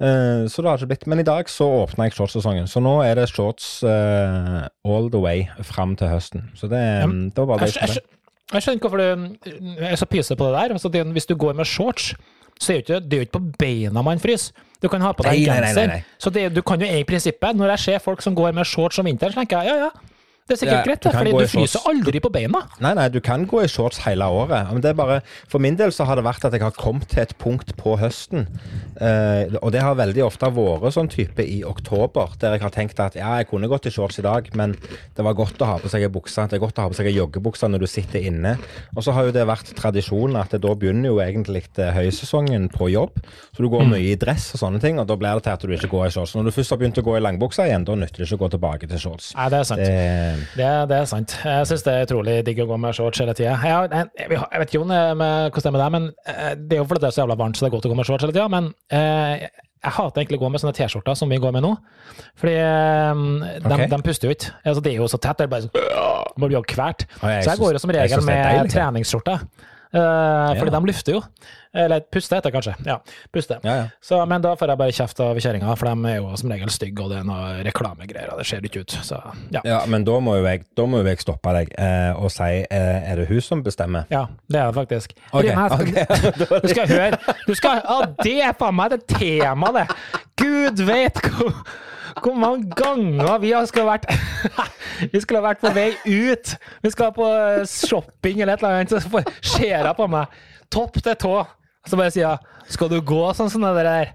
Uh, 0.00 0.44
så 0.48 0.60
det 0.60 0.68
har 0.68 0.80
ikke 0.80 0.90
blitt 0.92 1.06
Men 1.12 1.20
i 1.20 1.26
dag 1.28 1.48
så 1.52 1.66
åpna 1.82 2.06
jeg 2.08 2.16
shortsesongen. 2.18 2.68
Så 2.68 2.80
nå 2.84 2.98
er 3.04 3.16
det 3.16 3.30
shorts 3.32 3.80
uh, 3.84 4.68
all 4.84 5.08
the 5.12 5.20
way 5.20 5.46
fram 5.64 5.96
til 5.96 6.12
høsten. 6.12 6.50
Så 6.60 6.68
det, 6.68 6.80
Ja, 6.80 7.08
det 7.08 7.40
var 7.40 7.54
bare 7.54 7.64
det. 7.64 7.74
jeg, 7.74 7.80
jeg 7.80 7.96
skulle. 7.96 8.16
Jeg 8.50 8.64
skjønner 8.64 8.80
ikke 8.80 8.88
hvorfor 8.88 9.00
du 9.00 9.84
er 9.86 9.96
så 9.96 10.06
pyse 10.10 10.36
på 10.36 10.46
det 10.48 10.54
der. 10.56 10.72
Altså, 10.74 10.90
det, 10.90 11.04
hvis 11.14 11.28
du 11.30 11.36
går 11.38 11.54
med 11.54 11.68
shorts, 11.70 12.12
så 12.60 12.74
er 12.76 12.82
det 12.84 12.92
jo 12.92 13.24
ikke, 13.24 13.30
er 13.30 13.32
på 13.38 13.42
beina 13.58 14.02
man 14.04 14.20
fryser. 14.20 14.52
Du 14.80 14.88
kan 14.88 15.02
ha 15.04 15.10
på 15.12 15.24
deg 15.26 15.42
en 15.42 15.64
genser. 15.64 16.04
Så 16.20 16.30
det, 16.32 16.46
du 16.56 16.62
kan 16.64 16.80
jo 16.80 16.88
i 16.88 17.04
prinsippet, 17.04 17.56
når 17.56 17.74
jeg 17.74 17.84
ser 17.86 17.98
folk 18.04 18.22
som 18.24 18.36
går 18.36 18.54
med 18.56 18.68
shorts 18.68 19.00
om 19.00 19.08
vinteren, 19.08 19.32
så 19.34 19.42
tenker 19.42 19.60
jeg 19.64 19.74
ja, 19.74 19.88
ja. 19.88 20.16
Det 20.48 20.56
er 20.56 20.60
sikkert 20.64 20.86
greit, 20.88 21.04
for 21.14 21.24
du 21.24 21.46
fryser 21.46 21.84
aldri 21.86 22.20
på 22.24 22.30
beina. 22.34 22.60
Nei, 22.82 22.90
nei, 22.98 23.08
du 23.08 23.20
kan 23.22 23.44
gå 23.46 23.60
i 23.62 23.68
shorts 23.70 24.00
hele 24.02 24.26
året. 24.26 24.66
Men 24.72 24.80
det 24.82 24.90
er 24.90 24.96
bare, 24.98 25.20
for 25.48 25.62
min 25.62 25.76
del 25.78 25.92
så 25.94 26.02
har 26.08 26.16
det 26.18 26.24
vært 26.26 26.44
at 26.48 26.52
jeg 26.56 26.62
har 26.64 26.72
kommet 26.74 27.06
til 27.12 27.22
et 27.22 27.34
punkt 27.38 27.70
på 27.78 27.92
høsten. 28.00 28.48
Eh, 29.00 29.54
og 29.62 29.70
det 29.72 29.82
har 29.84 29.94
veldig 29.98 30.24
ofte 30.26 30.50
vært 30.56 30.92
sånn 30.96 31.10
type 31.12 31.44
i 31.46 31.60
oktober, 31.64 32.32
der 32.42 32.56
jeg 32.56 32.64
har 32.64 32.74
tenkt 32.74 32.98
at 33.04 33.14
ja, 33.18 33.36
jeg 33.38 33.46
kunne 33.52 33.68
gått 33.70 33.86
i 33.86 33.92
shorts 33.94 34.18
i 34.18 34.24
dag, 34.26 34.48
men 34.58 34.74
det 35.14 35.22
var 35.24 35.36
godt 35.38 35.62
å 35.62 35.68
ha 35.70 35.76
på 35.78 35.88
seg 35.92 36.02
ei 36.02 36.10
bukse. 36.12 36.48
Det 36.50 36.58
er 36.58 36.64
godt 36.64 36.80
å 36.82 36.86
ha 36.88 36.90
på 36.92 36.98
seg 36.98 37.06
ei 37.12 37.14
joggebukse 37.14 37.70
når 37.70 37.84
du 37.84 37.88
sitter 37.90 38.26
inne. 38.32 38.56
Og 38.96 39.06
så 39.06 39.14
har 39.14 39.28
jo 39.30 39.36
det 39.36 39.46
vært 39.48 39.70
tradisjon 39.78 40.34
at 40.40 40.56
da 40.58 40.74
begynner 40.74 41.12
jo 41.12 41.22
egentlig 41.22 41.62
eh, 41.78 41.92
høysesongen 41.94 42.66
på 42.74 42.90
jobb. 42.90 43.22
Så 43.54 43.62
du 43.62 43.68
går 43.70 43.80
Mm. 43.86 43.94
mye 43.94 44.10
i 44.12 44.18
dress 44.20 44.50
og 44.54 44.60
sånne 44.60 44.80
ting, 44.82 44.98
og 45.00 45.06
da 45.08 45.16
blir 45.16 45.38
det 45.38 45.42
til 45.46 45.54
at 45.54 45.62
du 45.64 45.72
ikke 45.74 45.88
går 45.94 46.06
i 46.06 46.10
shorts. 46.14 46.34
Når 46.36 46.44
du 46.50 46.50
først 46.58 46.70
har 46.74 46.78
begynt 46.82 46.98
å 47.00 47.02
gå 47.06 47.16
i 47.16 47.22
langbuksa 47.22 47.64
igjen, 47.66 47.84
da 47.88 47.94
nytter 47.96 48.18
det 48.22 48.26
ikke 48.28 48.36
å 48.36 48.42
gå 48.44 48.50
tilbake 48.58 48.88
til 48.90 48.98
shorts. 48.98 49.30
Nei, 49.38 49.48
det 49.48 49.58
er 49.58 49.64
sant. 49.64 49.80
Det, 49.80 50.39
Det, 50.56 50.68
det 50.90 50.98
er 50.98 51.08
sant. 51.10 51.36
Jeg 51.44 51.70
syns 51.70 51.86
det 51.86 51.94
er 51.94 52.06
utrolig 52.08 52.36
digg 52.46 52.60
å 52.64 52.68
gå 52.70 52.78
med 52.80 52.96
shorts 52.96 53.22
hele 53.22 53.34
tida. 53.36 53.56
Jeg, 53.56 53.88
jeg, 53.92 54.10
jeg, 54.18 54.38
jeg 54.38 54.62
vet 54.62 54.74
ikke 54.74 54.84
om 54.84 54.94
er 54.94 55.10
hvordan 55.14 55.64
det 55.64 55.70
er 55.70 55.74
med 55.76 55.82
deg, 55.82 55.96
men 55.96 56.06
eh, 56.34 56.52
det 56.60 56.76
er 56.76 56.82
jo 56.82 56.86
fordi 56.90 57.04
det 57.04 57.10
er 57.10 57.16
så 57.16 57.22
jævla 57.24 57.38
varmt, 57.40 57.58
så 57.58 57.66
det 57.66 57.70
er 57.70 57.74
godt 57.76 57.88
å 57.88 57.92
gå 57.92 57.98
med 58.00 58.08
shorts 58.08 58.26
hele 58.26 58.36
tida. 58.36 58.46
Men 58.52 58.70
eh, 58.96 59.48
jeg 59.80 59.94
hater 59.96 60.22
egentlig 60.22 60.40
å 60.40 60.44
gå 60.44 60.52
med 60.52 60.62
sånne 60.62 60.76
T-skjorter 60.76 61.16
som 61.16 61.32
vi 61.32 61.40
går 61.40 61.56
med 61.56 61.64
nå. 61.64 61.72
Fordi 62.40 62.54
eh, 62.60 63.24
de, 63.64 63.72
okay. 63.72 63.90
de 63.94 64.00
puster 64.06 64.28
jo 64.28 64.36
ikke. 64.36 64.54
Altså, 64.64 64.84
det 64.84 64.94
er 64.94 65.02
jo 65.02 65.10
så 65.10 65.20
tett. 65.20 65.40
Det 65.40 65.48
er 65.48 65.52
bare 65.54 65.66
sånn 65.66 66.36
Man 66.36 66.46
blir 66.48 66.58
jo 66.58 66.64
kvært. 66.68 67.06
Så 67.20 67.48
jeg 67.48 67.60
går 67.62 67.76
jo 67.76 67.82
som 67.82 67.92
regel 67.96 68.20
er 68.20 68.28
med 68.28 68.72
treningsskjorter 68.72 69.40
treningsskjorte. 69.40 69.68
Eh, 69.90 70.58
fordi 70.58 70.70
de 70.70 70.80
lufter 70.86 71.16
jo. 71.16 71.20
Eller 71.74 72.02
puster 72.12 72.38
heter 72.38 72.50
det 72.50 72.54
kanskje. 72.56 72.74
Ja, 72.86 72.96
puste. 73.32 73.58
ja, 73.62 73.74
ja. 73.74 73.84
Så, 74.02 74.18
men 74.26 74.42
da 74.42 74.56
får 74.58 74.72
jeg 74.72 74.78
bare 74.80 74.94
kjeft 74.94 75.20
av 75.22 75.38
kjerringa, 75.38 75.74
for 75.78 75.90
de 75.90 76.10
er 76.10 76.16
jo 76.18 76.30
som 76.38 76.50
regel 76.50 76.70
stygge, 76.74 77.04
og 77.04 77.12
det 77.12 77.20
er 77.20 77.26
noe 77.28 77.50
reklamegreier, 77.66 78.32
og 78.32 78.40
det 78.42 78.46
ser 78.50 78.66
ikke 78.66 78.82
ut. 78.84 78.96
Så 79.06 79.18
ja. 79.54 79.62
Ja, 79.66 79.80
men 79.90 80.06
da 80.06 80.16
må 80.22 80.36
jo 80.38 80.46
jeg, 80.46 80.64
må 80.90 81.02
jeg 81.06 81.22
stoppe 81.22 81.54
deg 81.54 81.74
eh, 81.78 82.10
og 82.18 82.30
si 82.34 82.62
eh, 82.62 83.10
er 83.10 83.22
det 83.22 83.28
hun 83.30 83.42
som 83.44 83.62
bestemmer? 83.66 84.06
Ja, 84.14 84.24
det 84.50 84.62
er 84.62 84.70
det 84.70 84.78
faktisk. 84.80 85.14
Okay, 85.30 85.54
Rune, 85.54 85.68
skal, 85.70 86.40
okay. 86.50 86.64
Du 86.64 86.74
skal 86.74 86.90
høre 86.90 87.36
du 87.46 87.54
skal, 87.58 87.84
ja, 87.84 88.00
Det 88.24 88.36
er 88.48 88.58
faen 88.58 88.78
meg 88.78 88.94
det 88.94 89.04
temaet, 89.10 89.80
det! 89.80 90.18
Gud 90.40 90.82
vet 90.86 91.22
hvor, 91.26 91.54
hvor 92.18 92.34
mange 92.34 92.70
ganger 92.76 93.38
vi 93.42 93.52
skulle 93.70 93.86
vært 93.88 94.08
Vi 95.12 95.20
skulle 95.22 95.40
ha 95.40 95.46
vært 95.46 95.62
på 95.62 95.70
vei 95.72 95.90
ut. 96.04 96.52
Vi 96.84 96.90
skal 96.92 97.14
på 97.16 97.28
shopping 97.64 98.42
eller 98.42 98.58
et 98.58 98.64
eller 98.64 98.82
annet, 98.82 98.92
så 98.92 99.22
ser 99.40 99.86
hun 99.86 99.96
på 99.96 100.08
meg 100.12 100.40
topp 100.72 101.00
til 101.00 101.16
tå. 101.16 101.36
Så 101.88 101.96
bare 101.96 102.12
sier 102.12 102.36
hun 102.36 102.46
'Skal 102.70 102.88
du 102.92 103.00
gå 103.00 103.22
sånn 103.34 103.50
som 103.50 103.64
det 103.66 103.82
der?' 103.82 104.12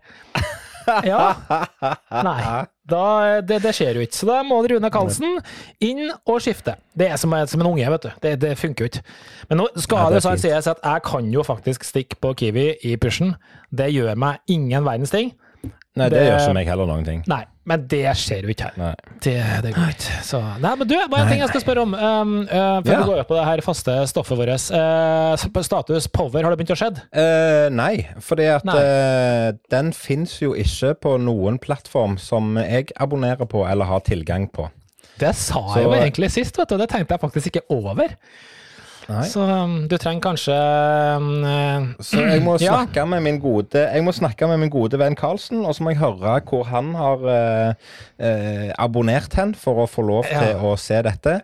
Ja. 1.06 1.34
Nei. 2.24 2.66
Da, 2.86 3.42
det, 3.42 3.58
det 3.64 3.72
skjer 3.74 3.98
jo 3.98 4.06
ikke. 4.06 4.18
Så 4.20 4.28
da 4.30 4.42
må 4.46 4.60
Rune 4.70 4.92
Karlsen 4.94 5.40
inn 5.84 6.12
og 6.14 6.38
skifte. 6.46 6.76
Det 6.94 7.08
er 7.10 7.18
som, 7.18 7.34
som 7.50 7.64
en 7.64 7.72
unge, 7.72 7.88
vet 7.96 8.06
du. 8.06 8.12
Det, 8.22 8.34
det 8.44 8.52
funker 8.62 8.86
jo 8.86 8.92
ikke. 8.92 9.02
Men 9.50 9.64
nå 9.64 9.68
skal 9.82 10.04
Ja, 10.04 10.12
det 10.14 10.22
sånn 10.26 10.42
sies 10.42 10.70
at 10.70 10.84
jeg 10.86 11.06
kan 11.08 11.32
jo 11.34 11.46
faktisk 11.46 11.88
stikke 11.88 12.20
på 12.22 12.36
Kiwi 12.38 12.68
i 12.86 12.96
pushen. 13.02 13.34
Det 13.74 13.90
gjør 13.96 14.14
meg 14.22 14.46
ingen 14.52 14.86
verdens 14.86 15.14
ting. 15.16 15.34
Nei, 15.96 16.10
det, 16.12 16.18
Det- 16.20 16.24
gjør 16.28 16.40
ikke 16.44 16.54
meg 16.58 16.68
heller 16.68 16.88
noen 16.90 17.06
ting. 17.08 17.22
Nei, 17.32 17.44
men 17.72 17.86
det 17.88 18.02
skjer 18.20 18.42
jo 18.44 18.50
ikke 18.52 18.66
her. 18.68 18.74
Nei. 18.82 18.96
Det, 19.24 19.36
det 19.64 19.72
går 19.78 19.94
ikke. 19.94 20.16
Så, 20.28 20.42
nei, 20.60 20.74
men 20.76 20.88
du, 20.90 20.96
bare 21.08 21.22
en 21.24 21.30
ting 21.32 21.40
jeg 21.40 21.48
skal 21.54 21.62
spørre 21.64 21.86
om. 21.86 21.94
Um, 21.96 22.34
uh, 22.50 22.82
før 22.84 22.92
Ja. 22.92 22.98
vi 23.00 23.08
går 23.10 23.22
opp 23.24 23.30
på 23.32 23.38
det 23.40 23.46
her 23.48 23.64
faste 23.64 23.96
stoffet 24.12 24.38
vårt. 24.42 24.66
Uh, 24.76 25.62
status 25.64 26.08
power, 26.12 26.44
har 26.44 26.52
det 26.52 26.60
begynt 26.60 26.76
å 26.76 26.80
skje? 26.82 26.90
Uh, 27.16 27.70
nei, 27.72 27.94
fordi 28.20 28.50
at 28.58 28.66
Nei. 28.68 28.76
eh, 28.82 29.52
den 29.72 29.94
fins 29.96 30.36
jo 30.42 30.52
ikke 30.54 30.94
på 31.00 31.16
noen 31.24 31.58
plattform 31.64 32.18
som 32.20 32.58
jeg 32.60 32.92
abonnerer 33.00 33.48
på 33.48 33.64
eller 33.64 33.86
har 33.86 34.04
tilgang 34.04 34.50
på. 34.52 34.68
Det 35.18 35.32
sa 35.34 35.62
Så- 35.64 35.78
jeg 35.80 35.86
jo 35.88 35.94
egentlig 35.96 36.32
sist, 36.32 36.58
vet 36.60 36.68
du. 36.68 36.78
Det 36.78 36.90
tenkte 36.92 37.16
jeg 37.16 37.22
faktisk 37.24 37.48
ikke 37.54 37.64
over. 37.72 38.18
Nei. 39.08 39.24
Så 39.30 39.44
um, 39.46 39.74
du 39.88 39.96
trenger 40.02 40.22
kanskje 40.24 40.54
um, 41.20 41.26
uh, 41.46 41.90
Så 42.02 42.24
jeg 42.26 42.42
må 42.42 42.56
Ja. 42.64 42.80
snakke 42.80 43.04
med 43.08 43.22
min 43.22 43.38
gode 43.44 43.84
Jeg 43.84 44.02
må 44.06 44.14
snakke 44.16 44.48
med 44.50 44.58
min 44.64 44.72
gode 44.74 44.98
venn 44.98 45.14
Karlsen, 45.20 45.60
og 45.66 45.76
så 45.78 45.84
må 45.86 45.92
jeg 45.94 46.00
høre 46.02 46.40
hvor 46.50 46.64
han 46.72 46.90
har 46.98 47.22
uh, 47.22 47.92
uh, 48.18 48.72
abonnert 48.82 49.36
hen 49.38 49.54
for 49.60 49.84
å 49.84 49.86
få 49.90 50.06
lov 50.08 50.26
Ja. 50.32 50.42
til 50.42 50.64
å 50.66 50.74
se 50.82 51.02
dette. 51.06 51.36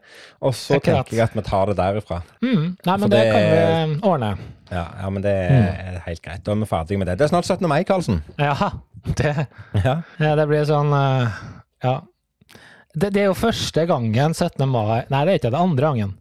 Og 0.41 0.55
så 0.57 0.79
Akkurat. 0.79 1.05
tenker 1.05 1.19
jeg 1.19 1.27
at 1.29 1.35
vi 1.37 1.43
tar 1.45 1.69
det 1.69 1.77
derifra. 1.77 2.21
mm, 2.41 2.65
Nei, 2.85 2.97
men 2.97 3.09
det, 3.09 3.19
det- 3.21 3.31
kan 3.31 3.45
vi 3.93 3.99
ordne. 4.09 4.31
Ja, 4.71 4.85
ja 5.03 5.09
men 5.13 5.21
det 5.21 5.35
Mm. 5.51 5.65
er 5.67 6.01
helt 6.05 6.21
greit. 6.23 6.43
Da 6.43 6.51
er 6.53 6.55
vi 6.63 6.65
ferdige 6.65 6.97
med 6.97 7.07
det. 7.07 7.17
Det 7.19 7.25
er 7.27 7.33
snart 7.35 7.45
17. 7.45 7.67
mai, 7.69 7.83
Karlsen. 7.83 8.23
Det, 8.37 9.35
Ja. 9.83 9.95
ja, 10.19 10.35
det 10.35 10.47
blir 10.49 10.65
sånn 10.65 10.89
uh, 10.93 11.29
Ja. 11.83 11.99
Det, 12.93 13.13
det 13.13 13.21
er 13.21 13.29
jo 13.29 13.33
første 13.37 13.85
gangen 13.87 14.33
17. 14.33 14.65
mai 14.67 15.05
Nei, 15.09 15.25
det 15.25 15.31
er 15.33 15.37
ikke 15.39 15.51
det 15.53 15.61
andre 15.61 15.85
gangen. 15.91 16.17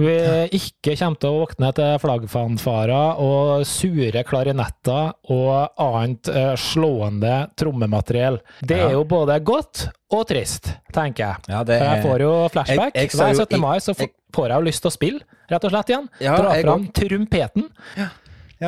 Vi 0.00 0.12
ikke 0.56 0.94
kommer 0.96 1.18
til 1.20 1.28
å 1.34 1.40
våkne 1.42 1.68
til 1.76 1.98
flaggfanfarer 2.00 3.18
og 3.20 3.66
sure 3.68 4.22
klarinetter 4.24 5.10
og 5.34 5.74
annet 5.84 6.30
eh, 6.32 6.54
slående 6.56 7.34
trommemateriell. 7.60 8.38
Det 8.64 8.78
er 8.86 8.94
jo 8.96 9.04
både 9.04 9.36
godt 9.44 9.88
og 10.12 10.24
trist, 10.28 10.70
tenker 10.96 11.26
jeg. 11.26 11.36
Ja, 11.52 11.60
det 11.64 11.76
For 11.78 11.84
jeg 11.84 11.98
er- 11.98 12.06
får 12.08 12.24
jo 12.24 12.32
flashback. 12.54 12.94
Jeg- 12.94 13.10
jeg 13.10 13.10
Hver 13.20 13.34
17. 13.44 13.60
mai 13.60 13.78
så 13.80 13.92
får 14.32 14.48
jeg 14.48 14.56
jo 14.56 14.64
lyst 14.70 14.80
til 14.82 14.90
å 14.90 14.96
spille, 14.96 15.20
rett 15.50 15.64
og 15.64 15.70
slett 15.70 15.88
igjen. 15.92 16.08
Ja, 16.20 16.36
Dra 16.40 16.54
fram 16.62 16.88
trumpeten. 16.88 17.68
Ja, 17.96 18.08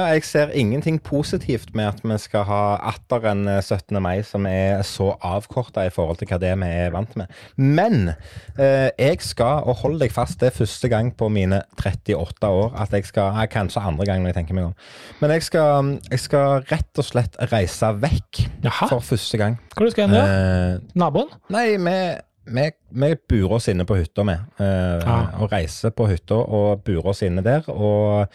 jeg 0.03 0.25
ser 0.27 0.51
ingenting 0.59 0.97
positivt 1.03 1.75
med 1.77 1.87
at 1.87 2.01
vi 2.03 2.17
skal 2.19 2.43
ha 2.49 2.63
atter 2.91 3.29
en 3.31 3.47
eh, 3.49 3.61
17. 3.63 4.01
mai 4.03 4.23
som 4.27 4.47
er 4.51 4.83
så 4.83 5.13
avkorta 5.23 5.85
i 5.87 5.93
forhold 5.95 6.19
til 6.19 6.31
hva 6.33 6.39
det 6.43 6.51
vi 6.59 6.71
er 6.83 6.91
vant 6.95 7.15
med. 7.21 7.31
Men 7.57 8.11
eh, 8.59 8.91
jeg 8.99 9.21
skal, 9.23 9.63
og 9.69 9.79
hold 9.85 10.01
deg 10.03 10.11
fast, 10.15 10.41
det 10.41 10.51
er 10.51 10.57
første 10.59 10.91
gang 10.91 11.13
på 11.15 11.29
mine 11.31 11.63
38 11.79 12.51
år 12.51 12.75
at 12.83 12.97
jeg 12.97 13.07
skal 13.11 13.31
eh, 13.39 13.49
Kanskje 13.55 13.85
andre 13.87 14.07
gang 14.09 14.23
når 14.25 14.33
jeg 14.33 14.39
tenker 14.41 14.59
meg 14.59 14.71
om. 14.73 14.77
Men 15.21 15.31
jeg 15.37 15.47
skal, 15.47 15.95
jeg 16.11 16.25
skal 16.25 16.65
rett 16.73 16.99
og 16.99 17.07
slett 17.07 17.39
reise 17.53 17.93
vekk 18.03 18.45
Jaha, 18.65 18.89
for 18.91 19.05
første 19.15 19.39
gang. 19.39 19.61
hvor 19.77 19.87
du 19.87 19.95
skal 19.95 20.09
hen 20.09 20.17
da? 20.17 20.25
Eh, 20.27 20.95
Naboen? 20.99 21.31
Nei, 21.55 21.69
vi, 21.79 21.99
vi, 22.47 22.71
vi 22.95 23.09
burer 23.29 23.53
oss 23.57 23.69
inne 23.73 23.85
på 23.89 23.97
hytta, 23.99 24.23
vi. 24.29 24.35
Eh, 24.65 25.03
Ah. 25.05 25.35
Og 25.43 25.51
reiser 25.53 25.91
på 25.91 26.07
hytta 26.09 26.37
og 26.37 26.83
burer 26.87 27.07
oss 27.11 27.23
inne 27.27 27.43
der. 27.45 27.65
Og 27.69 28.27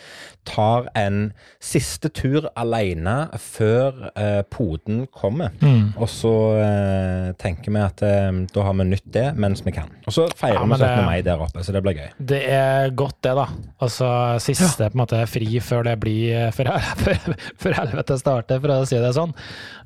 tar 0.50 0.88
en 0.98 1.32
siste 1.62 2.10
tur 2.10 2.48
alene 2.58 3.28
før 3.38 4.10
eh, 4.18 4.42
poden 4.50 5.04
kommer. 5.14 5.52
Mm. 5.62 5.94
Og 6.00 6.10
så 6.10 6.32
eh, 6.60 7.28
tenker 7.42 7.74
vi 7.76 7.84
at 7.84 8.02
eh, 8.06 8.32
da 8.54 8.64
har 8.66 8.74
vi 8.80 8.88
nytt 8.90 9.08
det 9.14 9.28
mens 9.40 9.62
vi 9.66 9.74
kan. 9.76 9.90
Og 10.10 10.16
så 10.16 10.26
feirer 10.40 10.58
Ja, 10.60 10.64
vi 10.66 10.72
men 10.74 10.80
17. 10.80 10.90
det- 10.98 11.06
mai 11.06 11.22
der 11.26 11.44
oppe, 11.46 11.64
så 11.66 11.72
det 11.76 11.84
blir 11.86 11.98
gøy. 12.00 12.10
Det 12.34 12.42
er 12.50 12.90
godt, 12.98 13.20
det, 13.26 13.36
da. 13.38 13.48
Altså 13.82 14.10
siste 14.42 14.90
på 14.90 14.98
en 14.98 15.04
måte 15.04 15.22
fri 15.30 15.60
før 15.64 15.84
det 15.90 15.98
blir 16.02 16.50
Før, 16.56 16.72
før, 17.04 17.36
før 17.62 17.78
helvete 17.84 18.18
starter, 18.20 18.60
for 18.64 18.74
å 18.74 18.86
si 18.90 18.98
det 19.02 19.14
sånn. 19.16 19.34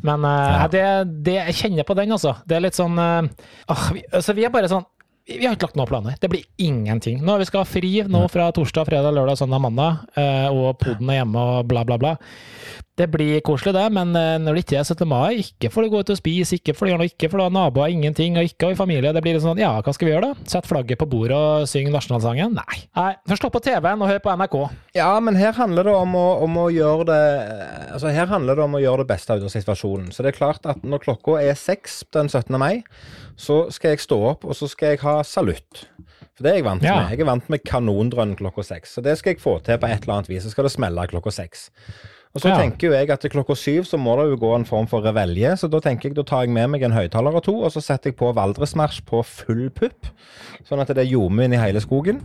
Men 0.03 0.23
eh, 0.25 0.53
Ja. 0.53 0.67
det, 0.71 0.85
det, 1.27 1.37
jeg 1.51 1.59
kjenner 1.63 1.83
på 1.87 1.95
den, 1.99 2.11
altså. 2.15 2.37
Det 2.47 2.57
er 2.57 2.65
litt 2.67 2.77
sånn 2.79 2.97
eh, 2.99 3.27
vi, 3.93 4.03
altså, 4.13 4.35
vi 4.37 4.45
er 4.47 4.53
bare 4.53 4.71
sånn 4.71 4.85
vi 5.23 5.45
har 5.45 5.53
ikke 5.55 5.69
lagt 5.69 5.77
noen 5.79 5.87
planer. 5.87 6.15
Det 6.19 6.27
blir 6.27 6.43
ingenting. 6.59 7.21
Nå 7.23 7.37
Vi 7.39 7.45
skal 7.47 7.61
ha 7.63 7.67
fri 7.67 7.91
nå 8.11 8.25
fra 8.27 8.49
torsdag, 8.51 8.89
fredag, 8.89 9.15
lørdag, 9.15 9.37
søndag, 9.39 9.61
mandag, 9.63 10.01
eh, 10.19 10.49
og 10.51 10.75
poden 10.81 11.07
er 11.13 11.21
hjemme 11.21 11.39
og 11.39 11.69
bla, 11.69 11.85
bla, 11.87 11.95
bla. 11.97 12.17
Det 12.93 13.07
blir 13.09 13.39
koselig, 13.41 13.71
det, 13.73 13.87
men 13.95 14.11
eh, 14.19 14.35
når 14.37 14.53
det 14.53 14.61
ikke 14.65 14.75
er 14.81 14.83
17. 14.85 15.07
mai, 15.09 15.39
ikke 15.41 15.71
får 15.73 15.85
du 15.85 15.93
gå 15.93 16.01
ut 16.03 16.11
og 16.13 16.17
spise, 16.19 16.59
ikke 16.59 16.75
får 16.77 16.85
du 16.85 16.91
gjøre 16.91 17.01
noe, 17.01 17.09
ikke 17.09 17.29
får 17.31 17.39
du 17.39 17.43
ha 17.45 17.53
naboer, 17.55 17.93
ingenting, 17.95 18.35
og 18.37 18.45
ikke 18.51 18.69
ha 18.69 18.75
familie. 18.77 19.13
Det 19.15 19.23
blir 19.25 19.39
sånn, 19.41 19.61
ja, 19.63 19.71
hva 19.79 19.93
skal 19.95 20.09
vi 20.09 20.13
gjøre 20.13 20.27
da? 20.27 20.45
Sette 20.51 20.69
flagget 20.69 20.99
på 21.01 21.07
bordet 21.09 21.39
og 21.39 21.65
synge 21.71 21.95
nasjonalsangen? 21.95 22.59
Nei. 22.59 22.83
Nei, 22.99 23.07
Først 23.31 23.47
slå 23.47 23.49
på 23.55 23.63
TV-en 23.65 24.03
og 24.03 24.11
hør 24.11 24.21
på 24.27 24.35
NRK. 24.43 24.59
Ja, 24.99 25.09
men 25.23 25.39
her 25.39 25.55
handler 25.57 25.87
det 25.87 25.95
om 26.03 26.19
å, 26.19 26.27
om 26.45 26.59
å 26.67 26.67
gjøre 26.69 27.07
det 27.09 27.21
Altså 27.95 28.11
her 28.13 28.29
handler 28.29 28.59
det 28.59 28.67
om 28.67 28.77
å 28.77 28.81
gjøre 28.83 29.01
det 29.01 29.13
beste 29.15 29.39
ut 29.39 29.47
av 29.47 29.55
situasjonen. 29.55 30.11
Så 30.13 30.21
det 30.21 30.33
er 30.33 30.41
klart 30.41 30.67
at 30.69 30.85
når 30.85 31.01
klokka 31.07 31.39
er 31.41 31.57
seks 31.57 32.03
den 32.13 32.29
17. 32.29 32.53
mai, 32.61 32.83
så 33.37 33.71
skal 33.73 33.89
jeg 33.95 33.99
stå 33.99 34.17
opp, 34.29 34.45
og 34.45 34.55
så 34.55 34.67
skal 34.69 34.93
jeg 34.93 34.99
ha 35.03 35.21
salutt. 35.23 35.85
For 36.35 36.43
det 36.43 36.51
er 36.51 36.55
jeg 36.55 36.65
vant 36.65 36.83
Ja. 36.83 36.95
med. 37.01 37.11
Jeg 37.11 37.21
er 37.21 37.25
vant 37.29 37.49
med 37.49 37.63
kanondrønn 37.63 38.35
klokka 38.35 38.63
seks. 38.63 38.95
Så 38.95 39.03
det 39.03 39.17
skal 39.19 39.33
jeg 39.33 39.41
få 39.41 39.59
til 39.63 39.77
på 39.77 39.85
et 39.89 40.01
eller 40.03 40.13
annet 40.19 40.29
vis. 40.29 40.43
Så 40.43 40.49
skal 40.51 40.63
det 40.65 40.71
smelle 40.73 41.07
klokka 41.07 41.31
seks. 41.31 41.69
Og 42.35 42.41
så 42.41 42.49
Ja. 42.49 42.57
tenker 42.57 42.87
jo 42.87 42.93
jeg 42.93 43.09
at 43.11 43.21
klokka 43.21 43.53
syv 43.55 43.83
så 43.85 43.97
må 43.99 44.15
det 44.17 44.31
jo 44.31 44.37
gå 44.47 44.55
en 44.55 44.65
form 44.65 44.87
for 44.87 45.01
revelje, 45.01 45.51
så 45.59 45.69
da 45.69 45.79
tenker 45.79 46.09
jeg 46.09 46.15
da 46.15 46.23
tar 46.23 46.41
jeg 46.45 46.49
med 46.49 46.67
meg 46.71 46.81
en 46.81 46.91
høyttaler 46.91 47.35
og 47.35 47.43
to, 47.43 47.61
og 47.61 47.71
så 47.71 47.79
setter 47.81 48.09
jeg 48.09 48.17
på 48.17 48.33
Valdresmarsj 48.33 49.01
på 49.05 49.23
full 49.23 49.69
pupp, 49.69 50.07
sånn 50.67 50.79
at 50.81 50.87
det 50.87 50.97
er 50.97 51.11
ljome 51.11 51.43
inn 51.43 51.53
i 51.53 51.57
hele 51.57 51.79
skogen. 51.79 52.21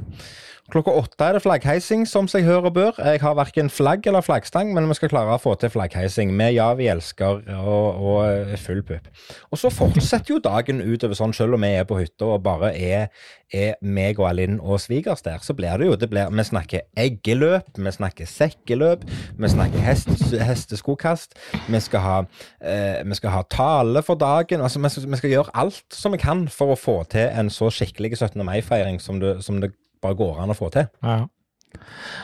Klokka 0.68 0.92
åtte 0.92 1.24
er 1.24 1.32
det 1.32 1.40
flaggheising, 1.40 2.02
som 2.04 2.26
seg 2.28 2.44
hør 2.44 2.66
og 2.68 2.74
bør. 2.76 2.98
Jeg 3.00 3.22
har 3.22 3.36
verken 3.38 3.70
flagg 3.72 4.04
eller 4.04 4.20
flaggstang, 4.20 4.74
men 4.76 4.84
vi 4.90 4.98
skal 4.98 5.08
klare 5.08 5.32
å 5.32 5.40
få 5.40 5.54
til 5.56 5.72
flaggheising 5.72 6.34
med 6.36 6.52
Ja, 6.58 6.66
vi 6.76 6.90
elsker 6.92 7.40
og, 7.56 8.02
og 8.04 8.52
full 8.60 8.82
pupp. 8.84 9.08
Og 9.48 9.62
så 9.62 9.70
fortsetter 9.72 10.34
jo 10.34 10.42
dagen 10.44 10.82
utover 10.84 11.16
sånn, 11.16 11.32
selv 11.32 11.56
om 11.56 11.64
vi 11.64 11.72
er 11.72 11.88
på 11.88 11.96
hytta 12.02 12.28
og 12.34 12.44
bare 12.44 12.74
er, 12.76 13.08
er 13.48 13.80
meg 13.80 14.20
og 14.20 14.28
Alinn 14.28 14.60
og 14.60 14.76
svigers 14.84 15.24
der, 15.24 15.40
så 15.40 15.56
blir 15.56 15.80
det 15.80 15.88
jo 15.88 15.96
det 15.96 16.10
blir, 16.12 16.28
Vi 16.36 16.44
snakker 16.50 16.84
eggeløp, 17.00 17.72
vi 17.80 17.96
snakker 17.96 18.28
sekkeløp, 18.28 19.08
vi 19.40 19.52
snakker 19.56 19.88
hest, 19.88 20.12
hesteskokast. 20.36 21.40
Vi 21.64 21.80
skal, 21.80 22.04
ha, 22.04 22.20
eh, 22.60 23.00
vi 23.08 23.16
skal 23.16 23.38
ha 23.38 23.42
tale 23.48 24.04
for 24.04 24.20
dagen. 24.20 24.60
altså 24.60 24.84
vi 24.84 24.92
skal, 24.92 25.10
vi 25.10 25.24
skal, 25.24 25.30
gjøre 25.30 25.56
alt 25.64 25.84
som 25.96 26.12
vi 26.12 26.20
kan 26.20 26.44
for 26.52 26.76
å 26.76 26.80
få 26.80 27.02
til 27.08 27.32
en 27.32 27.48
så 27.48 27.72
skikkelig 27.72 28.18
17. 28.18 28.44
mai-feiring 28.44 29.00
som, 29.00 29.24
som 29.40 29.64
det 29.64 29.72
bare 30.02 30.18
går 30.18 30.40
an 30.42 30.54
å 30.54 30.56
få 30.58 30.70
til. 30.74 30.88
Ja. 31.02 31.18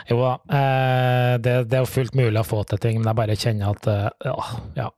Jo 0.09 0.17
da, 0.21 0.31
eh, 0.57 1.33
det, 1.43 1.55
det, 1.69 1.77
er 1.77 1.83
jo 1.85 1.91
fullt 1.91 2.15
mulig 2.17 2.39
å 2.41 2.47
få 2.47 2.63
til 2.69 2.81
ting, 2.81 2.99
men 3.01 3.11
jeg 3.11 3.19
bare 3.19 3.37
kjenner 3.39 3.75
at 3.75 3.89
uh, 3.91 4.37
ja, 4.77 4.89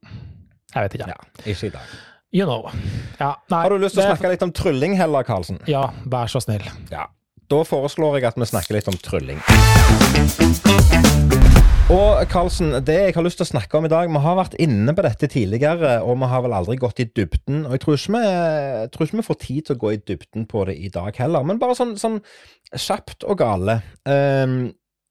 jeg 0.75 0.87
vet 0.87 0.97
ikke. 0.99 1.11
Ja, 1.11 1.19
ikke 1.45 1.71
i 1.71 1.75
dag. 1.75 1.97
You 2.37 2.47
know. 2.47 2.71
Ja, 3.19 3.35
nei, 3.49 3.63
Har 3.63 3.71
du 3.73 3.79
lyst 3.81 3.97
til 3.97 4.05
å 4.05 4.09
snakke 4.11 4.33
litt 4.33 4.43
om 4.45 4.53
trylling 4.55 4.97
heller, 4.99 5.27
Karlsen? 5.27 5.61
Ja, 5.71 5.89
vær 6.05 6.31
så 6.31 6.43
snill. 6.45 6.67
Ja. 6.93 7.07
Da 7.47 7.63
foreslår 7.63 8.19
jeg 8.19 8.27
at 8.33 8.41
vi 8.41 8.49
snakker 8.51 8.75
litt 8.75 8.91
om 8.91 8.99
trylling. 8.99 9.39
Og 11.87 12.19
Karlsen, 12.27 12.73
det 12.83 12.95
jeg 12.99 13.15
har 13.15 13.23
lyst 13.23 13.39
til 13.39 13.45
å 13.45 13.53
snakke 13.53 13.79
om 13.79 13.85
i 13.87 13.91
dag 13.93 14.09
Vi 14.11 14.23
har 14.25 14.35
vært 14.41 14.57
inne 14.59 14.91
på 14.91 15.05
dette 15.07 15.29
tidligere, 15.31 16.01
og 16.03 16.17
vi 16.19 16.29
har 16.33 16.43
vel 16.43 16.57
aldri 16.57 16.75
gått 16.83 16.99
i 16.99 17.07
dybden. 17.07 17.61
Og 17.69 17.77
jeg 17.77 17.83
tror 17.85 17.95
ikke 17.95 18.17
vi, 18.17 18.33
tror 18.91 19.07
ikke 19.07 19.19
vi 19.21 19.27
får 19.29 19.39
tid 19.45 19.61
til 19.69 19.77
å 19.77 19.81
gå 19.85 19.93
i 19.95 20.01
dybden 20.03 20.49
på 20.51 20.65
det 20.67 20.75
i 20.83 20.91
dag 20.91 21.21
heller. 21.23 21.47
Men 21.47 21.61
bare 21.63 21.77
sånn, 21.79 21.95
sånn 22.01 22.19
kjapt 22.75 23.23
og 23.31 23.39
gale. 23.39 23.79
Um, 24.03 24.57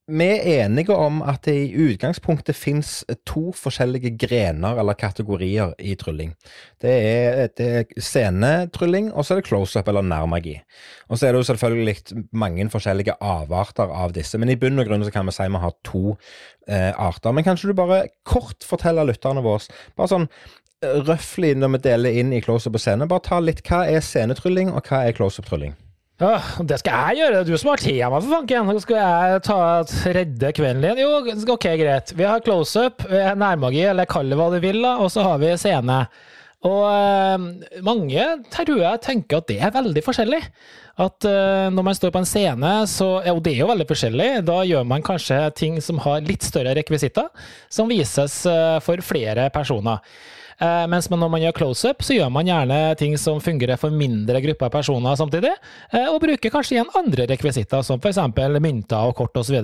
vi 0.08 0.26
er 0.30 0.65
enige 0.65 0.94
om 0.94 1.22
at 1.26 1.48
det 1.48 1.54
i 1.58 1.86
utgangspunktet 1.88 2.56
fins 2.56 3.00
to 3.26 3.50
forskjellige 3.58 4.12
grener 4.22 4.78
eller 4.78 4.94
kategorier 4.94 5.72
i 5.80 5.96
trylling. 5.98 6.36
Det 6.82 6.91
er, 6.94 7.48
det 7.58 7.70
er 7.80 7.86
scenetrylling, 7.98 9.10
og 9.13 9.26
så 9.26 9.34
er 9.34 9.41
det 9.41 9.48
close-up 9.48 9.88
eller 9.89 10.06
nærmagi. 10.06 10.60
Og 11.10 11.18
så 11.18 11.28
er 11.28 11.34
det 11.34 11.41
jo 11.41 11.48
selvfølgelig 11.50 11.96
mange 12.34 12.70
forskjellige 12.70 13.18
avarter 13.22 13.89
av 13.89 14.13
disse, 14.13 14.38
men 14.38 14.54
i 14.54 14.58
bunn 14.62 14.80
og 14.80 14.86
grunn 14.86 15.06
så 15.06 15.13
kan 15.13 15.26
vi 15.26 15.34
si 15.34 15.48
vi 15.50 15.63
har 15.63 15.74
to 15.88 16.04
eh, 16.68 16.91
arter. 16.94 17.34
Men 17.34 17.48
kanskje 17.48 17.72
du 17.72 17.80
bare 17.80 18.04
kort 18.26 18.62
forteller 18.68 19.10
lytterne 19.10 19.41
våre, 19.46 19.65
bare 19.98 20.13
sånn 20.13 20.30
eh, 20.86 21.02
røftlig 21.10 21.56
når 21.58 21.80
vi 21.80 21.82
deler 21.89 22.22
inn 22.22 22.36
i 22.36 22.44
close-up 22.46 22.78
og 22.78 22.86
scene, 22.86 23.10
bare 23.10 23.26
ta 23.26 23.41
litt 23.41 23.65
hva 23.65 23.88
er 23.89 24.06
scenetrylling, 24.06 24.70
og 24.70 24.86
hva 24.86 25.02
er 25.08 25.18
close-up-trylling? 25.18 25.74
Ja, 26.15 26.38
det 26.63 26.78
skal 26.80 27.10
jeg 27.10 27.25
gjøre, 27.25 27.41
du 27.43 27.58
som 27.60 27.73
har 27.73 27.82
tema, 27.84 28.21
for 28.21 28.32
fanken. 28.38 28.69
Skal 28.80 29.01
jeg 29.01 29.41
ta 29.43 29.58
redde 30.15 30.51
kvelden 30.56 30.86
din? 30.86 31.01
Jo, 31.04 31.17
ok, 31.58 31.65
greit. 31.82 32.13
Vi 32.15 32.23
har 32.23 32.43
close-up, 32.45 33.04
nærmagi, 33.12 33.82
eller 33.89 34.08
kall 34.08 34.32
det 34.32 34.38
hva 34.39 34.47
du 34.54 34.62
vil, 34.63 34.80
da, 34.86 34.93
og 35.04 35.12
så 35.12 35.25
har 35.28 35.41
vi 35.43 35.51
scene. 35.60 36.06
Og 36.65 36.86
uh, 36.88 37.82
mange 37.86 38.23
tror 38.54 38.80
jeg 38.80 39.01
tenker 39.04 39.41
at 39.41 39.49
det 39.51 39.60
er 39.60 39.75
veldig 39.75 40.06
forskjellig. 40.06 40.39
At 41.04 41.28
uh, 41.28 41.67
når 41.75 41.86
man 41.89 41.97
står 41.99 42.13
på 42.15 42.21
en 42.23 42.30
scene, 42.30 42.71
så 42.88 43.10
Og 43.34 43.43
det 43.43 43.54
er 43.54 43.65
jo 43.65 43.69
veldig 43.73 43.89
forskjellig. 43.91 44.30
Da 44.47 44.62
gjør 44.65 44.88
man 44.88 45.04
kanskje 45.06 45.41
ting 45.60 45.78
som 45.84 45.99
har 46.08 46.23
litt 46.25 46.47
større 46.47 46.73
rekvisitter, 46.80 47.28
som 47.67 47.91
vises 47.91 48.39
uh, 48.47 48.80
for 48.80 49.04
flere 49.04 49.49
personer. 49.54 49.99
Eh, 50.62 50.86
mens 50.91 51.10
når 51.12 51.28
man 51.28 51.41
gjør 51.44 51.58
close-up, 51.60 52.04
så 52.06 52.13
gjør 52.15 52.30
man 52.32 52.48
gjerne 52.48 52.96
ting 53.00 53.18
som 53.20 53.41
fungerer 53.44 53.78
for 53.80 53.91
mindre 53.91 54.39
grupper 54.44 54.70
personer 54.72 55.15
samtidig, 55.20 55.52
eh, 55.91 56.08
og 56.08 56.22
bruker 56.24 56.50
kanskje 56.54 56.76
igjen 56.78 56.96
andre 56.96 57.28
rekvisitter, 57.34 57.82
som 57.84 58.00
f.eks. 58.00 58.20
mynter 58.62 59.10
og 59.10 59.15
kort 59.20 59.36
osv. 59.41 59.58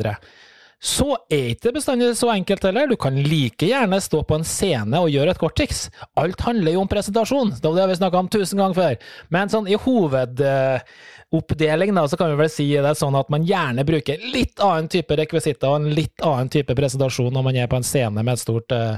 Så 0.81 1.13
er 1.29 1.51
ikke 1.51 1.67
det 1.67 1.75
bestandig 1.75 2.17
så 2.17 2.31
enkelt 2.33 2.63
heller. 2.65 2.87
Du 2.89 2.95
kan 2.97 3.13
like 3.13 3.67
gjerne 3.69 3.99
stå 4.01 4.23
på 4.25 4.33
en 4.39 4.45
scene 4.47 4.97
og 4.97 5.11
gjøre 5.13 5.29
et 5.35 5.37
korttriks. 5.37 5.93
Alt 6.17 6.41
handler 6.41 6.73
jo 6.73 6.81
om 6.81 6.89
presentasjon, 6.89 7.53
det 7.61 7.77
har 7.77 7.85
vi 7.91 7.99
snakka 7.99 8.17
om 8.17 8.25
tusen 8.33 8.57
ganger 8.57 8.73
før. 8.79 8.95
Men 9.29 9.45
sånn 9.53 9.69
i 9.69 9.77
hovedoppdeling, 9.77 11.93
da, 11.99 12.07
så 12.09 12.17
kan 12.17 12.33
vi 12.33 12.41
vel 12.41 12.49
si 12.49 12.65
det 12.73 12.97
sånn 12.97 13.13
at 13.19 13.29
man 13.29 13.45
gjerne 13.45 13.85
bruker 13.85 14.17
litt 14.33 14.57
annen 14.57 14.89
type 14.89 15.13
rekvisitter 15.21 15.69
og 15.69 15.75
en 15.83 15.93
litt 15.93 16.17
annen 16.25 16.49
type 16.49 16.73
presentasjon 16.75 17.29
når 17.37 17.45
man 17.45 17.55
er 17.61 17.69
på 17.69 17.77
en 17.77 17.85
scene 17.85 18.25
med 18.25 18.33
et 18.33 18.41
stort 18.41 18.73
uh, 18.73 18.97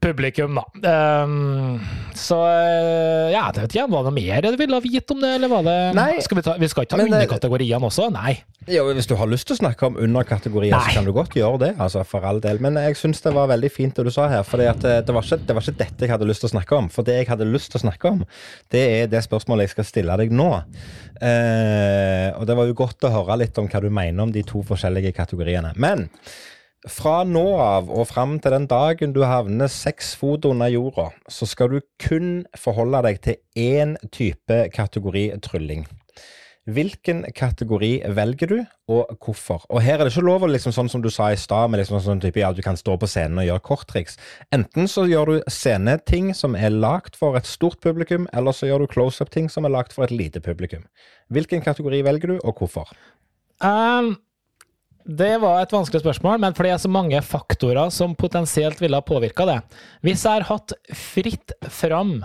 publikum, 0.00 0.56
da. 0.56 1.24
Um, 1.24 1.80
så 2.16 2.38
eh, 2.48 3.30
ja, 3.34 3.46
det 3.52 3.66
vet 3.66 3.74
ikke, 3.74 3.88
var 3.92 4.06
det 4.08 4.12
mer 4.16 4.46
du 4.46 4.56
ville 4.60 4.80
vite 4.84 5.14
om 5.14 5.20
det, 5.22 5.34
eller 5.36 5.50
var 5.52 5.66
det 5.66 5.76
Nei, 5.96 6.12
skal 6.24 6.40
vi, 6.40 6.44
ta, 6.46 6.54
vi 6.60 6.68
skal 6.72 6.86
ikke 6.86 6.96
ta 6.96 7.04
underkategoriene 7.04 7.90
også? 7.90 8.08
Nei. 8.14 8.38
Jo, 8.70 8.86
hvis 8.94 9.08
du 9.08 9.14
har 9.18 9.28
lyst 9.30 9.48
til 9.48 9.56
å 9.56 9.60
snakke 9.60 9.88
om 9.88 9.98
underkategorier, 10.00 10.74
Nei. 10.74 10.82
så 10.86 10.98
kan 10.98 11.08
du 11.08 11.12
godt 11.16 11.36
gjøre 11.36 11.60
det, 11.62 11.70
altså, 11.80 12.04
for 12.08 12.24
all 12.28 12.40
del. 12.44 12.60
Men 12.64 12.78
jeg 12.80 12.98
syns 13.00 13.22
det 13.24 13.34
var 13.36 13.50
veldig 13.52 13.72
fint 13.72 13.96
det 13.96 14.06
du 14.08 14.12
sa 14.14 14.28
her, 14.32 14.44
for 14.46 14.62
det, 14.62 14.70
eh, 14.88 15.00
det, 15.04 15.16
var 15.16 15.26
ikke, 15.26 15.40
det 15.46 15.56
var 15.56 15.66
ikke 15.66 15.80
dette 15.84 16.06
jeg 16.06 16.14
hadde 16.14 16.28
lyst 16.28 16.44
til 16.44 16.50
å 16.50 16.54
snakke 16.54 16.80
om. 16.80 16.90
For 16.92 17.06
det 17.06 17.20
jeg 17.20 17.30
hadde 17.32 17.48
lyst 17.50 17.72
til 17.74 17.80
å 17.80 17.84
snakke 17.86 18.14
om, 18.14 18.24
det 18.72 18.84
er 19.00 19.10
det 19.12 19.24
spørsmålet 19.26 19.68
jeg 19.68 19.74
skal 19.76 19.88
stille 19.88 20.20
deg 20.20 20.32
nå. 20.32 20.50
Uh, 21.20 22.28
og 22.38 22.46
det 22.48 22.54
var 22.56 22.68
jo 22.70 22.76
godt 22.78 23.04
å 23.04 23.10
høre 23.12 23.42
litt 23.42 23.58
om 23.60 23.66
hva 23.68 23.82
du 23.84 23.90
mener 23.92 24.24
om 24.24 24.30
de 24.32 24.40
to 24.46 24.62
forskjellige 24.64 25.12
kategoriene. 25.18 25.74
Men 25.76 26.06
fra 26.88 27.20
nå 27.28 27.44
av 27.60 27.90
og 27.92 28.06
fram 28.08 28.38
til 28.40 28.54
den 28.54 28.66
dagen 28.70 29.12
du 29.12 29.20
havner 29.26 29.68
seks 29.68 30.14
fot 30.16 30.46
under 30.48 30.70
jorda, 30.72 31.10
så 31.28 31.48
skal 31.48 31.74
du 31.74 31.80
kun 32.00 32.44
forholde 32.56 33.02
deg 33.04 33.20
til 33.26 33.40
én 33.58 33.96
type 34.14 34.62
kategori 34.72 35.30
trylling. 35.44 35.84
Hvilken 36.70 37.24
kategori 37.34 38.02
velger 38.14 38.50
du, 38.50 38.58
og 38.92 39.16
hvorfor? 39.24 39.64
Og 39.72 39.80
Her 39.82 39.98
er 39.98 40.06
det 40.06 40.12
ikke 40.12 40.26
lov 40.26 40.44
å 40.44 40.50
liksom 40.50 40.74
sånn 40.76 40.90
som 40.92 41.02
du 41.02 41.08
sa 41.10 41.30
i 41.32 41.38
stad, 41.40 41.70
med 41.72 41.80
liksom 41.80 41.98
sånn 42.04 42.20
type, 42.22 42.38
ja, 42.38 42.52
du 42.52 42.60
kan 42.62 42.78
stå 42.78 42.98
på 43.00 43.08
scenen 43.08 43.40
og 43.40 43.48
gjøre 43.48 43.64
korttriks. 43.64 44.18
Enten 44.54 44.88
så 44.88 45.06
gjør 45.08 45.32
du 45.32 45.50
sceneting 45.50 46.34
som 46.36 46.54
er 46.54 46.70
lagd 46.70 47.16
for 47.18 47.36
et 47.40 47.48
stort 47.48 47.80
publikum, 47.84 48.28
eller 48.36 48.54
så 48.56 48.68
gjør 48.68 48.84
du 48.84 48.92
close-up-ting 48.92 49.48
som 49.50 49.66
er 49.66 49.74
lagd 49.74 49.96
for 49.96 50.04
et 50.06 50.14
lite 50.14 50.44
publikum. 50.44 50.84
Hvilken 51.32 51.64
kategori 51.64 52.04
velger 52.06 52.36
du, 52.36 52.40
og 52.44 52.60
hvorfor? 52.60 52.92
Um 53.64 54.18
det 55.04 55.32
var 55.42 55.60
et 55.60 55.72
vanskelig 55.72 56.02
spørsmål, 56.02 56.40
men 56.42 56.56
fordi 56.56 56.70
det 56.70 56.76
er 56.78 56.82
så 56.84 56.92
mange 56.92 57.22
faktorer 57.24 57.92
som 57.94 58.16
potensielt 58.18 58.82
ville 58.82 58.98
ha 58.98 59.04
påvirka 59.04 59.46
det. 59.48 59.60
Hvis 60.06 60.26
jeg 60.26 60.40
har 60.40 60.48
hatt 60.50 60.74
fritt 60.96 61.54
fram 61.72 62.20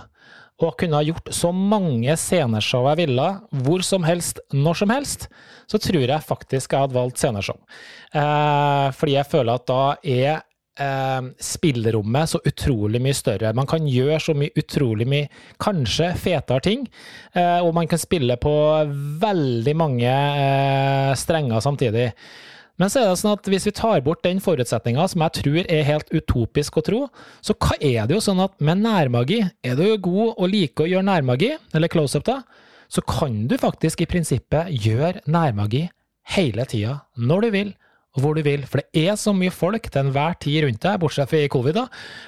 og 0.63 0.77
kunne 0.79 0.95
ha 0.95 1.03
gjort 1.03 1.29
så 1.35 1.51
mange 1.51 2.15
sceneshow 2.19 2.87
jeg 2.91 3.01
ville, 3.03 3.27
hvor 3.65 3.83
som 3.83 4.05
helst, 4.07 4.39
når 4.55 4.81
som 4.81 4.93
helst, 4.93 5.27
så 5.67 5.79
tror 5.81 6.05
jeg 6.05 6.27
faktisk 6.27 6.71
jeg 6.71 6.85
hadde 6.85 6.95
valgt 6.95 7.19
sceneshow. 7.19 7.57
Eh, 8.15 8.89
fordi 8.95 9.17
jeg 9.17 9.31
føler 9.31 9.57
at 9.57 9.67
da 9.67 9.81
er 9.99 10.31
eh, 10.79 11.27
spillerommet 11.43 12.31
så 12.31 12.41
utrolig 12.47 13.01
mye 13.03 13.17
større. 13.17 13.53
Man 13.57 13.67
kan 13.67 13.87
gjøre 13.89 14.21
så 14.23 14.35
mye 14.37 14.55
utrolig 14.55 15.07
mye, 15.11 15.29
kanskje 15.63 16.13
fetere 16.23 16.63
ting, 16.63 16.87
eh, 17.35 17.59
og 17.59 17.73
man 17.75 17.91
kan 17.91 18.01
spille 18.01 18.39
på 18.39 18.55
veldig 19.21 19.75
mange 19.75 20.11
eh, 20.11 21.13
strenger 21.19 21.63
samtidig. 21.63 22.11
Men 22.81 22.91
så 22.91 23.01
er 23.01 23.07
det 23.07 23.19
sånn 23.21 23.37
at 23.37 23.47
hvis 23.47 23.67
vi 23.69 23.73
tar 23.75 24.01
bort 24.03 24.23
den 24.25 24.41
forutsetninga 24.43 25.05
som 25.07 25.23
jeg 25.23 25.37
tror 25.37 25.59
er 25.63 25.87
helt 25.87 26.11
utopisk 26.11 26.79
å 26.79 26.83
tro, 26.83 27.01
så 27.45 27.55
hva 27.55 27.77
er 27.79 28.07
det 28.07 28.17
jo 28.17 28.23
sånn 28.25 28.41
at 28.43 28.55
med 28.59 28.83
nærmagi, 28.83 29.41
er 29.63 29.79
du 29.79 29.85
god 29.95 30.35
og 30.35 30.49
liker 30.51 30.85
å 30.85 30.91
gjøre 30.91 31.07
nærmagi, 31.07 31.53
eller 31.75 31.91
close-up, 31.91 32.25
da, 32.27 32.41
så 32.91 33.01
kan 33.07 33.45
du 33.49 33.55
faktisk 33.59 34.03
i 34.03 34.09
prinsippet 34.09 34.73
gjøre 34.75 35.23
nærmagi 35.31 35.85
hele 36.35 36.65
tida, 36.67 36.99
når 37.15 37.45
du 37.45 37.49
vil, 37.55 37.73
hvor 38.21 38.37
du 38.37 38.41
vil. 38.45 38.63
For 38.69 38.81
det 38.81 39.05
er 39.05 39.17
så 39.19 39.33
mye 39.35 39.53
folk 39.53 39.89
til 39.89 40.05
enhver 40.05 40.37
tid 40.41 40.63
rundt 40.65 40.81
deg, 40.83 40.99
bortsett 41.01 41.31
fra 41.31 41.41
i 41.43 41.51
covid, 41.51 41.77
da, 41.77 41.85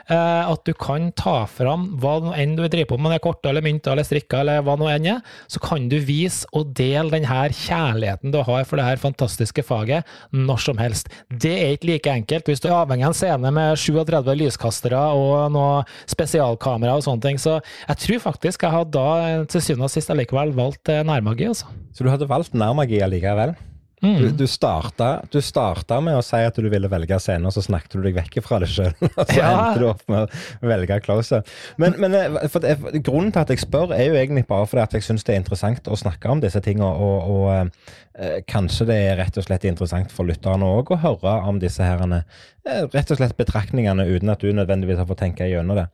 eh, 0.10 0.52
at 0.52 0.64
du 0.68 0.74
kan 0.78 1.10
ta 1.18 1.40
fram 1.50 1.90
hva 2.02 2.34
enn 2.38 2.56
du 2.58 2.66
driver 2.66 2.94
på 2.94 3.00
med, 3.00 3.14
det 3.14 3.20
er 3.20 3.26
korte 3.28 3.52
eller 3.52 3.66
mynter 3.66 3.94
eller 3.94 4.08
strikker 4.08 4.44
eller 4.44 4.66
hva 4.66 4.78
nå 4.80 4.90
enn 4.92 5.10
er, 5.16 5.22
så 5.52 5.62
kan 5.64 5.88
du 5.92 5.98
vise 6.04 6.48
og 6.58 6.74
dele 6.78 7.14
den 7.14 7.28
her 7.30 7.54
kjærligheten 7.56 8.34
du 8.34 8.42
har 8.44 8.68
for 8.68 8.80
det 8.80 8.88
her 8.88 9.02
fantastiske 9.02 9.64
faget 9.66 10.08
når 10.36 10.64
som 10.66 10.82
helst. 10.82 11.12
Det 11.30 11.54
er 11.56 11.76
ikke 11.76 11.92
like 11.92 12.18
enkelt 12.22 12.50
hvis 12.50 12.64
du 12.64 12.70
er 12.70 12.80
avhengig 12.82 13.08
av 13.08 13.14
en 13.14 13.20
scene 13.22 13.54
med 13.54 13.80
37 13.80 14.34
lyskastere 14.42 15.04
og 15.18 15.54
noe 15.54 15.84
spesialkamera 16.10 16.98
og 16.98 17.06
sånne 17.06 17.24
ting. 17.24 17.42
Så 17.42 17.58
jeg 17.62 18.04
tror 18.04 18.26
faktisk 18.30 18.66
jeg 18.66 18.76
hadde 18.76 18.96
da 18.98 19.46
til 19.52 19.64
syvende 19.64 19.88
og 19.88 19.94
sist 19.94 20.12
allikevel 20.14 20.54
valgt 20.58 20.92
eh, 20.92 21.06
nærmagi, 21.08 21.50
altså. 21.54 21.72
Så 21.96 22.06
du 22.06 22.12
hadde 22.12 22.30
valgt 22.30 22.54
nærmagi 22.58 23.02
allikevel? 23.02 23.56
Mm. 24.04 24.18
Du, 24.22 24.30
du, 24.30 24.48
starta, 24.48 25.24
du, 25.32 25.40
starta, 25.42 25.98
med 26.06 26.20
å 26.20 26.22
si 26.22 26.38
at 26.46 26.58
du 26.62 26.68
ville 26.70 26.90
velge 26.92 27.18
scenen, 27.18 27.48
og 27.50 27.56
så 27.56 27.64
snakket 27.66 27.96
du 27.98 28.04
deg 28.06 28.20
vekk 28.20 28.36
fra 28.46 28.60
det 28.62 28.70
sjøl. 28.70 28.92
Og 29.08 29.24
så 29.24 29.38
ja. 29.40 29.48
endte 29.50 29.82
du 29.82 29.88
opp 29.90 30.04
med 30.12 30.28
å 30.28 30.70
velge 30.70 31.00
close. 31.02 31.40
Men, 31.82 31.98
men 32.04 32.14
eh, 32.14 32.58
det, 32.62 32.76
grunnen 33.02 33.34
til 33.34 33.42
at 33.42 33.54
jeg 33.54 33.64
spør, 33.64 33.96
er 33.98 34.12
jo 34.12 34.20
egentlig 34.20 34.46
bare 34.50 34.68
fordi 34.70 34.84
at 34.84 34.94
jeg 35.00 35.08
syns 35.08 35.26
det 35.26 35.34
er 35.34 35.42
interessant 35.42 35.90
å 35.90 35.98
snakke 35.98 36.30
om 36.30 36.44
disse 36.44 36.62
tingene. 36.62 36.92
Og, 36.94 37.32
og 37.34 37.50
eh, 37.56 37.96
eh, 38.22 38.38
kanskje 38.46 38.86
det 38.92 39.00
er 39.08 39.18
rett 39.24 39.42
og 39.42 39.48
slett 39.48 39.66
interessant 39.66 40.14
for 40.14 40.30
lytterne 40.30 40.70
òg 40.78 40.94
å 40.94 41.02
høre 41.02 41.40
om 41.50 41.58
disse 41.64 41.82
herrene, 41.82 42.22
rett 42.94 43.12
og 43.12 43.20
slett 43.20 43.38
betraktningene, 43.40 44.06
uten 44.08 44.32
at 44.34 44.42
du 44.44 44.52
nødvendigvis 44.56 45.00
har 45.02 45.08
fått 45.10 45.22
tenke 45.24 45.48
gjennom 45.50 45.78
det. 45.80 45.88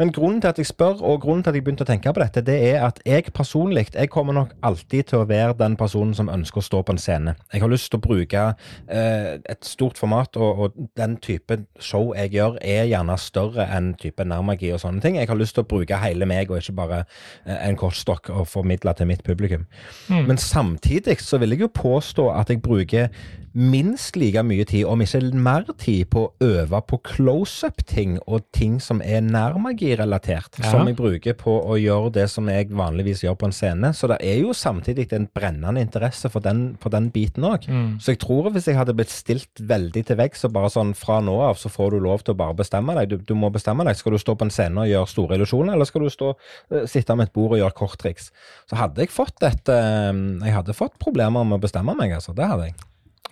Men 0.00 0.12
grunnen 0.14 0.40
til 0.42 0.52
at 0.52 0.60
jeg 0.60 0.70
spør, 0.70 1.02
og 1.02 1.20
grunnen 1.24 1.44
til 1.44 1.52
at 1.52 1.58
jeg 1.58 1.64
begynte 1.66 1.86
å 1.86 1.90
tenke 1.90 2.12
på 2.12 2.22
dette, 2.22 2.44
det 2.46 2.58
er 2.70 2.86
at 2.86 3.00
jeg 3.08 3.32
personlig 3.34 3.88
jeg 3.92 4.10
kommer 4.12 4.36
nok 4.36 4.54
alltid 4.64 5.10
til 5.10 5.22
å 5.22 5.28
være 5.28 5.56
den 5.58 5.76
personen 5.80 6.14
som 6.16 6.30
ønsker 6.32 6.62
å 6.62 6.66
stå 6.66 6.82
på 6.86 6.94
en 6.94 7.02
scene. 7.02 7.34
Jeg 7.52 7.64
har 7.64 7.72
lyst 7.72 7.90
til 7.92 8.00
å 8.00 8.04
bruke 8.04 8.44
eh, 8.86 9.34
et 9.42 9.66
stort 9.66 10.00
format, 10.00 10.36
og, 10.36 10.64
og, 10.66 10.80
den 10.98 11.16
type 11.24 11.56
show 11.80 12.12
jeg 12.16 12.34
gjør, 12.36 12.58
er 12.60 12.88
gjerne 12.90 13.16
større 13.20 13.66
enn 13.76 13.92
type 14.00 14.24
nærmagi 14.28 14.72
og 14.74 14.82
sånne 14.82 15.02
ting. 15.04 15.18
Jeg 15.20 15.30
har 15.30 15.38
lyst 15.38 15.56
til 15.56 15.64
å 15.64 15.70
bruke 15.70 16.00
hele 16.02 16.28
meg, 16.28 16.50
og 16.50 16.62
ikke 16.62 16.78
bare 16.78 17.02
eh, 17.02 17.58
en 17.68 17.78
kortstokk 17.80 18.32
og 18.32 18.48
formidle 18.50 18.94
til 18.98 19.08
mitt 19.10 19.24
publikum. 19.26 19.66
Mm. 20.08 20.26
Men 20.30 20.40
samtidig 20.40 21.20
så 21.22 21.40
vil 21.42 21.56
jeg 21.56 21.66
jo 21.66 21.72
påstå 21.82 22.28
at 22.36 22.52
jeg 22.52 22.62
bruker 22.62 23.10
minst 23.52 24.16
like 24.16 24.42
mye 24.42 24.64
tid, 24.64 24.84
om 24.88 25.00
ikke 25.04 25.20
mer 25.36 25.66
tid, 25.78 26.06
på 26.12 26.26
å 26.26 26.44
øve 26.44 26.80
på 26.88 26.98
close-up-ting 27.06 28.18
og 28.26 28.44
ting 28.54 28.78
som 28.82 29.00
er 29.04 29.22
nærmagi-relatert, 29.24 30.60
ja. 30.60 30.70
som 30.70 30.88
jeg 30.88 30.96
bruker 30.98 31.36
på 31.38 31.54
å 31.64 31.78
gjøre 31.80 32.12
det 32.18 32.26
som 32.32 32.48
jeg 32.52 32.68
vanligvis 32.76 33.24
gjør 33.24 33.38
på 33.40 33.48
en 33.48 33.56
scene. 33.56 33.92
Så 33.96 34.10
det 34.12 34.18
er 34.20 34.42
jo 34.42 34.52
samtidig 34.56 35.08
en 35.16 35.28
brennende 35.32 35.82
interesse 35.82 36.28
for 36.32 36.44
den, 36.44 36.74
for 36.82 36.92
den 36.94 37.08
biten 37.14 37.46
òg. 37.48 37.66
Mm. 37.68 37.96
Så 38.02 38.14
jeg 38.14 38.22
tror 38.24 38.50
hvis 38.52 38.68
jeg 38.68 38.78
hadde 38.78 38.96
blitt 38.98 39.12
stilt 39.12 39.64
veldig 39.72 40.04
til 40.08 40.20
veggs 40.20 40.46
og 40.48 40.54
bare 40.56 40.72
sånn 40.72 40.94
fra 40.98 41.20
nå 41.24 41.38
av 41.48 41.60
så 41.60 41.72
får 41.72 41.96
du 41.96 42.02
lov 42.04 42.24
til 42.26 42.36
å 42.36 42.40
bare 42.42 42.58
bestemme 42.60 42.96
deg, 42.98 43.12
du, 43.12 43.32
du 43.32 43.34
må 43.38 43.52
bestemme 43.54 43.86
deg. 43.88 43.98
Skal 43.98 44.16
du 44.16 44.20
stå 44.20 44.36
på 44.36 44.48
en 44.48 44.54
scene 44.54 44.84
og 44.84 44.90
gjøre 44.90 45.12
store 45.14 45.40
illusjoner, 45.40 45.76
eller 45.76 45.88
skal 45.88 46.06
du 46.06 46.12
stå, 46.12 46.32
uh, 46.74 46.84
sitte 46.90 47.16
med 47.18 47.30
et 47.30 47.36
bord 47.36 47.56
og 47.56 47.62
gjøre 47.62 47.78
korttriks? 47.78 48.30
Så 48.70 48.78
hadde 48.80 49.04
jeg 49.04 49.12
fått 49.14 49.42
et 49.46 49.72
uh, 49.72 50.12
Jeg 50.12 50.56
hadde 50.56 50.76
fått 50.76 50.98
problemer 51.02 51.46
med 51.46 51.60
å 51.60 51.62
bestemme 51.62 51.96
meg, 51.98 52.16
altså. 52.18 52.36
Det 52.36 52.48
hadde 52.48 52.70
jeg. 52.70 52.80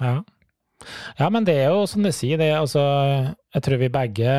Ja. 0.01 0.18
Ja, 1.18 1.28
men 1.28 1.45
det 1.47 1.57
er 1.61 1.74
jo 1.74 1.85
som 1.91 2.05
du 2.05 2.11
sier, 2.14 2.41
det 2.41 2.51
altså 2.57 2.81
Jeg 3.55 3.62
tror 3.66 3.81
vi 3.81 3.93
begge 3.93 4.35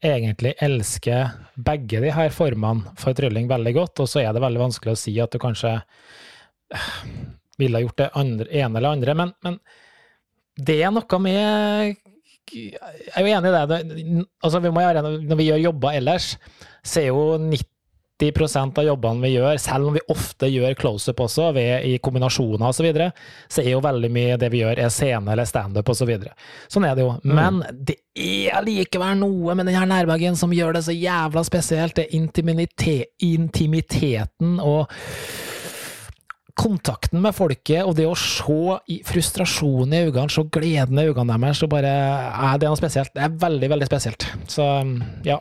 egentlig 0.00 0.54
elsker 0.64 1.34
begge 1.60 2.00
de 2.00 2.12
her 2.14 2.32
formene 2.32 2.94
for 2.98 3.16
trylling 3.16 3.50
veldig 3.50 3.74
godt, 3.76 4.00
og 4.00 4.08
så 4.08 4.22
er 4.22 4.32
det 4.32 4.42
veldig 4.42 4.62
vanskelig 4.62 4.94
å 4.94 5.00
si 5.00 5.12
at 5.20 5.32
du 5.32 5.40
kanskje 5.42 5.74
øh, 5.76 6.86
ville 7.60 7.82
gjort 7.84 7.98
det 8.00 8.12
andre, 8.16 8.46
ene 8.48 8.80
eller 8.80 8.96
andre, 8.96 9.16
men, 9.20 9.34
men 9.44 9.58
det 10.56 10.78
er 10.80 10.94
noe 10.94 11.20
med 11.20 11.98
Jeg 12.50 12.80
er 13.14 13.22
jo 13.22 13.34
enig 13.36 13.50
i 13.50 13.66
det. 13.70 14.24
Altså, 14.42 14.58
vi 14.64 14.72
må 14.74 14.82
gjøre, 14.82 15.04
når 15.22 15.38
vi 15.38 15.44
gjør 15.46 15.60
jobber 15.68 15.98
ellers, 16.00 16.32
så 16.82 17.04
er 17.04 17.12
jo 17.12 17.36
90 17.38 17.68
av 18.20 18.84
jobbene 18.84 19.24
vi 19.24 19.32
gjør, 19.34 19.58
selv 19.60 19.88
om 19.88 19.96
vi 19.96 20.02
ofte 20.12 20.48
gjør 20.50 20.76
close-up 20.78 21.20
også, 21.24 21.52
ved, 21.56 21.84
i 21.88 21.98
kombinasjoner 21.98 22.66
osv., 22.68 22.80
så, 22.80 22.84
videre, 22.86 23.10
så 23.52 23.60
er 23.60 23.74
jo 23.74 23.82
veldig 23.84 24.08
mye 24.12 24.36
det 24.40 24.48
vi 24.52 24.62
gjør, 24.62 24.78
er 24.80 24.92
scene 24.92 25.32
eller 25.32 25.44
standup 25.48 25.88
osv. 25.88 26.00
Så 26.00 26.06
videre. 26.08 26.32
sånn 26.72 26.86
er 26.88 26.94
det 26.96 27.04
jo. 27.04 27.10
Mm. 27.20 27.34
Men 27.36 27.58
det 27.76 27.98
er 28.16 28.64
likevel 28.64 29.18
noe 29.20 29.54
med 29.54 29.68
denne 29.68 29.84
nærmagien 29.90 30.36
som 30.38 30.52
gjør 30.54 30.78
det 30.78 30.84
så 30.86 30.94
jævla 30.96 31.44
spesielt. 31.44 31.98
Det 31.98 32.08
er 32.08 32.16
intimiteten 33.20 34.56
og 34.64 34.88
kontakten 36.60 37.22
med 37.24 37.34
folket 37.36 37.86
og 37.86 37.94
det 37.96 38.06
å 38.08 38.16
se 38.18 39.00
frustrasjonen 39.08 39.94
i 39.96 40.02
øynene, 40.08 40.28
se 40.32 40.44
gleden 40.52 40.98
i 41.00 41.06
øynene 41.08 41.38
deres, 41.40 41.60
så 41.62 41.68
bare 41.70 41.90
er 41.90 42.60
det 42.60 42.68
noe 42.68 42.78
spesielt. 42.78 43.12
Det 43.14 43.22
er 43.24 43.36
veldig, 43.40 43.70
veldig 43.72 43.88
spesielt. 43.88 44.26
Så 44.50 44.66
ja. 45.26 45.38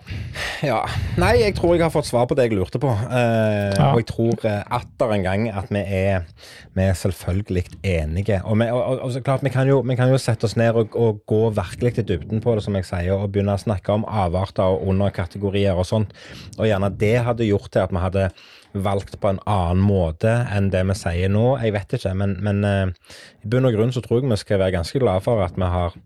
ja. 0.65 0.79
Nei, 1.19 1.33
jeg 1.41 1.57
tror 1.57 1.75
jeg 1.75 1.83
har 1.83 1.93
fått 1.93 2.07
svar 2.09 2.27
på 2.29 2.37
det 2.39 2.47
jeg 2.47 2.55
lurte 2.55 2.81
på. 2.81 2.91
Eh, 2.91 3.75
ja. 3.75 3.89
Og 3.91 4.01
jeg 4.01 4.09
tror 4.11 4.45
uh, 4.45 4.77
atter 4.79 5.15
en 5.15 5.25
gang 5.25 5.47
at 5.51 5.71
vi 5.73 5.81
er, 5.83 6.29
vi 6.77 6.85
er 6.85 6.95
selvfølgelig 6.99 7.65
enige. 7.83 8.39
Og, 8.45 8.59
vi, 8.61 8.69
og, 8.71 8.83
og, 8.83 9.03
og 9.09 9.25
klart, 9.25 9.43
vi 9.45 9.53
kan, 9.53 9.67
jo, 9.69 9.81
vi 9.85 9.97
kan, 9.99 10.11
jo, 10.11 10.19
sette 10.21 10.47
oss 10.47 10.55
ned 10.59 10.77
og, 10.79 10.95
og 10.99 11.23
gå 11.29 11.41
virkelig 11.57 11.89
litt 11.89 12.07
dybden 12.07 12.43
på 12.43 12.55
det, 12.55 12.63
som 12.65 12.77
jeg 12.79 12.87
sier, 12.87 13.15
og 13.17 13.33
begynne 13.33 13.57
å 13.57 13.61
snakke 13.61 13.95
om 13.95 14.07
avarter 14.07 14.77
og 14.77 14.87
underkategorier 14.93 15.75
og 15.75 15.87
sånt. 15.89 16.15
Og 16.57 16.69
gjerne 16.69 16.91
det 16.99 17.17
hadde 17.27 17.49
gjort 17.49 17.71
til 17.73 17.83
at 17.83 17.93
vi 17.95 18.03
hadde 18.05 18.29
valgt 18.73 19.17
på 19.21 19.31
en 19.31 19.41
annen 19.49 19.81
måte 19.81 20.31
enn 20.53 20.69
det 20.73 20.83
vi 20.91 20.95
sier 20.97 21.31
nå. 21.33 21.45
Jeg 21.63 21.73
vet 21.75 21.97
ikke, 21.97 22.13
men, 22.17 22.37
men 22.45 22.61
uh, 22.65 23.11
i 23.43 23.49
bunn 23.49 23.69
og 23.69 23.75
grunn 23.75 23.93
så 23.95 24.03
tror 24.05 24.21
jeg 24.21 24.29
vi 24.29 24.39
skal 24.41 24.61
være 24.61 24.77
ganske 24.77 25.01
glade 25.01 25.25
for 25.25 25.41
at 25.45 25.57
vi 25.57 25.71
har, 25.73 25.97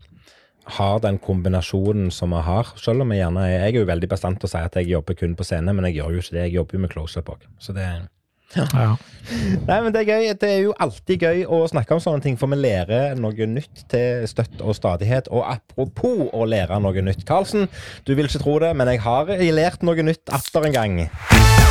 har 0.78 1.04
den 1.04 1.20
kombinasjonen 1.22 2.10
som 2.14 2.34
vi 2.36 2.42
har. 2.46 2.72
Selv 2.80 3.04
om 3.04 3.12
jeg 3.12 3.24
gjerne 3.24 3.46
er, 3.46 3.54
Jeg 3.58 3.74
er 3.74 3.80
jo 3.82 3.92
veldig 3.92 4.10
bestemt 4.16 4.40
til 4.40 4.50
å 4.50 4.54
si 4.56 4.64
at 4.64 4.80
jeg 4.80 4.92
jobber 4.94 5.18
kun 5.20 5.36
på 5.36 5.46
scene, 5.46 5.76
men 5.76 5.90
jeg 5.90 6.00
gjør 6.00 6.16
jo 6.16 6.24
ikke 6.24 6.36
det. 6.38 6.44
Jeg 6.48 6.58
jobber 6.58 6.78
jo 6.78 6.84
med 6.86 6.94
close-up 6.96 7.32
òg. 7.36 7.48
Så 7.60 7.76
det 7.76 7.88
ja. 8.54 8.66
ja. 8.72 8.90
Nei, 9.66 9.78
men 9.82 9.92
Det 9.92 10.02
er 10.02 10.10
gøy. 10.10 10.28
Det 10.40 10.50
er 10.50 10.60
jo 10.66 10.74
alltid 10.78 11.24
gøy 11.26 11.44
å 11.50 11.62
snakke 11.70 11.96
om 11.96 12.02
sånne 12.02 12.22
ting, 12.24 12.38
for 12.40 12.52
vi 12.52 12.60
lærer 12.60 13.18
noe 13.18 13.48
nytt 13.50 13.86
til 13.90 14.28
støtt 14.30 14.62
og 14.62 14.76
stadighet. 14.78 15.30
Og 15.34 15.46
apropos 15.48 16.28
å 16.30 16.46
lære 16.48 16.78
noe 16.82 17.06
nytt, 17.06 17.26
Karlsen. 17.28 17.68
Du 18.06 18.14
vil 18.14 18.28
ikke 18.28 18.44
tro 18.44 18.58
det, 18.62 18.74
men 18.78 18.92
jeg 18.92 19.02
har 19.06 19.34
lært 19.58 19.86
noe 19.86 20.06
nytt 20.06 20.32
atter 20.32 20.70
en 20.70 20.78
gang. 20.78 21.04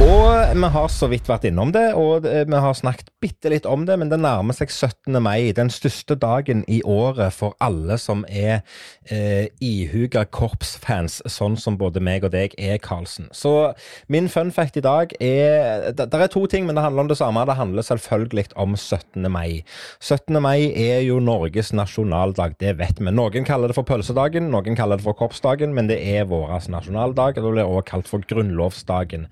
Og 0.00 0.56
vi 0.56 0.68
har 0.72 0.86
så 0.88 1.10
vidt 1.12 1.26
vært 1.28 1.44
innom 1.44 1.74
det, 1.76 1.90
og 1.92 2.24
vi 2.24 2.60
har 2.64 2.76
snakket 2.76 3.10
bitte 3.20 3.50
litt 3.52 3.66
om 3.68 3.82
det, 3.84 3.98
men 4.00 4.08
det 4.08 4.16
nærmer 4.22 4.56
seg 4.56 4.70
17. 4.72 5.18
mai, 5.20 5.52
den 5.52 5.68
største 5.68 6.16
dagen 6.16 6.62
i 6.72 6.78
året 6.88 7.34
for 7.36 7.52
alle 7.60 7.98
som 8.00 8.22
er 8.24 8.62
eh, 9.12 9.52
ihuga 9.60 10.22
korpsfans, 10.24 11.18
sånn 11.28 11.58
som 11.60 11.76
både 11.76 12.00
meg 12.00 12.24
og 12.24 12.32
deg 12.32 12.56
er, 12.56 12.78
Karlsen. 12.80 13.28
Så 13.36 13.74
min 14.08 14.30
fun 14.32 14.48
fact 14.56 14.78
i 14.80 14.84
dag 14.84 15.12
er 15.20 15.92
Det 15.92 16.08
er 16.08 16.32
to 16.32 16.46
ting, 16.48 16.64
men 16.64 16.78
det 16.78 16.86
handler 16.86 17.04
om 17.04 17.12
det 17.12 17.18
samme. 17.20 17.44
Det 17.44 17.58
handler 17.58 17.84
selvfølgelig 17.84 18.46
om 18.56 18.76
17. 18.76 19.28
mai. 19.28 19.60
17. 20.00 20.40
mai 20.40 20.72
er 20.72 21.04
jo 21.04 21.20
Norges 21.20 21.74
nasjonaldag, 21.76 22.56
det 22.62 22.78
vet 22.80 23.04
vi. 23.04 23.12
Noen 23.12 23.44
kaller 23.44 23.68
det 23.68 23.76
for 23.76 23.84
pølsedagen, 23.84 24.48
noen 24.48 24.80
kaller 24.80 24.96
det 24.96 25.04
for 25.04 25.18
korpsdagen, 25.20 25.76
men 25.76 25.92
det 25.92 26.00
er 26.00 26.24
vår 26.30 26.56
nasjonaldag, 26.72 27.36
og 27.36 27.44
det 27.44 27.54
blir 27.58 27.68
også 27.68 27.86
kalt 27.92 28.08
for 28.08 28.24
grunnlovsdagen. 28.32 29.28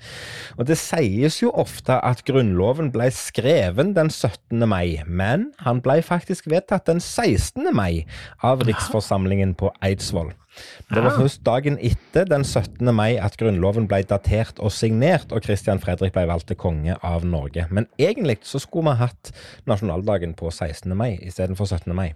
Og 0.59 0.67
Det 0.67 0.75
sies 0.81 1.39
jo 1.39 1.53
ofte 1.55 2.01
at 2.03 2.25
Grunnloven 2.27 2.91
ble 2.91 3.07
skreven 3.15 3.93
den 3.95 4.11
17. 4.11 4.65
mai, 4.67 4.99
men 5.07 5.53
han 5.63 5.79
ble 5.85 6.01
faktisk 6.03 6.49
vedtatt 6.51 6.89
den 6.91 6.99
16. 6.99 7.71
mai 7.77 8.09
av 8.43 8.65
riksforsamlingen 8.67 9.55
på 9.55 9.71
Eidsvoll. 9.87 10.33
Det 10.91 11.03
var 11.05 11.15
først 11.15 11.45
dagen 11.47 11.77
etter 11.79 12.27
den 12.27 12.43
17. 12.43 12.91
mai 12.91 13.21
at 13.23 13.37
Grunnloven 13.39 13.87
ble 13.87 14.01
datert 14.11 14.59
og 14.59 14.75
signert, 14.75 15.31
og 15.31 15.47
Christian 15.47 15.79
Fredrik 15.79 16.17
ble 16.17 16.27
valgt 16.27 16.51
til 16.51 16.59
konge 16.59 16.99
av 17.07 17.23
Norge. 17.23 17.69
Men 17.71 17.87
egentlig 18.01 18.41
så 18.43 18.59
skulle 18.59 18.91
vi 18.91 19.05
hatt 19.05 19.31
nasjonaldagen 19.71 20.35
på 20.35 20.51
16. 20.51 20.91
mai 20.99 21.21
istedenfor 21.23 21.71
17. 21.71 21.95
mai. 21.95 22.11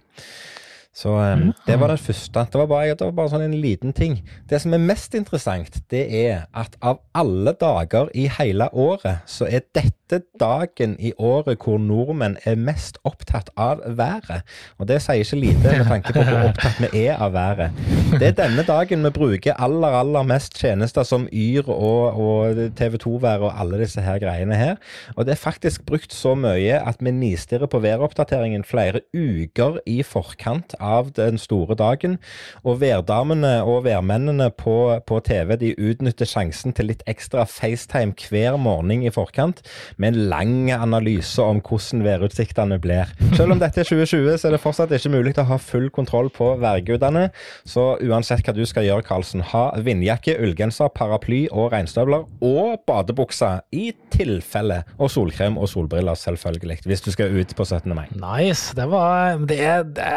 Så 0.93 1.09
um, 1.09 1.47
det 1.65 1.79
var 1.81 1.89
det 1.89 1.99
første. 1.99 2.45
Det 2.51 2.59
var, 2.59 2.67
bare, 2.69 2.93
det 2.93 3.01
var 3.01 3.15
bare 3.17 3.31
sånn 3.31 3.47
en 3.47 3.55
liten 3.57 3.95
ting. 3.97 4.19
Det 4.49 4.59
som 4.61 4.75
er 4.75 4.83
mest 4.83 5.15
interessant, 5.17 5.79
det 5.89 6.03
er 6.19 6.43
at 6.53 6.77
av 6.85 7.01
alle 7.17 7.55
dager 7.57 8.11
i 8.13 8.27
hele 8.37 8.69
året, 8.69 9.25
så 9.25 9.49
er 9.49 9.65
dette 9.73 10.02
dagen 10.39 10.95
i 10.99 11.13
året 11.17 11.61
hvor 11.63 11.77
nordmenn 11.81 12.37
er 12.45 12.55
mest 12.59 12.99
opptatt 13.07 13.49
av 13.57 13.81
været. 13.97 14.43
Og 14.79 14.87
det 14.89 15.01
sier 15.03 15.23
ikke 15.23 15.39
lite 15.39 15.77
med 15.77 15.85
tanke 15.89 16.13
på 16.15 16.23
hvor 16.27 16.49
opptatt 16.49 16.81
vi 16.83 17.05
er 17.05 17.21
av 17.21 17.33
været. 17.33 17.71
Det 18.19 18.27
er 18.29 18.37
denne 18.37 18.65
dagen 18.67 19.05
vi 19.05 19.13
bruker 19.15 19.57
aller, 19.61 19.95
aller 19.99 20.25
mest 20.27 20.57
tjenester 20.59 21.05
som 21.07 21.27
Yr 21.33 21.69
og, 21.71 22.19
og 22.19 22.61
TV 22.77 22.97
2-vær 23.01 23.45
og 23.47 23.59
alle 23.59 23.79
disse 23.81 24.01
her 24.03 24.19
greiene 24.21 24.57
her. 24.57 24.75
Og 25.15 25.25
det 25.25 25.35
er 25.35 25.41
faktisk 25.41 25.85
brukt 25.89 26.13
så 26.13 26.35
mye 26.37 26.79
at 26.79 27.01
vi 27.03 27.11
nistirrer 27.11 27.69
på 27.69 27.81
væroppdateringen 27.83 28.63
flere 28.67 29.03
uker 29.13 29.79
i 29.89 30.01
forkant 30.03 30.75
av 30.79 31.13
den 31.17 31.39
store 31.41 31.75
dagen. 31.79 32.17
Og 32.63 32.81
værdamene 32.81 33.55
og 33.63 33.83
værmennene 33.87 34.49
på, 34.57 34.99
på, 35.07 35.19
TV 35.23 35.57
de 35.59 35.73
utnytter 35.79 36.27
sjansen 36.27 36.73
til 36.75 36.89
litt 36.91 37.03
ekstra 37.09 37.45
FaceTime 37.49 38.15
hver 38.29 38.57
morgen 38.61 39.03
i 39.03 39.11
forkant, 39.13 39.61
med 40.03 40.13
en 40.13 40.29
lang 40.31 40.71
analyse 40.75 41.39
om 41.41 41.61
hvordan 41.63 42.03
værutsiktene 42.03 42.77
blir. 42.83 43.11
Selv 43.37 43.55
om 43.55 43.61
dette 43.61 43.79
er 43.81 43.87
2020, 43.87 44.35
så 44.37 44.49
er 44.49 44.55
det 44.55 44.61
fortsatt 44.63 44.91
ikke 44.95 45.13
mulig 45.13 45.35
å 45.39 45.47
ha 45.47 45.57
full 45.61 45.87
kontroll 45.93 46.29
på 46.33 46.49
værgudene. 46.61 47.29
Så 47.67 47.93
uansett 48.03 48.43
hva 48.43 48.55
du 48.55 48.63
skal 48.67 48.87
gjøre, 48.87 49.05
Karlsen, 49.07 49.45
ha 49.53 49.65
vindjakke, 49.85 50.35
ullgenser, 50.43 50.91
paraply 50.95 51.45
og 51.51 51.71
regnstøvler, 51.73 52.27
og 52.43 52.83
badebukse 52.89 53.53
i 53.75 53.91
tilfelle, 54.13 54.81
og 54.99 55.11
solkrem 55.13 55.57
og 55.57 55.71
solbriller, 55.71 56.19
selvfølgelig, 56.19 56.81
hvis 56.89 57.05
du 57.05 57.11
skal 57.15 57.33
ut 57.33 57.55
på 57.55 57.65
17. 57.65 57.93
mai. 57.95 58.05
Nice. 58.19 58.75
Det 58.75 58.89
var 58.91 59.39
det, 59.47 59.61
det, 59.95 60.09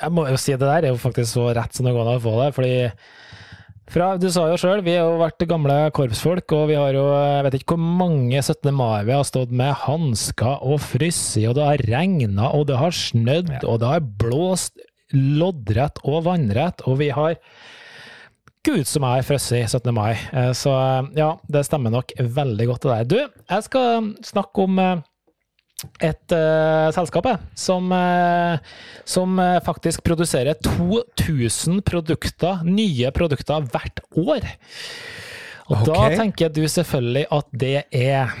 jeg 0.00 0.16
må 0.16 0.26
jo 0.30 0.40
si 0.40 0.56
det 0.56 0.64
der 0.64 0.88
er 0.88 0.94
jo 0.94 1.00
faktisk 1.00 1.34
så 1.34 1.50
rett 1.56 1.76
som 1.76 1.88
det 1.88 1.94
går 1.96 2.08
an 2.08 2.20
å 2.20 2.24
få 2.24 2.38
det. 2.40 2.52
fordi 2.56 2.74
fra, 3.90 4.12
du 4.20 4.28
sa 4.32 4.46
jo 4.50 4.58
sjøl, 4.60 4.82
vi 4.86 4.94
har 4.96 5.08
jo 5.08 5.18
vært 5.20 5.42
gamle 5.50 5.76
korpsfolk, 5.96 6.54
og 6.56 6.68
vi 6.70 6.78
har 6.78 6.94
jo 6.96 7.06
jeg 7.10 7.46
vet 7.46 7.56
ikke 7.58 7.74
hvor 7.74 7.88
mange 8.00 8.38
17. 8.38 8.70
mai 8.76 9.02
vi 9.08 9.16
har 9.16 9.26
stått 9.26 9.52
med 9.54 9.74
hansker 9.84 10.62
og 10.62 10.78
frosset, 10.84 11.48
og 11.50 11.58
det 11.58 11.66
har 11.66 11.84
regna, 11.90 12.52
og 12.54 12.68
det 12.70 12.78
har 12.80 12.94
snødd, 12.94 13.52
ja. 13.58 13.64
og 13.66 13.82
det 13.82 13.90
har 13.90 14.08
blåst 14.22 14.78
loddrett 15.14 15.98
og 16.06 16.24
vannrett, 16.28 16.84
og 16.86 17.00
vi 17.02 17.10
har 17.14 17.38
Gud 18.66 18.84
som 18.84 19.06
er 19.08 19.24
frosset 19.24 19.72
17. 19.72 19.88
mai. 19.96 20.12
Eh, 20.36 20.50
så 20.52 20.72
ja, 21.16 21.30
det 21.48 21.64
stemmer 21.64 21.94
nok 21.94 22.12
veldig 22.20 22.66
godt 22.68 22.84
det 22.84 22.90
der. 22.90 23.06
Du, 23.08 23.44
jeg 23.48 23.64
skal 23.64 24.10
snakke 24.26 24.66
om 24.66 24.82
eh, 24.82 25.00
et 26.00 26.34
uh, 26.36 26.88
selskap 26.94 27.28
som, 27.58 27.92
uh, 27.92 28.56
som 29.08 29.38
uh, 29.40 29.58
faktisk 29.64 30.04
produserer 30.06 30.58
2000 30.64 31.82
produkter, 31.86 32.64
nye 32.66 33.12
produkter 33.16 33.68
hvert 33.70 34.02
år. 34.12 34.48
Og 35.70 35.76
okay. 35.82 35.92
da 35.92 36.24
tenker 36.24 36.50
du 36.52 36.64
selvfølgelig 36.68 37.28
at 37.30 37.54
det 37.54 37.76
er 37.94 38.34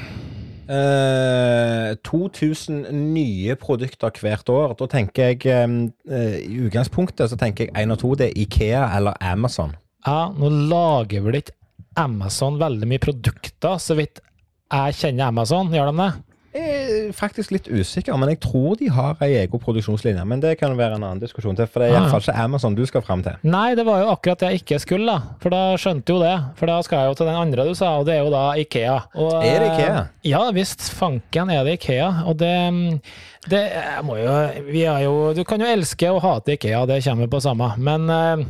Eh, 0.70 1.96
2000 2.06 2.92
nye 2.94 3.56
produkter 3.58 4.14
hvert 4.22 4.50
år. 4.54 4.76
Da 4.78 4.86
tenker 4.92 5.32
jeg 5.32 5.46
eh, 5.50 6.36
I 6.46 6.60
utgangspunktet 6.68 7.32
så 7.32 7.38
tenker 7.38 7.66
jeg 7.66 7.74
én 7.74 7.90
og 7.90 7.98
to. 8.02 8.12
Det 8.14 8.28
er 8.30 8.38
Ikea 8.38 8.84
eller 8.98 9.18
Amazon. 9.18 9.74
Ja, 10.06 10.30
nå 10.30 10.50
lager 10.70 11.26
vel 11.26 11.40
ikke 11.40 11.56
Amazon 11.98 12.60
veldig 12.60 12.86
mye 12.88 13.02
produkter, 13.02 13.80
så 13.82 13.96
vidt 13.98 14.22
jeg 14.70 14.98
kjenner 15.00 15.32
Amazon. 15.32 15.72
Gjør 15.74 15.90
de 15.90 16.04
det? 16.04 16.12
Jeg 16.50 16.70
er 17.06 17.12
faktisk 17.14 17.52
litt 17.54 17.68
usikker, 17.70 18.16
men 18.18 18.32
jeg 18.32 18.40
tror 18.42 18.74
de 18.80 18.88
har 18.90 19.14
ei 19.22 19.36
egen 19.44 19.60
produksjonslinje. 19.62 20.24
Men 20.26 20.40
det 20.42 20.56
kan 20.58 20.72
være 20.78 20.96
en 20.98 21.04
annen 21.06 21.20
diskusjon 21.22 21.54
til, 21.54 21.68
for 21.70 21.78
det 21.84 21.90
er 21.92 21.94
Ah, 21.94 22.00
iallfall 22.00 22.24
ikke 22.24 22.34
Amazon 22.42 22.74
du 22.74 22.82
skal 22.90 23.04
fram 23.06 23.22
til. 23.22 23.36
Nei, 23.46 23.76
det 23.78 23.84
var 23.86 24.00
jo 24.02 24.08
akkurat 24.10 24.40
det 24.42 24.48
jeg 24.50 24.62
ikke 24.64 24.80
skulle, 24.82 25.06
da. 25.06 25.36
For 25.42 25.54
da 25.54 25.60
skjønte 25.78 26.10
jo 26.10 26.18
det. 26.24 26.34
For 26.58 26.66
da 26.66 26.80
skal 26.82 27.04
jeg 27.04 27.12
jo 27.12 27.18
til 27.20 27.30
den 27.30 27.38
andre 27.38 27.68
du 27.68 27.74
sa, 27.78 27.92
og 28.00 28.06
det 28.10 28.16
er 28.16 28.24
jo 28.24 28.32
da 28.34 28.42
Ikea. 28.58 28.96
Og, 29.14 29.30
Er 29.46 29.58
det 29.62 29.68
Ikea? 29.76 29.94
eh, 30.00 30.06
Ja 30.32 30.42
visst, 30.52 30.90
fanken 30.92 31.50
er 31.54 31.62
det 31.64 31.78
Ikea. 31.78 32.10
Og 32.26 32.36
det, 32.42 33.00
det 33.48 33.62
må 34.04 34.18
jo 34.18 34.34
Vi 34.72 34.82
er 34.90 35.04
jo 35.06 35.32
Du 35.38 35.44
kan 35.44 35.60
jo 35.62 35.66
elske 35.70 36.10
og 36.10 36.20
hate 36.26 36.58
Ikea, 36.58 36.82
det 36.90 37.04
kommer 37.06 37.30
på 37.30 37.40
samme. 37.40 37.70
Men 37.78 38.10
eh, 38.10 38.44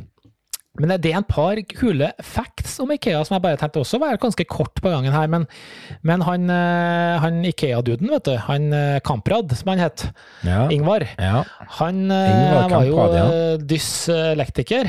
men 0.78 0.92
det 1.02 1.10
er 1.10 1.18
en 1.18 1.26
par 1.26 1.58
kule 1.74 2.12
facts 2.22 2.76
om 2.80 2.92
Ikea 2.94 3.24
som 3.26 3.34
jeg 3.34 3.42
bare 3.42 3.58
tenkte 3.58 3.82
også 3.82 3.98
var 4.00 4.20
ganske 4.22 4.46
kort 4.48 4.78
på 4.78 4.92
gangen 4.92 5.12
her. 5.12 5.26
Men, 5.30 5.46
men 6.06 6.22
han, 6.24 6.46
eh, 6.46 7.16
han 7.20 7.40
Ikea-duden, 7.50 8.10
vet 8.12 8.28
du, 8.28 8.36
han 8.46 8.70
eh, 8.76 9.00
Kamprad, 9.04 9.50
som 9.58 9.72
han 9.72 9.82
het, 9.82 10.06
Ja. 10.46 10.62
Ingvar, 10.72 11.04
ja. 11.18 11.42
han 11.80 12.04
eh, 12.14 12.30
Ingvar 12.30 12.70
var 12.70 12.86
jo 12.86 13.02
ja. 13.12 13.26
dyslektiker, 13.58 14.88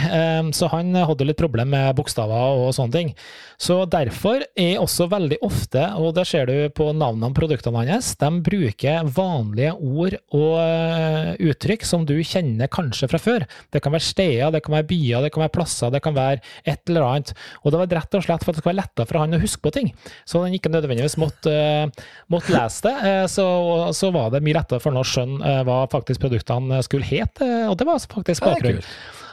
så 0.55 0.69
han 0.71 0.93
hadde 0.95 1.27
litt 1.27 1.41
problem 1.41 1.73
med 1.73 1.95
bokstaver 1.97 2.61
og 2.61 2.75
sånne 2.77 2.95
ting. 2.95 3.13
Så 3.61 3.75
derfor 3.89 4.41
er 4.57 4.79
også 4.81 5.05
veldig 5.11 5.37
ofte, 5.45 5.83
og 6.01 6.15
det 6.17 6.25
ser 6.29 6.49
du 6.49 6.55
på 6.73 6.87
navnene 6.97 7.29
på 7.29 7.43
produktene 7.43 7.83
hans, 7.85 8.15
de 8.17 8.29
bruker 8.41 9.05
vanlige 9.13 9.75
ord 9.75 10.17
og 10.33 10.55
eh, 10.63 11.29
uttrykk 11.51 11.85
som 11.85 12.07
du 12.09 12.15
kjenner 12.25 12.71
kanskje 12.73 13.09
fra 13.11 13.21
før. 13.21 13.45
Det 13.69 13.83
kan 13.83 13.93
være 13.93 14.07
steder, 14.07 14.49
det 14.55 14.63
kan 14.65 14.79
være 14.79 14.89
byer, 14.89 15.27
det 15.27 15.33
kan 15.35 15.45
være 15.45 15.53
plasser, 15.59 15.93
det 15.93 16.01
kan 16.01 16.17
være 16.17 16.41
et 16.65 16.81
eller 16.89 17.05
annet. 17.05 17.35
Og 17.61 17.69
det 17.73 17.83
var 17.83 17.95
rett 17.99 18.17
og 18.17 18.25
slett 18.25 18.45
for 18.45 18.51
at 18.51 18.57
det 18.57 18.63
skulle 18.63 18.73
være 18.73 18.81
lettere 18.81 19.09
for 19.11 19.21
han 19.21 19.37
å 19.37 19.43
huske 19.45 19.65
på 19.67 19.75
ting. 19.77 19.93
Så 20.25 20.41
han 20.41 20.57
ikke 20.57 20.73
nødvendigvis 20.73 21.19
måtte, 21.21 21.53
eh, 21.53 22.11
måtte 22.33 22.57
lese 22.57 22.89
det, 22.89 22.97
eh, 23.11 23.23
så, 23.29 23.47
så 23.93 24.09
var 24.15 24.33
det 24.33 24.41
mye 24.41 24.57
lettere 24.57 24.81
for 24.81 24.89
han 24.89 25.03
å 25.03 25.07
skjønne 25.07 25.57
hva 25.69 25.83
faktisk 25.91 26.25
produktene 26.25 26.81
skulle 26.87 27.05
hete, 27.05 27.45
og 27.69 27.77
det 27.77 27.85
var 27.85 28.01
faktisk 28.09 28.49
bakgrunnen. 28.49 28.85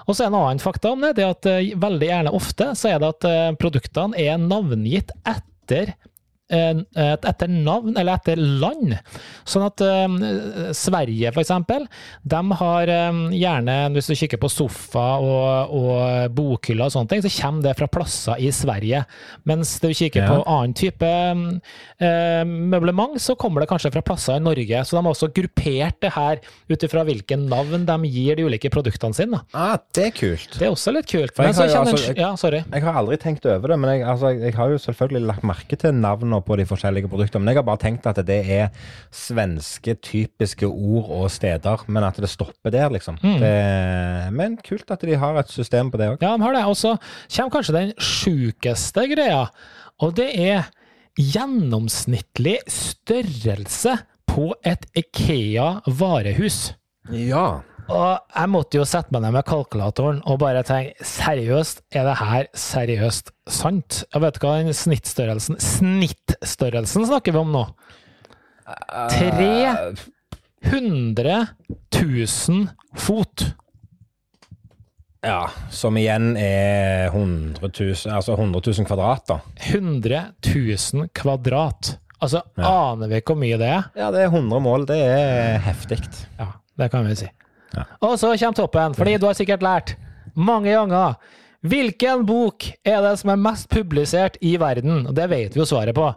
Og 0.09 0.17
så 0.17 0.25
er 0.25 0.31
en 0.31 0.39
annen 0.41 0.63
fakta 0.63 0.95
om 0.95 1.03
det, 1.05 1.15
det 1.19 1.25
er 1.27 1.35
at 1.35 1.47
eh, 1.51 1.73
veldig 1.79 2.09
gjerne 2.09 2.33
ofte 2.37 2.71
så 2.81 2.95
er 2.95 3.03
det 3.03 3.11
at 3.13 3.27
eh, 3.29 3.49
produktene 3.61 4.17
er 4.25 4.39
navngitt 4.41 5.13
etter 5.29 5.93
et- 5.93 6.08
etter 6.49 7.49
navn 7.53 7.97
eller 7.99 8.17
etter 8.19 8.37
land. 8.41 8.95
Sånn 9.49 9.67
at 9.67 9.83
eh, 9.85 10.73
Sverige, 10.77 11.33
for 11.35 11.43
eksempel, 11.45 11.85
de 12.25 12.41
har 12.61 12.93
eh, 12.93 13.21
gjerne, 13.37 13.77
hvis 13.95 14.09
du 14.11 14.15
kikker 14.19 14.41
på 14.43 14.51
sofa 14.53 15.07
og, 15.21 15.75
og 15.77 16.35
bokhyller 16.37 16.89
og 16.89 16.95
sånne 16.95 17.13
ting, 17.13 17.25
så 17.25 17.33
kommer 17.43 17.69
det 17.69 17.77
fra 17.79 17.89
plasser 17.93 18.41
i 18.45 18.51
Sverige. 18.55 19.05
Mens 19.49 19.77
du 19.83 19.89
kikker 19.93 20.19
Ja. 20.19 20.29
på 20.33 20.43
annen 20.51 20.73
type 20.75 21.07
eh, 21.07 22.45
møblement, 22.49 23.19
så 23.23 23.37
kommer 23.39 23.63
det 23.63 23.69
kanskje 23.71 23.93
fra 23.95 24.03
plasser 24.05 24.39
i 24.39 24.43
Norge. 24.45 24.81
Så 24.89 24.97
de 24.97 25.03
har 25.05 25.13
også 25.13 25.29
gruppert 25.35 26.01
det 26.05 26.13
her 26.17 26.41
ut 26.71 26.87
ifra 26.89 27.05
hvilke 27.07 27.39
navn 27.39 27.85
de 27.89 27.99
gir 28.11 28.39
de 28.39 28.47
ulike 28.49 28.71
produktene 28.73 29.15
sine. 29.17 29.41
Ah, 29.55 29.77
det 29.95 30.09
er 30.09 30.15
kult. 30.17 30.57
Det 30.59 30.67
er 30.69 30.75
også 30.75 30.95
litt 30.97 31.09
kult. 31.11 31.35
Jeg 31.37 31.55
har 31.55 31.69
jo 31.69 31.81
altså- 31.83 32.11
en 32.11 32.17
Ja, 32.19 32.33
sorry. 32.37 32.63
Jeg 32.73 32.83
har 32.83 32.95
aldri 32.99 33.17
tenkt 33.21 33.47
over 33.47 33.69
det, 33.69 33.79
men 33.79 33.91
jeg, 33.99 34.07
altså, 34.09 34.33
jeg 34.39 34.55
har 34.55 34.69
jo 34.71 34.79
selvfølgelig 34.79 35.27
lagt 35.29 35.45
merke 35.47 35.77
til 35.79 35.93
navnene 36.39 36.47
på 36.47 36.57
de 36.59 36.67
forskjellige 36.67 37.09
produktene. 37.09 37.45
Men 37.45 37.53
jeg 37.53 37.61
har 37.61 37.67
bare 37.67 37.83
tenkt 37.83 38.07
at 38.07 38.21
det 38.27 38.41
er 38.47 38.71
svenske 39.11 39.95
typiske 40.01 40.67
ord 40.67 41.11
og 41.11 41.31
steder, 41.31 41.85
men 41.89 42.05
at 42.05 42.17
det 42.17 42.29
stopper 42.29 42.71
der, 42.71 42.91
liksom. 42.91 43.19
Mm. 43.23 43.39
Det, 43.41 44.33
men 44.33 44.57
kult 44.57 44.91
at 44.91 45.01
de 45.03 45.17
har 45.17 45.39
et 45.39 45.51
system 45.51 45.91
på 45.91 45.99
det 45.99 46.11
òg. 46.13 46.23
Ja, 46.23 46.37
de 46.37 46.43
har 46.43 46.55
det. 46.55 46.65
Og 46.67 46.77
så 46.77 46.97
kommer 47.35 47.51
kanskje 47.51 47.77
den 47.77 47.93
sjukeste 47.99 49.09
greia, 49.09 49.49
og 50.01 50.17
det 50.17 50.31
er 50.35 50.69
gjennomsnittlig 51.19 52.59
størrelse 52.69 53.97
på 54.29 54.53
et 54.65 54.87
Ikea 54.95 55.81
varehus. 55.87 56.75
Ja. 57.11 57.63
Og 57.89 58.19
jeg 58.37 58.51
måtte 58.53 58.77
jo 58.81 58.85
sette 58.89 59.13
meg 59.15 59.23
ned 59.25 59.33
med 59.39 59.47
kalkulatoren 59.49 60.19
og 60.29 60.41
bare 60.43 60.61
tenke 60.67 61.07
seriøst, 61.09 61.81
er 61.97 62.05
det 62.09 62.17
her 62.21 62.49
seriøst 62.53 63.33
sant? 63.49 64.03
Jeg 64.13 64.25
vet 64.27 64.41
hva 64.43 64.57
den 64.61 64.75
snittstørrelsen 64.77 65.57
Snittstørrelsen 65.65 67.07
snakker 67.09 67.33
vi 67.33 67.41
om 67.41 67.55
nå. 67.55 67.65
Tre 69.09 69.53
100 70.69 71.47
000 71.95 72.69
fot. 72.99 73.47
Ja, 75.25 75.49
som 75.75 75.97
igjen 75.99 76.35
er 76.39 77.09
100 77.11 77.59
000, 77.73 78.13
altså 78.15 78.37
100 78.37 78.61
000 78.69 78.87
kvadrat, 78.87 79.25
da. 79.33 79.41
100 79.73 80.21
000 80.45 81.09
kvadrat. 81.17 81.97
Altså, 82.21 82.43
Ja. 82.59 82.69
aner 82.93 83.09
vi 83.09 83.19
ikke 83.21 83.33
hvor 83.35 83.41
mye 83.41 83.59
det 83.59 83.67
er? 83.71 83.89
Ja, 83.97 84.11
det 84.15 84.23
er 84.27 84.31
100 84.31 84.61
mål. 84.63 84.87
Det 84.87 84.99
er 85.01 85.59
heftig. 85.63 85.99
Ja, 86.39 86.53
det 86.79 86.91
kan 86.93 87.07
vi 87.07 87.15
si. 87.19 87.29
Ja. 87.75 87.85
Og 88.05 88.17
så 88.21 88.33
kommer 88.39 88.57
toppen, 88.57 88.97
fordi 88.97 89.19
du 89.19 89.27
har 89.29 89.37
sikkert 89.39 89.65
lært 89.65 89.97
mange 90.39 90.73
ganger. 90.73 91.19
Hvilken 91.69 92.23
bok 92.27 92.69
er 92.87 93.03
det 93.03 93.17
som 93.21 93.33
er 93.35 93.41
mest 93.43 93.69
publisert 93.73 94.39
i 94.41 94.55
verden? 94.61 95.09
Og 95.11 95.17
det 95.17 95.27
vet 95.31 95.57
vi 95.57 95.63
jo 95.63 95.67
svaret 95.69 95.97
på. 95.97 96.13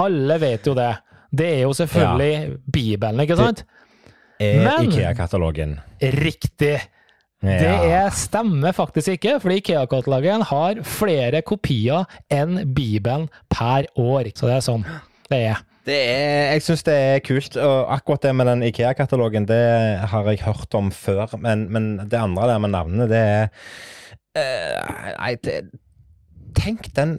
Alle 0.00 0.38
vet 0.40 0.66
jo 0.66 0.74
det. 0.78 0.94
Det 1.28 1.48
er 1.58 1.64
jo 1.66 1.74
selvfølgelig 1.76 2.56
Bibelen, 2.72 3.20
ikke 3.20 3.36
sant? 3.36 3.64
Er 4.40 4.70
Ikea-katalogen. 4.86 5.76
Riktig. 6.00 6.78
Det 7.38 7.68
er, 7.68 8.08
stemmer 8.10 8.72
faktisk 8.74 9.12
ikke, 9.14 9.36
fordi 9.42 9.60
Ikea-katalogen 9.60 10.42
har 10.48 10.80
flere 10.82 11.42
kopier 11.46 12.08
enn 12.32 12.62
Bibelen 12.74 13.28
per 13.52 13.86
år. 13.94 14.32
Så 14.34 14.48
det 14.48 14.56
er 14.56 14.64
sånn 14.64 14.86
det 15.28 15.42
er. 15.52 15.60
Er, 15.94 16.52
jeg 16.52 16.64
syns 16.66 16.84
det 16.86 16.94
er 16.94 17.22
kult. 17.24 17.56
Og 17.56 17.92
akkurat 17.94 18.28
det 18.28 18.34
med 18.36 18.50
den 18.50 18.64
Ikea-katalogen, 18.68 19.48
det 19.48 19.60
har 20.12 20.30
jeg 20.30 20.44
hørt 20.44 20.74
om 20.78 20.90
før. 20.94 21.36
Men, 21.40 21.66
men 21.72 21.92
det 22.04 22.20
andre 22.20 22.48
der 22.52 22.64
med 22.64 22.74
navnene, 22.74 23.08
det 23.10 23.20
er 23.20 23.46
eh, 24.38 25.14
Nei, 25.18 25.34
det 25.44 25.60
Tenk 26.56 26.88
den 26.96 27.18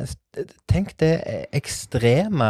Tenk 0.69 0.91
det 1.01 1.09
ekstreme 1.57 2.47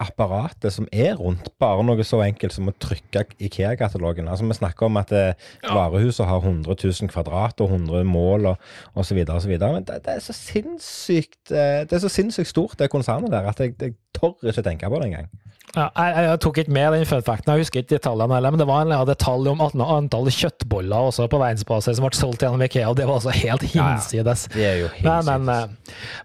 apparatet 0.00 0.72
som 0.72 0.86
er 0.94 1.16
rundt 1.18 1.50
bare 1.60 1.82
noe 1.84 2.04
så 2.06 2.20
enkelt 2.22 2.54
som 2.54 2.70
å 2.70 2.74
trykke 2.78 3.24
Ikea-katalogen. 3.42 4.30
Altså 4.30 4.46
Vi 4.46 4.56
snakker 4.56 4.86
om 4.86 5.00
at 5.00 5.10
ja. 5.12 5.34
varehuset 5.66 6.28
har 6.28 6.46
100 6.46 6.78
000 6.78 7.10
kvadrat 7.12 7.60
og 7.60 7.74
100 7.74 8.06
mål 8.08 8.52
og 8.52 8.70
osv. 8.94 9.18
osv. 9.26 9.52
Men 9.58 9.88
det, 9.88 9.98
det 10.06 10.14
er 10.14 10.22
så 10.22 10.36
sinnssykt 10.36 11.50
eh, 11.50 11.82
Det 11.82 11.98
er 11.98 12.04
så 12.06 12.12
sinnssykt 12.12 12.54
stort, 12.54 12.78
det 12.78 12.92
konsernet 12.92 13.34
der, 13.34 13.50
at 13.50 13.60
jeg, 13.60 13.74
jeg 13.82 13.98
tør 14.14 14.38
ikke 14.52 14.64
tenke 14.64 14.88
på 14.88 15.02
det 15.02 15.10
engang. 15.10 15.28
Ja, 15.72 15.86
jeg, 15.96 16.24
jeg 16.26 16.40
tok 16.44 16.58
ikke 16.60 16.74
med 16.76 16.92
den 16.92 17.06
fun 17.08 17.22
facten, 17.24 17.48
jeg 17.54 17.64
husker 17.64 17.80
ikke 17.80 17.94
detaljene 17.94 18.36
heller, 18.36 18.52
men 18.52 18.60
det 18.60 18.66
var 18.68 18.84
en 18.84 18.92
ja, 18.92 19.00
detalj 19.08 19.48
om 19.54 19.62
antall 19.64 20.28
kjøttboller 20.28 21.08
også 21.08 21.24
på 21.32 21.40
verdensbasis 21.40 21.96
som 21.96 22.04
ble 22.04 22.12
solgt 22.18 22.44
gjennom 22.44 22.60
Ikea, 22.66 22.90
og 22.92 22.98
det 22.98 23.06
var 23.08 23.16
altså 23.22 23.32
helt 23.38 23.64
ja. 23.72 23.86
hinsides. 23.94 24.44
Det 24.52 24.66
er 24.68 24.76
jo 24.82 24.88
hinsides. 24.98 25.32
Men, 25.32 25.48
men, 25.48 25.56
eh, 25.56 25.64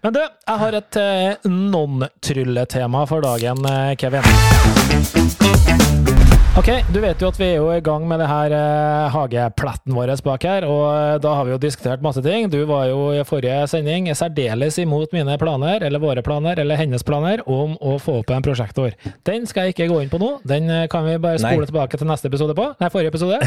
men 0.04 0.10
du, 0.18 0.20
jeg 0.20 0.56
har 0.64 0.72
et 0.82 1.00
eh, 1.00 1.48
non-trylletema 1.48 3.00
for 3.08 3.24
dagen, 3.24 3.64
eh, 3.72 3.96
Kevin. 3.96 4.20
Ok, 6.58 6.72
du 6.90 6.96
vet 6.98 7.20
jo 7.22 7.28
at 7.30 7.36
vi 7.38 7.46
er 7.52 7.60
jo 7.60 7.68
i 7.70 7.82
gang 7.86 8.02
med 8.10 8.18
det 8.18 8.26
her 8.26 8.50
eh, 8.50 9.04
hageplatten 9.14 9.94
vår 9.94 10.10
bak 10.26 10.42
her, 10.42 10.64
og 10.66 10.80
eh, 10.90 11.18
da 11.22 11.34
har 11.38 11.46
vi 11.46 11.52
jo 11.52 11.58
diskutert 11.62 12.02
masse 12.02 12.18
ting. 12.24 12.48
Du 12.50 12.56
var 12.66 12.88
jo 12.90 13.12
i 13.14 13.20
forrige 13.22 13.60
sending 13.70 14.08
særdeles 14.10 14.80
imot 14.82 15.14
mine 15.14 15.36
planer, 15.38 15.84
eller 15.86 16.02
våre 16.02 16.24
planer, 16.26 16.58
eller 16.58 16.80
hennes 16.80 17.06
planer, 17.06 17.44
om 17.46 17.76
å 17.78 17.92
få 18.02 18.16
opp 18.24 18.32
en 18.34 18.42
prosjektor. 18.42 18.96
Den 19.28 19.46
skal 19.46 19.68
jeg 19.68 19.76
ikke 19.76 19.86
gå 19.92 20.00
inn 20.02 20.10
på 20.10 20.18
nå, 20.18 20.32
den 20.50 20.66
eh, 20.66 20.88
kan 20.90 21.06
vi 21.06 21.14
bare 21.22 21.38
Nei. 21.38 21.52
spole 21.54 21.70
tilbake 21.70 22.02
til 22.02 22.10
neste 22.10 22.26
episode 22.32 22.58
på. 22.58 22.66
Nei, 22.82 22.90
forrige 22.90 23.14
episode. 23.14 23.38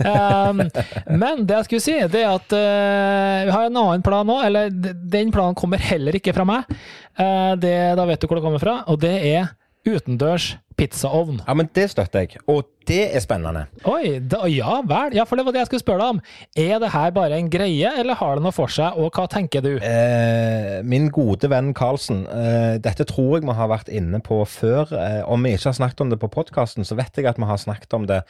Um, 0.00 0.64
men 1.26 1.44
det 1.44 1.60
jeg 1.60 1.68
skulle 1.68 1.86
si, 1.90 1.98
det 2.16 2.24
er 2.24 2.32
at 2.38 2.56
uh, 2.56 3.44
vi 3.50 3.52
har 3.52 3.68
en 3.68 3.82
annen 3.82 4.06
plan 4.06 4.24
nå, 4.24 4.40
eller 4.48 4.72
den 4.72 5.28
planen 5.28 5.60
kommer 5.60 5.84
heller 5.92 6.16
ikke 6.16 6.32
fra 6.32 6.48
meg. 6.48 6.72
Uh, 7.20 7.52
det, 7.60 7.76
da 8.00 8.08
vet 8.08 8.24
du 8.24 8.30
hvor 8.30 8.40
det 8.40 8.48
kommer 8.48 8.64
fra, 8.64 8.80
og 8.88 9.04
det 9.04 9.12
er 9.34 9.52
utendørs 9.86 10.56
pizzaovn. 10.76 11.40
Ja, 11.46 11.54
men 11.56 11.68
det 11.74 11.88
støtter 11.92 12.26
jeg. 12.26 12.40
Og 12.52 12.66
det 12.86 13.00
er 13.16 13.22
spennende. 13.24 13.64
Oi, 13.88 14.18
da, 14.20 14.42
ja 14.50 14.78
vel. 14.86 15.16
Ja, 15.16 15.24
for 15.26 15.38
det 15.38 15.46
var 15.46 15.54
det 15.54 15.62
jeg 15.62 15.70
skulle 15.70 15.82
spørre 15.82 16.04
deg 16.04 16.16
om. 16.16 16.20
Er 16.62 16.82
det 16.82 16.90
her 16.92 17.14
bare 17.16 17.38
en 17.40 17.48
greie, 17.50 17.90
eller 17.98 18.18
har 18.20 18.36
det 18.36 18.44
noe 18.44 18.54
for 18.54 18.70
seg, 18.72 18.98
og 19.00 19.16
hva 19.16 19.24
tenker 19.32 19.64
du? 19.64 19.72
Eh, 19.80 20.82
min 20.86 21.08
gode 21.14 21.50
venn 21.50 21.72
Karlsen, 21.76 22.24
eh, 22.28 22.76
dette 22.82 23.08
tror 23.08 23.38
jeg 23.38 23.48
vi 23.48 23.56
har 23.58 23.72
vært 23.72 23.90
inne 23.90 24.20
på 24.24 24.42
før. 24.52 24.92
Eh, 24.92 25.22
om 25.24 25.48
vi 25.48 25.56
ikke 25.56 25.72
har 25.72 25.80
snakket 25.80 26.04
om 26.04 26.12
det 26.12 26.20
på 26.22 26.32
podkasten, 26.36 26.86
så 26.86 26.98
vet 27.00 27.16
jeg 27.16 27.30
at 27.30 27.40
vi 27.40 27.48
har 27.48 27.62
snakket 27.62 27.96
om 27.96 28.06
det 28.10 28.22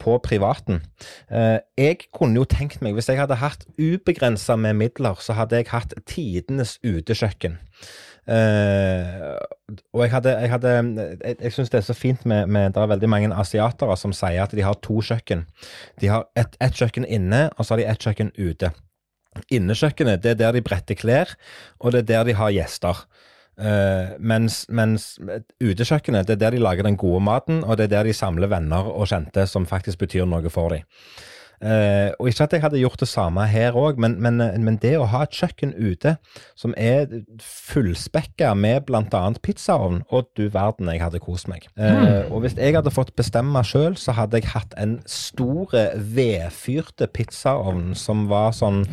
på 0.00 0.16
privaten. 0.24 0.80
Eh, 1.30 1.58
jeg 1.78 2.06
kunne 2.16 2.40
jo 2.40 2.48
tenkt 2.48 2.80
meg, 2.82 2.96
hvis 2.96 3.12
jeg 3.12 3.20
hadde 3.20 3.42
hatt 3.42 3.68
ubegrensa 3.78 4.56
med 4.56 4.80
midler, 4.80 5.20
så 5.20 5.36
hadde 5.36 5.60
jeg 5.60 5.70
hatt 5.74 5.94
tidenes 6.08 6.78
utekjøkken. 6.82 7.60
Eh, 8.30 9.38
og 9.90 10.04
jeg 10.04 10.12
hadde 10.12 10.32
Jeg, 10.38 10.50
hadde, 10.52 10.72
jeg, 11.24 11.36
jeg 11.40 11.52
syns 11.52 11.72
det 11.72 11.80
er 11.80 11.86
så 11.88 11.96
fint 11.98 12.26
med, 12.28 12.46
med 12.46 12.76
Det 12.76 12.82
er 12.82 12.92
veldig 12.92 13.08
mange 13.10 13.30
asiatere 13.34 13.96
som 13.98 14.14
sier 14.14 14.44
at 14.44 14.54
de 14.54 14.62
har 14.62 14.78
to 14.84 15.00
kjøkken. 15.02 15.46
De 16.00 16.12
har 16.12 16.28
ett 16.38 16.54
et 16.62 16.76
kjøkken 16.76 17.08
inne, 17.08 17.48
og 17.56 17.66
så 17.66 17.74
har 17.74 17.82
de 17.82 17.88
ett 17.90 18.06
kjøkken 18.06 18.30
ute. 18.38 18.70
Innekjøkkenet 19.50 20.22
det 20.22 20.34
er 20.34 20.38
der 20.38 20.54
de 20.58 20.62
bretter 20.62 20.98
klær, 20.98 21.34
og 21.80 21.92
det 21.94 22.04
er 22.04 22.08
der 22.12 22.30
de 22.30 22.38
har 22.38 22.54
gjester. 22.54 23.04
Uh, 23.60 24.16
mens, 24.18 24.62
mens 24.72 25.18
utekjøkkenet 25.60 26.28
det 26.28 26.38
er 26.38 26.40
der 26.46 26.54
de 26.56 26.62
lager 26.62 26.86
den 26.86 26.96
gode 26.96 27.20
maten, 27.24 27.64
og 27.64 27.76
det 27.76 27.88
er 27.88 27.96
der 27.98 28.08
de 28.08 28.14
samler 28.16 28.48
venner 28.48 28.88
og 28.88 29.10
kjente 29.10 29.44
som 29.50 29.66
faktisk 29.68 30.00
betyr 30.00 30.24
noe 30.28 30.50
for 30.50 30.72
dem. 30.72 30.86
Eh, 31.60 32.08
og 32.16 32.30
ikke 32.30 32.46
at 32.46 32.54
jeg 32.56 32.62
hadde 32.64 32.78
gjort 32.80 33.02
det 33.02 33.08
samme 33.10 33.44
her 33.50 33.76
òg, 33.76 33.98
men, 34.00 34.14
men, 34.22 34.40
men, 34.40 34.78
det 34.80 34.94
å 34.96 35.04
ha 35.12 35.26
et 35.26 35.36
kjøkken 35.36 35.74
ute 35.76 36.14
som 36.56 36.72
er 36.80 37.10
fullspekka 37.44 38.54
med 38.56 38.86
bl.a. 38.88 39.20
pizzaovn, 39.44 40.00
og 40.08 40.30
du 40.38 40.46
verden, 40.54 40.88
jeg 40.88 41.02
hadde 41.04 41.20
kost 41.20 41.50
meg. 41.52 41.66
Uh, 41.76 41.84
mm. 41.84 42.32
Og 42.32 42.46
hvis 42.46 42.56
jeg 42.56 42.78
hadde 42.78 42.94
fått 42.94 43.12
bestemme 43.18 43.60
sjøl, 43.66 43.98
så 44.00 44.16
hadde 44.16 44.40
jeg 44.40 44.48
hatt 44.54 44.72
en 44.80 44.98
stor 45.04 45.76
vedfyrte 46.16 47.10
pizzaovn 47.12 47.92
som 47.98 48.24
var 48.30 48.54
sånn 48.56 48.86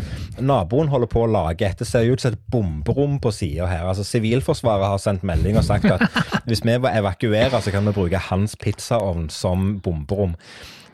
Naboen 0.44 0.92
holder 0.92 1.10
på 1.12 1.24
å 1.24 1.32
lage 1.32 1.64
et. 1.68 1.80
Det 1.80 1.88
ser 1.88 2.10
ut 2.12 2.22
som 2.22 2.36
et 2.36 2.48
bomberom 2.52 3.16
på 3.24 3.32
sida 3.32 3.70
her. 3.72 3.88
Altså 3.88 4.04
Sivilforsvaret 4.08 4.92
har 4.92 5.00
sendt 5.02 5.24
melding 5.28 5.56
og 5.60 5.68
sagt 5.68 5.88
at 5.88 6.04
hvis 6.50 6.66
vi 6.68 6.76
evakuerer, 6.76 7.62
så 7.64 7.72
kan 7.72 7.88
vi 7.88 7.96
bruke 7.96 8.28
hans 8.28 8.60
pizzaovn 8.60 9.30
som 9.32 9.78
bomberom. 9.84 10.36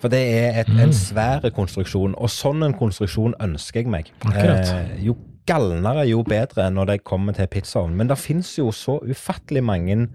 For 0.04 0.12
det 0.12 0.20
er 0.36 0.58
et, 0.60 0.72
en 0.74 0.92
mm. 0.92 0.96
svær 1.00 1.46
konstruksjon, 1.56 2.18
og 2.20 2.32
sånn 2.32 2.66
en 2.68 2.76
konstruksjon 2.76 3.38
ønsker 3.44 3.86
jeg 3.86 3.92
meg. 3.94 4.10
Eh, 4.36 4.98
jo 5.06 5.16
galnere, 5.48 6.04
jo 6.08 6.26
bedre 6.28 6.70
når 6.72 6.90
det 6.90 7.04
kommer 7.08 7.36
til 7.38 7.48
pizzaovn. 7.52 7.96
Men 7.96 8.12
det 8.12 8.20
finnes 8.20 8.52
jo 8.58 8.68
så 8.76 8.98
ufattelig 9.08 9.64
mange 9.64 10.08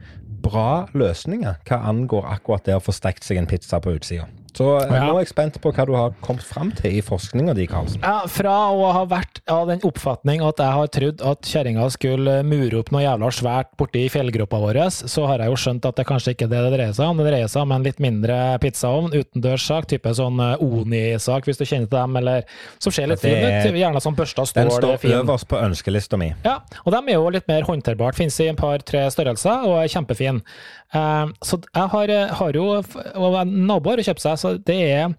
bra 0.45 0.86
løsninger 0.93 1.57
hva 1.68 1.80
angår 1.89 2.28
akkurat 2.34 2.68
det 2.68 2.76
å 2.76 2.84
få 2.84 2.95
stekt 2.95 3.24
seg 3.26 3.41
en 3.41 3.49
pizza 3.49 3.80
på 3.80 3.97
utsida. 3.97 4.28
Så 4.57 4.69
eh, 4.81 4.91
ja. 4.91 5.05
nå 5.07 5.17
er 5.17 5.25
jeg 5.25 5.33
spent 5.33 5.59
på 5.63 5.73
hva 5.75 5.87
du 5.89 5.95
har 5.97 6.15
kommet 6.25 6.45
fram 6.47 6.71
til 6.77 6.99
i 6.99 7.03
forskninga 7.05 7.55
di, 7.59 7.67
Karlsen. 7.71 8.01
Ja, 8.03 8.23
fra 8.31 8.57
å 8.75 8.91
ha 8.95 9.05
vært 9.09 9.43
av 9.51 9.69
den 9.71 9.83
oppfatning 9.87 10.43
at 10.45 10.63
jeg 10.63 10.77
har 10.79 10.93
trodd 10.95 11.25
at 11.33 11.49
kjerringa 11.49 11.89
skulle 11.95 12.39
mure 12.47 12.81
opp 12.81 12.93
noe 12.95 13.05
jævla 13.05 13.31
svært 13.35 13.73
borti 13.81 14.07
fjellgropa 14.13 14.61
vår, 14.63 14.81
så 14.91 15.27
har 15.31 15.43
jeg 15.43 15.53
jo 15.53 15.61
skjønt 15.61 15.89
at 15.89 15.99
det 16.01 16.07
kanskje 16.09 16.35
ikke 16.35 16.49
er 16.49 16.53
det 16.55 16.63
det 16.67 16.73
dreier 16.77 16.97
seg 16.97 17.13
om. 17.13 17.21
Det 17.21 17.29
dreier 17.29 17.53
seg 17.53 17.67
om 17.67 17.75
en 17.77 17.87
litt 17.87 18.03
mindre 18.03 18.39
pizzaovn, 18.63 19.13
utendørssak, 19.15 19.89
type 19.93 20.15
sånn 20.19 20.43
eh, 20.45 20.65
Oni-sak, 20.65 21.49
hvis 21.49 21.61
du 21.61 21.65
kjenner 21.65 21.89
til 21.89 21.99
dem, 21.99 22.19
eller 22.21 22.47
som 22.83 22.95
ser 22.95 23.11
litt 23.11 23.23
fin 23.23 23.39
ut. 23.39 23.79
Gjerne 23.79 24.03
sånn 24.03 24.17
børsta 24.19 24.47
stål. 24.49 24.69
Den 24.69 24.75
står 24.75 25.01
fin. 25.03 25.15
øverst 25.21 25.49
på 25.51 25.61
ønskelista 25.61 26.19
mi. 26.21 26.33
Ja, 26.47 26.59
og 26.85 26.95
de 26.95 27.03
er 27.05 27.19
jo 27.19 27.31
litt 27.35 27.47
mer 27.51 27.67
håndterbart. 27.69 28.19
Finnes 28.19 28.39
i 28.43 28.49
en 28.51 28.59
par-tre 28.59 29.05
størrelser 29.15 29.67
og 29.69 29.79
er 29.83 29.93
kjempefin. 29.93 30.43
Uh, 30.89 31.28
så 31.45 31.59
jeg 31.61 31.91
har, 31.93 32.11
har 32.39 32.57
jo 32.57 32.64
og 32.80 33.34
naboer 33.51 34.01
kjøpt 34.07 34.22
seg, 34.24 34.39
så 34.41 34.55
det 34.57 34.76
er 34.89 35.11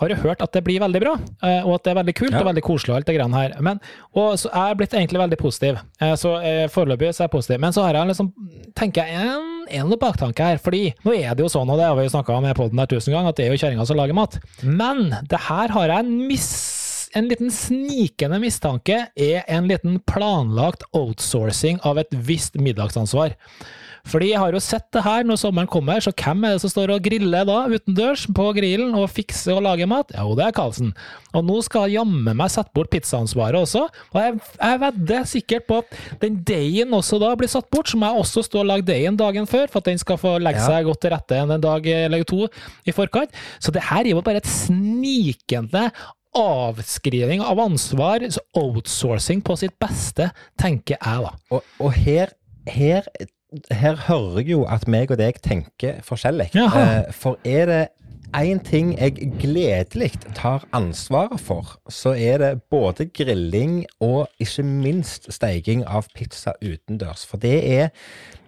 Har 0.00 0.08
jo 0.08 0.16
hørt 0.22 0.40
at 0.40 0.54
det 0.56 0.62
blir 0.64 0.80
veldig 0.80 1.02
bra, 1.02 1.12
uh, 1.18 1.66
og 1.66 1.74
at 1.76 1.84
det 1.84 1.92
er 1.92 1.98
veldig 2.00 2.14
kult 2.16 2.32
ja. 2.32 2.40
og 2.40 2.48
veldig 2.48 2.64
koselig 2.64 2.94
og 2.94 2.96
alt 3.00 3.10
det 3.10 3.16
greiene 3.18 3.42
her. 3.42 3.56
Men, 3.64 3.82
og 4.16 4.38
så 4.40 4.52
er 4.54 4.70
jeg 4.70 4.80
blitt 4.80 4.96
egentlig 4.96 5.22
veldig 5.24 5.40
positiv. 5.40 5.82
Uh, 6.00 6.14
så 6.16 6.34
foreløpig 6.72 7.12
så 7.12 7.24
er 7.24 7.28
jeg 7.28 7.34
positiv. 7.34 7.60
Men 7.60 7.76
så 7.76 7.84
har 7.84 7.98
jeg 7.98 8.12
liksom, 8.12 8.32
tenker 8.78 9.04
jeg, 9.04 9.28
en, 9.28 9.68
en 9.82 9.94
baktanke 10.00 10.50
her. 10.52 10.62
fordi 10.62 10.94
nå 11.04 11.16
er 11.18 11.36
det 11.36 11.44
jo 11.44 11.52
sånn, 11.52 11.68
og 11.68 11.80
det 11.80 11.88
har 11.90 11.98
vi 11.98 12.08
jo 12.08 12.14
snakka 12.14 12.38
i 12.38 12.56
poden 12.56 12.80
her 12.80 12.90
tusen 12.90 13.12
ganger, 13.12 13.34
at 13.34 13.40
det 13.40 13.48
er 13.48 13.52
jo 13.52 13.60
kjerringa 13.60 13.88
som 13.88 13.98
lager 13.98 14.16
mat. 14.16 14.38
Men 14.62 15.10
det 15.28 15.46
her 15.48 15.74
har 15.74 15.92
jeg 15.92 16.06
en 16.06 16.14
miss 16.30 16.52
en 17.16 17.28
liten 17.28 17.50
snikende 17.52 18.36
mistanke 18.42 18.98
er 19.16 19.44
en 19.48 19.68
liten 19.68 19.98
planlagt 20.08 20.84
outsourcing 20.96 21.80
av 21.86 22.00
et 22.02 22.12
visst 22.12 22.58
middagsansvar. 22.60 23.32
Fordi 24.08 24.30
jeg 24.32 24.40
har 24.40 24.54
jo 24.54 24.62
sett 24.62 24.86
det 24.94 25.02
her 25.04 25.26
når 25.26 25.40
sommeren 25.40 25.70
kommer, 25.70 26.02
så 26.04 26.12
hvem 26.12 26.44
er 26.46 26.56
det 26.56 26.62
som 26.62 26.72
står 26.72 26.92
og 26.94 27.04
griller 27.04 27.46
da 27.48 27.58
utendørs 27.70 28.26
på 28.34 28.48
grillen 28.56 28.94
og 28.98 29.08
fikser 29.12 29.56
og 29.56 29.64
lager 29.66 29.90
mat? 29.90 30.12
Jo, 30.16 30.34
det 30.38 30.46
er 30.46 30.56
Karlsen. 30.56 30.92
Og 31.36 31.46
nå 31.48 31.58
skal 31.66 31.92
jammen 31.92 32.36
meg 32.38 32.52
sette 32.52 32.72
bort 32.76 32.90
pizzaansvaret 32.92 33.60
også. 33.60 33.86
Og 34.14 34.20
jeg, 34.22 34.36
jeg 34.58 34.82
vedder 34.84 35.30
sikkert 35.32 35.68
på 35.68 35.80
at 35.82 35.98
den 36.22 36.40
deigen 36.48 36.94
også 36.96 37.20
da 37.22 37.32
blir 37.38 37.50
satt 37.50 37.68
bort, 37.72 37.90
så 37.90 38.00
må 38.00 38.10
jeg 38.10 38.24
også 38.24 38.44
stå 38.46 38.62
og 38.62 38.70
lage 38.70 38.88
deigen 38.88 39.18
dagen 39.18 39.48
før, 39.50 39.66
for 39.70 39.82
at 39.82 39.90
den 39.90 40.00
skal 40.00 40.20
få 40.20 40.36
legge 40.42 40.62
seg 40.64 40.86
godt 40.88 41.02
til 41.04 41.14
rette 41.14 41.42
en 41.42 41.56
dag 41.62 41.90
eller 41.94 42.28
to 42.28 42.46
i 42.88 42.94
forkant. 42.94 43.34
Så 43.62 43.74
det 43.74 43.86
her 43.90 44.04
er 44.04 44.14
jo 44.14 44.24
bare 44.24 44.42
et 44.42 44.50
snikende 44.50 45.88
avskriving 46.38 47.42
av 47.42 47.60
ansvar, 47.62 48.24
outsourcing 48.56 49.42
på 49.44 49.56
sitt 49.58 49.74
beste, 49.80 50.30
tenker 50.60 50.98
jeg 50.98 51.24
da. 51.24 51.32
Og, 51.54 51.64
og 51.82 51.94
her, 51.96 52.34
her 52.68 53.08
her 53.70 53.96
hører 54.08 54.42
jeg 54.42 54.50
jo 54.52 54.64
at 54.68 54.88
meg 54.90 55.12
og 55.12 55.20
deg 55.20 55.38
tenker 55.44 56.02
forskjellig. 56.04 56.50
Jaha. 56.54 57.08
for 57.16 57.38
er 57.44 57.70
det 57.70 57.84
én 58.36 58.60
ting 58.60 58.92
jeg 58.98 59.30
gledelig 59.40 60.10
tar 60.36 60.66
ansvaret 60.76 61.40
for, 61.40 61.78
så 61.88 62.12
er 62.12 62.38
det 62.42 62.62
både 62.70 63.06
grilling 63.06 63.86
og 64.04 64.28
ikke 64.40 64.62
minst 64.62 65.30
steiking 65.32 65.86
av 65.86 66.10
pizza 66.14 66.52
utendørs. 66.60 67.24
For 67.26 67.40
det 67.40 67.56
er 67.64 67.88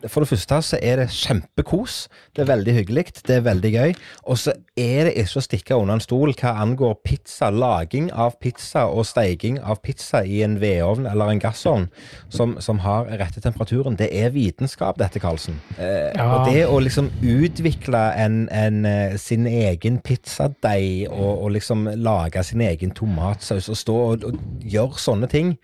for 0.09 0.25
det 0.25 0.31
første 0.31 0.61
så 0.65 0.79
er 0.83 1.01
det 1.01 1.11
kjempekos. 1.13 2.07
Det 2.37 2.45
er 2.45 2.51
veldig 2.51 2.75
hyggelig. 2.79 3.05
Det 3.27 3.37
er 3.37 3.45
veldig 3.45 3.71
gøy. 3.75 3.95
Og 4.33 4.39
så 4.41 4.55
er 4.79 5.09
det 5.09 5.15
ikke 5.21 5.41
å 5.41 5.45
stikke 5.45 5.79
under 5.79 5.99
en 5.99 6.05
stol 6.05 6.33
hva 6.33 6.55
angår 6.63 6.97
pizza. 7.05 7.51
Laging 7.51 8.11
av 8.13 8.39
pizza 8.41 8.87
og 8.89 9.05
steiking 9.09 9.59
av 9.61 9.83
pizza 9.85 10.23
i 10.25 10.41
en 10.47 10.57
vedovn 10.63 11.09
eller 11.11 11.35
en 11.35 11.43
gassovn 11.43 11.89
som, 12.33 12.57
som 12.63 12.81
har 12.85 13.11
rette 13.21 13.43
temperaturen. 13.45 13.99
Det 14.01 14.09
er 14.17 14.33
vitenskap, 14.35 14.99
dette, 15.01 15.21
Karlsen. 15.21 15.59
Eh, 15.77 16.11
ja. 16.15 16.29
Og 16.31 16.49
det 16.49 16.65
å 16.71 16.81
liksom 16.81 17.11
utvikle 17.21 18.03
en, 18.21 18.43
en, 18.55 18.85
eh, 18.89 19.17
sin 19.21 19.49
egen 19.51 20.01
pizzadeig 20.05 21.11
og, 21.11 21.33
og, 21.35 21.51
liksom 21.51 21.89
lage 22.01 22.43
sin 22.47 22.63
egen 22.65 22.95
tomatsaus 22.97 23.69
og 23.73 23.79
stå 23.79 23.97
og, 24.07 24.27
og 24.31 24.65
gjøre 24.65 25.01
sånne 25.03 25.29
ting, 25.31 25.55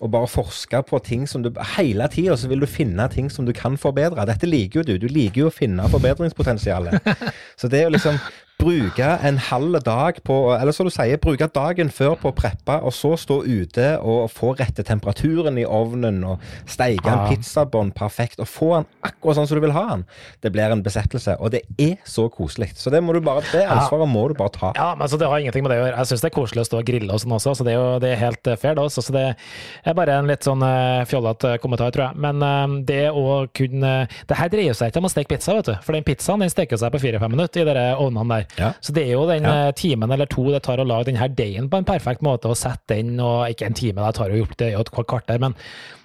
og 0.00 0.10
bare 0.14 0.30
forske 0.30 0.80
på 0.88 0.98
ting 1.04 1.28
som 1.28 1.44
du 1.44 1.52
Hele 1.74 2.06
tida 2.10 2.34
så 2.38 2.48
vil 2.50 2.62
du 2.62 2.66
finne 2.68 3.04
ting 3.12 3.28
som 3.32 3.46
du 3.46 3.52
kan 3.56 3.76
forbedre. 3.84 4.24
Dette 4.28 4.48
liker 4.48 4.80
jo 4.80 4.86
du. 4.88 4.94
Du 5.04 5.06
liker 5.12 5.44
jo 5.44 5.50
å 5.50 5.54
finne 5.54 5.86
forbedringspotensialet. 5.92 7.12
Så 7.60 7.70
det 7.70 7.82
er 7.82 7.88
jo 7.88 7.94
liksom 7.96 8.18
bruke 8.60 9.06
en 9.26 9.38
halv 9.38 9.80
dag 9.84 10.18
på 10.24 10.34
Eller 10.54 10.72
som 10.72 10.86
du 10.86 10.92
sier, 10.92 11.18
bruke 11.20 11.46
dagen 11.52 11.90
før 11.92 12.14
på 12.20 12.30
å 12.30 12.36
preppe, 12.36 12.76
og 12.80 12.94
så 12.94 13.14
stå 13.18 13.40
ute 13.44 13.86
og 14.00 14.30
få 14.32 14.54
rette 14.58 14.84
temperaturen 14.86 15.58
i 15.60 15.66
ovnen 15.66 16.22
og 16.28 16.42
steike 16.70 17.10
en 17.10 17.26
pizzabånd 17.28 17.94
perfekt 17.96 18.40
og 18.42 18.48
få 18.50 18.70
den 18.76 18.88
akkurat 19.04 19.38
sånn 19.38 19.48
som 19.50 19.58
du 19.58 19.64
vil 19.64 19.74
ha 19.76 19.84
den. 19.90 20.04
Det 20.44 20.52
blir 20.54 20.72
en 20.72 20.84
besettelse, 20.84 21.36
og 21.40 21.52
det 21.54 21.64
er 21.80 21.96
så 22.08 22.28
koselig. 22.32 22.70
Så 22.78 22.92
det 22.94 23.02
må 23.04 23.16
du 23.16 23.20
bare, 23.24 23.44
det 23.52 23.64
ansvaret 23.66 24.10
må 24.10 24.26
du 24.30 24.36
bare 24.38 24.54
ta. 24.54 24.72
Ja, 24.78 24.92
men 24.94 25.06
altså, 25.06 25.20
Det 25.20 25.28
har 25.30 25.42
ingenting 25.42 25.64
med 25.64 25.74
det 25.74 25.80
å 25.80 25.84
gjøre. 25.84 25.98
Jeg 25.98 26.10
syns 26.10 26.24
det 26.24 26.30
er 26.30 26.36
koselig 26.38 26.64
å 26.64 26.68
stå 26.68 26.80
og 26.80 26.88
grille 26.88 27.12
og 27.12 27.22
sånn 27.22 27.36
også, 27.36 27.56
så 27.58 27.66
det 27.66 27.74
er 27.74 27.78
jo 27.78 28.00
det 28.02 28.12
er 28.12 28.20
helt 28.22 28.50
eh, 28.50 28.58
fair, 28.60 28.78
da. 28.78 28.86
Så 28.92 29.04
det 29.14 29.26
er 29.34 29.98
bare 29.98 30.18
en 30.20 30.28
litt 30.28 30.46
sånn 30.46 30.62
uh, 30.64 31.04
fjollete 31.08 31.56
kommentar, 31.62 31.94
tror 31.94 32.06
jeg. 32.08 32.20
Men 32.24 32.82
det 32.86 33.08
å 33.10 33.44
kunne 33.54 33.92
Det 34.28 34.36
her 34.38 34.50
dreier 34.52 34.76
seg 34.76 34.90
ikke 34.90 35.00
om 35.02 35.08
å 35.08 35.12
steke 35.12 35.34
pizza, 35.34 35.54
vet 35.56 35.70
du. 35.70 35.74
For 35.84 35.96
den 35.96 36.06
pizzaen 36.06 36.44
den 36.44 36.52
steker 36.52 36.80
seg 36.80 36.92
på 36.94 37.02
fire-fem 37.02 37.32
minutter 37.32 37.64
i 37.64 37.76
de 37.76 37.86
ovnene 38.00 38.40
der. 38.40 38.43
Ja. 38.58 38.72
Så 38.84 38.94
det 38.96 39.06
er 39.06 39.14
jo 39.16 39.26
den 39.30 39.46
ja. 39.46 39.54
Eh, 39.68 39.74
timen 39.78 40.12
eller 40.14 40.30
to 40.30 40.46
det 40.52 40.62
tar 40.66 40.82
å 40.82 40.86
lage 40.88 41.10
denne 41.10 41.28
deigen 41.36 41.70
på 41.70 41.80
en 41.80 41.88
perfekt 41.88 42.24
måte, 42.24 42.50
og 42.50 42.58
sette 42.58 42.96
den, 42.96 43.16
og 43.22 43.48
ikke 43.50 43.68
en 43.68 43.78
time, 43.78 44.04
det 44.04 44.16
tar 44.18 44.32
jo 44.32 44.42
gjort 44.42 44.58
det 44.60 44.70
er 44.70 44.78
jo 44.78 44.84
et 44.84 44.94
kvarter, 44.94 45.42
men 45.42 45.56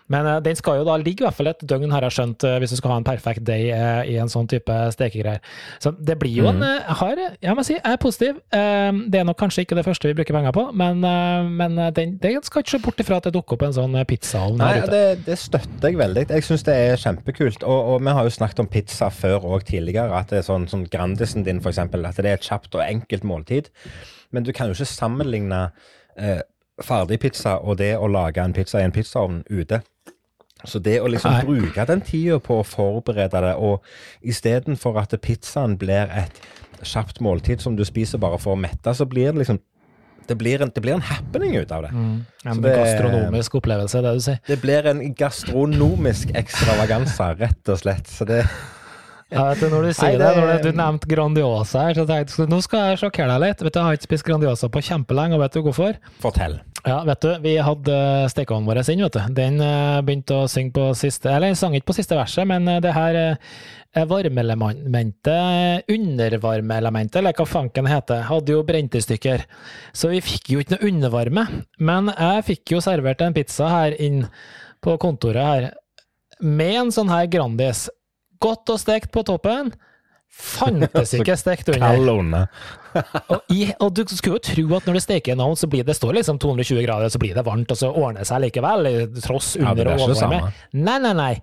men 0.09 0.27
uh, 0.27 0.37
den 0.43 0.57
skal 0.57 0.79
jo 0.79 0.87
da 0.87 0.97
ligge 0.99 1.23
i 1.23 1.27
hvert 1.27 1.37
fall 1.37 1.51
et 1.51 1.63
døgn, 1.69 1.91
har 1.93 2.05
jeg 2.07 2.17
skjønt, 2.17 2.45
uh, 2.47 2.57
hvis 2.61 2.73
du 2.73 2.79
skal 2.79 2.93
ha 2.93 2.99
en 3.01 3.07
perfekt 3.07 3.45
day 3.47 3.69
uh, 3.73 4.01
i 4.09 4.17
en 4.21 4.31
sånn 4.31 4.49
type 4.49 4.75
stekegreier. 4.95 5.43
Så 5.81 5.93
det 5.95 6.17
blir 6.21 6.33
jo 6.41 6.49
mm. 6.49 6.63
en 6.63 6.97
har, 7.01 7.23
Jeg 7.41 7.57
må 7.57 7.65
si, 7.65 7.77
jeg 7.77 7.95
er 7.95 8.01
positiv. 8.01 8.39
det 8.49 9.19
er 9.19 9.25
nok 9.27 9.37
kanskje 9.39 9.63
ikke 9.65 9.77
det 9.77 9.85
første 9.85 10.09
vi 10.09 10.15
bruker 10.17 10.35
penger 10.35 10.53
på, 10.55 10.65
men, 10.77 11.01
men 11.55 11.77
den, 11.95 12.17
det 12.21 12.33
skal 12.47 12.63
ikke 12.63 12.75
se 12.75 12.81
bort 12.83 13.01
ifra 13.01 13.19
at 13.19 13.29
det 13.29 13.33
dukker 13.35 13.57
opp 13.57 13.65
en 13.67 13.75
sånn 13.75 13.97
pizzaovn 14.09 14.59
Nei, 14.59 14.73
det, 14.89 15.03
det, 15.27 15.37
støtter 15.39 15.91
jeg 15.91 15.99
veldig. 15.99 16.25
Jeg 16.29 16.45
syns 16.47 16.65
det 16.67 16.75
er 16.75 17.01
kjempekult. 17.01 17.63
Og, 17.63 17.93
og, 17.93 18.03
vi 18.05 18.15
har 18.17 18.27
jo 18.27 18.33
snakket 18.33 18.63
om 18.63 18.69
pizza 18.71 19.09
før 19.13 19.47
og 19.53 19.65
tidligere, 19.67 20.13
at 20.15 20.31
det 20.33 20.41
er 20.41 20.47
sånn, 20.47 20.67
sånn 20.71 20.87
Grandisen 20.91 21.45
din, 21.47 21.61
eksempel, 21.61 22.05
at 22.07 22.19
det 22.19 22.31
er 22.31 22.39
et 22.39 22.47
kjapt 22.47 22.77
og 22.77 22.85
enkelt 22.85 23.27
måltid. 23.27 23.69
Men 24.35 24.45
du 24.45 24.53
kan 24.55 24.69
jo 24.69 24.77
ikke 24.77 24.89
sammenligne 24.89 25.67
eh, 26.17 26.41
ferdigpizza 26.85 27.59
og 27.63 27.79
det 27.81 27.93
å 27.97 28.09
lage 28.11 28.43
en 28.43 28.55
pizza 28.55 28.81
i 28.81 28.87
en 28.87 28.95
pizzaovn 28.95 29.41
ute. 29.49 29.81
Så 30.67 30.81
det 30.83 30.97
å 30.99 31.07
liksom 31.07 31.31
Nei. 31.31 31.43
bruke 31.47 31.85
den 31.87 32.01
tida 32.03 32.39
på 32.43 32.59
å 32.59 32.67
forberede 32.67 33.43
det, 33.45 33.55
og 33.55 33.83
istedenfor 34.27 34.99
at 34.99 35.15
pizzaen 35.23 35.77
blir 35.79 36.11
et 36.11 36.41
kjapt 36.83 37.21
måltid 37.23 37.63
som 37.63 37.77
du 37.79 37.85
spiser 37.87 38.19
bare 38.19 38.39
for 38.41 38.55
å 38.55 38.59
mette, 38.59 38.93
så 38.95 39.07
blir 39.07 39.31
det 39.31 39.45
liksom 39.45 39.61
det 40.29 40.35
blir, 40.37 40.61
en, 40.61 40.69
det 40.69 40.81
blir 40.85 40.93
en 40.93 41.01
happening 41.01 41.55
ut 41.57 41.71
av 41.73 41.87
det. 41.87 41.89
Mm. 41.89 42.17
En 42.45 42.59
det, 42.61 42.73
gastronomisk 42.77 43.55
opplevelse, 43.57 44.01
det 44.05 44.11
du 44.13 44.19
sier. 44.21 44.41
Det 44.45 44.59
blir 44.61 44.85
en 44.91 44.99
gastronomisk 45.17 46.35
ekstravaganse, 46.37 47.31
rett 47.39 47.71
og 47.73 47.79
slett. 47.81 48.11
Så 48.13 48.27
det 48.29 48.43
du, 49.29 49.65
når 49.69 49.83
du 49.85 49.91
sier 49.93 50.15
Nei, 50.15 50.17
det, 50.17 50.29
det, 50.33 50.41
når 50.41 50.63
du 50.63 50.77
nevnte 50.79 51.09
Grandiosa 51.11 51.83
her, 51.85 51.97
så 51.99 52.05
tenkte 52.09 52.41
jeg 52.41 52.49
nå 52.49 52.59
skal 52.65 52.91
jeg 52.91 53.01
sjokkere 53.03 53.35
deg 53.35 53.43
litt. 53.43 53.59
Vet 53.61 53.75
du, 53.75 53.79
Jeg 53.79 53.85
har 53.85 53.99
ikke 53.99 54.07
spist 54.07 54.25
Grandiosa 54.25 54.69
på 54.73 54.81
kjempelenge, 54.87 55.37
og 55.37 55.43
vet 55.43 55.57
du 55.57 55.61
hvorfor? 55.67 55.99
Fortell. 56.23 56.57
Ja, 56.87 57.01
vet 57.05 57.21
du, 57.21 57.29
vi 57.43 57.57
hadde 57.61 57.97
stekeovnen 58.31 58.65
vår 58.69 58.81
inn, 58.85 59.03
vet 59.05 59.17
du. 59.17 59.33
Den 59.37 59.59
eh, 59.61 59.99
begynte 60.05 60.39
å 60.39 60.47
synge 60.49 60.73
på 60.77 60.87
siste 60.97 61.29
Eller 61.29 61.51
den 61.51 61.59
sang 61.59 61.75
ikke 61.77 61.91
på 61.91 61.97
siste 61.99 62.17
verset, 62.17 62.47
men 62.49 62.65
eh, 62.71 62.79
det 62.81 62.95
her 62.95 63.19
eh, 63.19 64.05
varmeelementet, 64.09 65.89
undervarmeelementet, 65.91 67.19
eller 67.19 67.35
hva 67.37 67.45
fanken 67.49 67.89
heter, 67.89 68.23
hadde 68.29 68.55
jo 68.55 68.63
brent 68.65 68.95
i 68.95 69.03
stykker. 69.03 69.45
Så 69.93 70.09
vi 70.13 70.23
fikk 70.23 70.53
jo 70.53 70.63
ikke 70.63 70.77
noe 70.77 70.89
undervarme. 70.89 71.45
Men 71.83 72.09
jeg 72.15 72.47
fikk 72.53 72.75
jo 72.77 72.81
servert 72.85 73.21
en 73.25 73.35
pizza 73.35 73.69
her 73.73 73.97
inn 73.99 74.23
på 74.79 74.95
kontoret 75.01 75.43
her, 75.43 75.71
med 76.39 76.85
en 76.85 76.91
sånn 76.95 77.11
her 77.11 77.27
Grandis. 77.27 77.89
Godt 78.41 78.71
og 78.73 78.79
stekt 78.79 79.11
på 79.15 79.23
toppen. 79.27 79.73
Fantes 80.29 81.11
ikke 81.17 81.33
stekt 81.39 81.69
under. 81.73 81.81
Og, 83.33 83.41
i, 83.53 83.67
og 83.81 83.91
du 83.97 84.03
skulle 84.09 84.37
jo 84.39 84.43
tro 84.45 84.63
at 84.77 84.85
når 84.87 84.95
du 84.97 85.01
steker 85.03 85.33
en 85.35 85.41
ovn, 85.45 85.57
så 85.57 85.67
blir 85.69 85.83
det 85.85 85.93
står 85.97 86.15
liksom 86.19 86.39
220 86.41 86.79
grader, 86.85 87.09
så 87.13 87.19
blir 87.21 87.35
det 87.37 87.43
varmt, 87.45 87.69
og 87.73 87.77
så 87.77 87.89
ordner 87.91 88.23
det 88.23 88.29
seg 88.29 88.41
likevel, 88.47 88.87
tross 89.21 89.51
under- 89.59 89.89
ja, 89.91 89.97
og 89.97 90.05
overvarme. 90.07 90.53
Nei, 90.73 90.95
nei, 91.03 91.11
nei. 91.17 91.33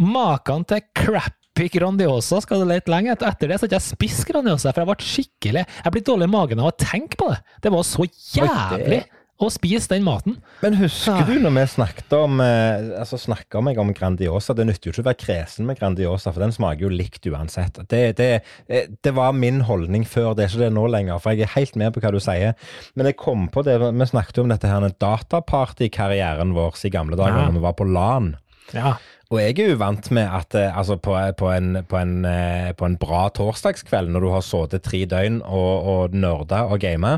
Maken 0.00 0.64
til 0.68 0.82
crappy 0.96 1.68
Grandiosa 1.74 2.40
skal 2.44 2.60
du 2.62 2.68
lete 2.70 2.92
lenge 2.92 3.12
etter. 3.14 3.28
Etter 3.32 3.48
det 3.52 3.58
så 3.60 3.66
har 3.68 3.76
jeg 3.78 3.86
spist 3.88 4.26
Grandiosa, 4.28 4.72
for 4.72 4.84
jeg 4.84 4.90
ble 4.92 5.08
skikkelig 5.12 5.64
Jeg 5.84 5.92
blir 5.96 6.04
dårlig 6.06 6.28
i 6.28 6.34
magen 6.36 6.60
av 6.62 6.70
å 6.72 6.76
tenke 6.80 7.16
på 7.20 7.30
det. 7.32 7.40
Det 7.64 7.72
var 7.74 7.84
så 7.88 8.06
jævlig 8.06 9.00
å 9.40 9.48
spise 9.52 9.88
den 9.88 10.04
maten. 10.04 10.36
Men 10.60 10.76
husker 10.76 11.24
du 11.28 11.38
når 11.40 11.54
vi 11.56 11.62
snakket 11.72 12.12
om 12.18 12.40
eh, 12.44 12.90
altså 13.00 13.16
snakket 13.20 13.64
meg 13.64 13.78
om 13.80 13.92
Grandiosa? 13.96 14.52
Det 14.56 14.66
nytter 14.68 14.90
jo 14.90 14.94
ikke 14.94 15.04
å 15.04 15.08
være 15.08 15.20
kresen 15.22 15.68
med 15.68 15.78
Grandiosa, 15.80 16.32
for 16.34 16.44
den 16.44 16.52
smaker 16.52 16.84
jo 16.86 16.92
likt 16.92 17.24
uansett. 17.30 17.80
Det, 17.88 18.02
det, 18.20 18.28
eh, 18.68 18.90
det 19.00 19.14
var 19.16 19.32
min 19.36 19.62
holdning 19.68 20.04
før, 20.08 20.34
det 20.36 20.44
er 20.44 20.52
ikke 20.52 20.64
det 20.66 20.72
nå 20.76 20.84
lenger. 20.92 21.22
For 21.22 21.32
jeg 21.32 21.48
er 21.48 21.54
helt 21.56 21.78
med 21.80 21.94
på 21.96 22.04
hva 22.04 22.12
du 22.12 22.20
sier. 22.20 22.52
Men 22.94 23.08
jeg 23.08 23.18
kom 23.20 23.48
på 23.52 23.64
det, 23.64 23.78
vi 23.80 24.10
snakket 24.12 24.42
om 24.44 24.52
dette 24.52 24.68
her 24.68 24.84
den 24.84 24.96
datapartykarrieren 25.00 26.52
vår 26.56 26.76
i 26.84 26.92
gamle 26.92 27.16
dager, 27.16 27.40
Ja. 27.40 27.46
når 27.48 27.58
vi 27.58 27.64
var 27.64 27.78
på 27.80 27.88
LAN. 27.88 28.36
Ja. 28.76 28.94
Og 29.30 29.38
jeg 29.38 29.60
er 29.62 29.68
jo 29.70 29.78
vant 29.78 30.08
med 30.10 30.26
at 30.26 30.54
eh, 30.58 30.72
altså 30.74 30.96
på, 30.98 31.12
på, 31.38 31.50
en, 31.54 31.76
på, 31.86 31.98
en, 32.00 32.14
eh, 32.26 32.72
på 32.74 32.86
en 32.88 32.96
bra 32.98 33.28
torsdagskveld, 33.36 34.10
når 34.10 34.24
du 34.24 34.28
har 34.34 34.42
sittet 34.42 34.82
tre 34.88 35.04
døgn 35.06 35.36
og, 35.46 35.86
og 35.92 36.16
nerda 36.18 36.64
og 36.66 36.80
gama, 36.82 37.12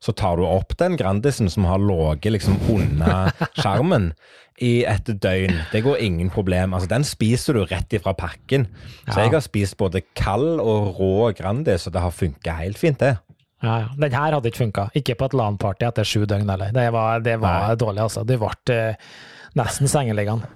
så 0.00 0.14
tar 0.16 0.40
du 0.40 0.46
opp 0.48 0.72
den 0.80 0.96
Grandisen 0.96 1.50
som 1.52 1.66
har 1.68 1.82
ligget 1.84 2.32
liksom 2.38 2.56
under 2.72 3.28
skjermen 3.60 4.14
i 4.64 4.86
et 4.88 5.04
døgn. 5.20 5.58
Det 5.72 5.82
går 5.84 6.00
ingen 6.04 6.32
problem. 6.32 6.72
Altså, 6.76 6.88
den 6.88 7.04
spiser 7.04 7.56
du 7.60 7.66
rett 7.68 7.92
ifra 7.96 8.16
pakken. 8.16 8.64
Så 9.04 9.18
Ja. 9.18 9.26
jeg 9.26 9.36
har 9.36 9.44
spist 9.44 9.76
både 9.80 10.00
kald 10.16 10.60
og 10.64 10.96
rå 10.96 11.12
Grandis, 11.36 11.84
og 11.88 11.92
det 11.92 12.00
har 12.06 12.16
funka 12.16 12.56
helt 12.62 12.80
fint, 12.80 13.00
det. 13.04 13.18
Ja, 13.60 13.76
ja. 13.84 13.86
Den 14.00 14.16
her 14.16 14.32
hadde 14.32 14.48
ikke 14.48 14.64
funka. 14.64 14.88
Ikke 14.96 15.18
på 15.20 15.28
et 15.28 15.36
LAN-party 15.36 15.84
etter 15.92 16.08
sju 16.08 16.24
døgn 16.24 16.48
heller. 16.48 16.72
Det 16.72 16.88
var, 16.96 17.20
det 17.20 17.36
var 17.44 17.76
dårlig, 17.76 18.06
altså. 18.08 18.24
Du 18.24 18.38
ble 18.40 18.52
eh, 18.72 19.08
nesten 19.60 19.88
sengeliggende. 19.92 20.48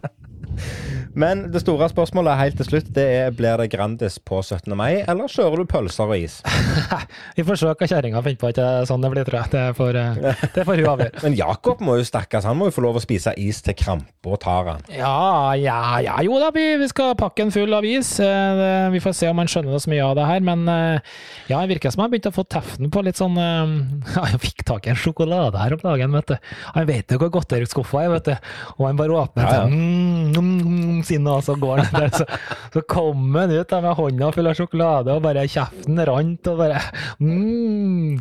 Men 1.14 1.44
det 1.54 1.60
store 1.62 1.86
spørsmålet 1.92 2.38
helt 2.40 2.56
til 2.58 2.66
slutt, 2.66 2.88
det 2.96 3.04
er 3.20 3.34
blir 3.34 3.60
det 3.60 3.68
Grandis 3.70 4.16
på 4.18 4.40
17. 4.42 4.72
mai, 4.76 5.04
eller 5.06 5.30
kjører 5.30 5.62
du 5.62 5.68
pølser 5.70 6.10
og 6.10 6.16
is? 6.18 6.40
Vi 7.36 7.44
får 7.46 7.60
se 7.60 7.70
hva 7.70 7.88
kjerringa 7.90 8.22
finner 8.24 8.40
på. 8.40 8.50
Ikke 8.54 8.66
sånn 8.88 9.04
det 9.04 9.12
blir, 9.12 9.26
tror 9.28 9.40
jeg. 9.44 9.52
Det 9.54 9.64
får, 9.78 9.98
eh, 10.00 10.42
det 10.56 10.66
får 10.66 10.80
hun 10.82 10.90
avgjøre. 10.94 11.22
Men 11.26 11.38
Jakob 11.38 11.84
må 11.86 11.98
jo 12.00 12.06
stakkars, 12.08 12.48
han 12.48 12.58
må 12.58 12.70
jo 12.70 12.74
få 12.78 12.84
lov 12.86 12.98
å 12.98 13.04
spise 13.04 13.34
is 13.40 13.62
til 13.64 13.76
krampe 13.78 14.30
og 14.34 14.40
tar 14.42 14.72
han. 14.72 14.84
Ja, 14.90 15.54
ja, 15.58 15.78
ja, 16.02 16.18
jo 16.26 16.40
da, 16.42 16.50
vi, 16.54 16.66
vi 16.82 16.88
skal 16.90 17.14
pakke 17.20 17.46
en 17.46 17.54
full 17.54 17.74
av 17.78 17.86
is. 17.86 18.16
Vi 18.18 19.02
får 19.04 19.14
se 19.16 19.30
om 19.30 19.38
han 19.42 19.50
skjønner 19.50 19.78
så 19.82 19.92
mye 19.92 20.04
av 20.06 20.16
det 20.18 20.26
her, 20.28 20.42
men 20.44 20.66
eh, 20.70 21.14
ja, 21.50 21.60
det 21.62 21.76
virker 21.76 21.94
som 21.94 22.04
han 22.04 22.12
begynte 22.12 22.32
å 22.32 22.36
få 22.36 22.46
teften 22.50 22.90
på 22.94 23.04
litt 23.06 23.20
sånn 23.20 23.38
eh, 23.38 23.74
ja, 24.16 24.26
Han 24.32 24.42
fikk 24.42 24.64
tak 24.66 24.88
i 24.88 24.92
en 24.94 24.98
sjokolade 24.98 25.60
her 25.62 25.76
om 25.76 25.82
dagen, 25.84 26.18
vet 26.18 26.34
du. 26.34 26.52
Han 26.74 26.90
vet 26.90 27.14
jo 27.14 27.20
hvor 27.22 27.32
godteriskuffa 27.38 28.02
er, 28.04 28.12
vet 28.16 28.32
du. 28.32 28.50
Og 28.78 28.88
han 28.88 28.98
bare 28.98 29.18
åpner 29.22 29.46
Ja, 29.46 29.54
ja. 29.54 29.64
den, 29.70 30.33
mm, 30.42 30.60
mm, 30.60 30.82
mm, 30.82 31.00
sin, 31.06 31.26
og 31.30 31.44
så 31.46 31.56
går 31.60 31.84
han 31.84 32.00
der. 32.02 32.10
Så, 32.18 32.26
så 32.74 32.84
kom 32.88 33.34
han 33.36 33.54
ut 33.54 33.74
med 33.84 33.96
hånda 34.00 34.30
full 34.34 34.50
av 34.50 34.58
sjokolade, 34.58 35.14
og 35.14 35.24
bare 35.24 35.46
kjeften 35.50 36.00
rant, 36.08 36.52
og 36.52 36.62
bare 36.62 36.82
mm. 37.20 38.20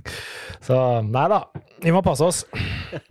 Så 0.63 0.79
nei 1.07 1.25
da, 1.31 1.41
vi 1.83 1.91
må 1.91 2.01
passe 2.03 2.23
oss. 2.23 2.43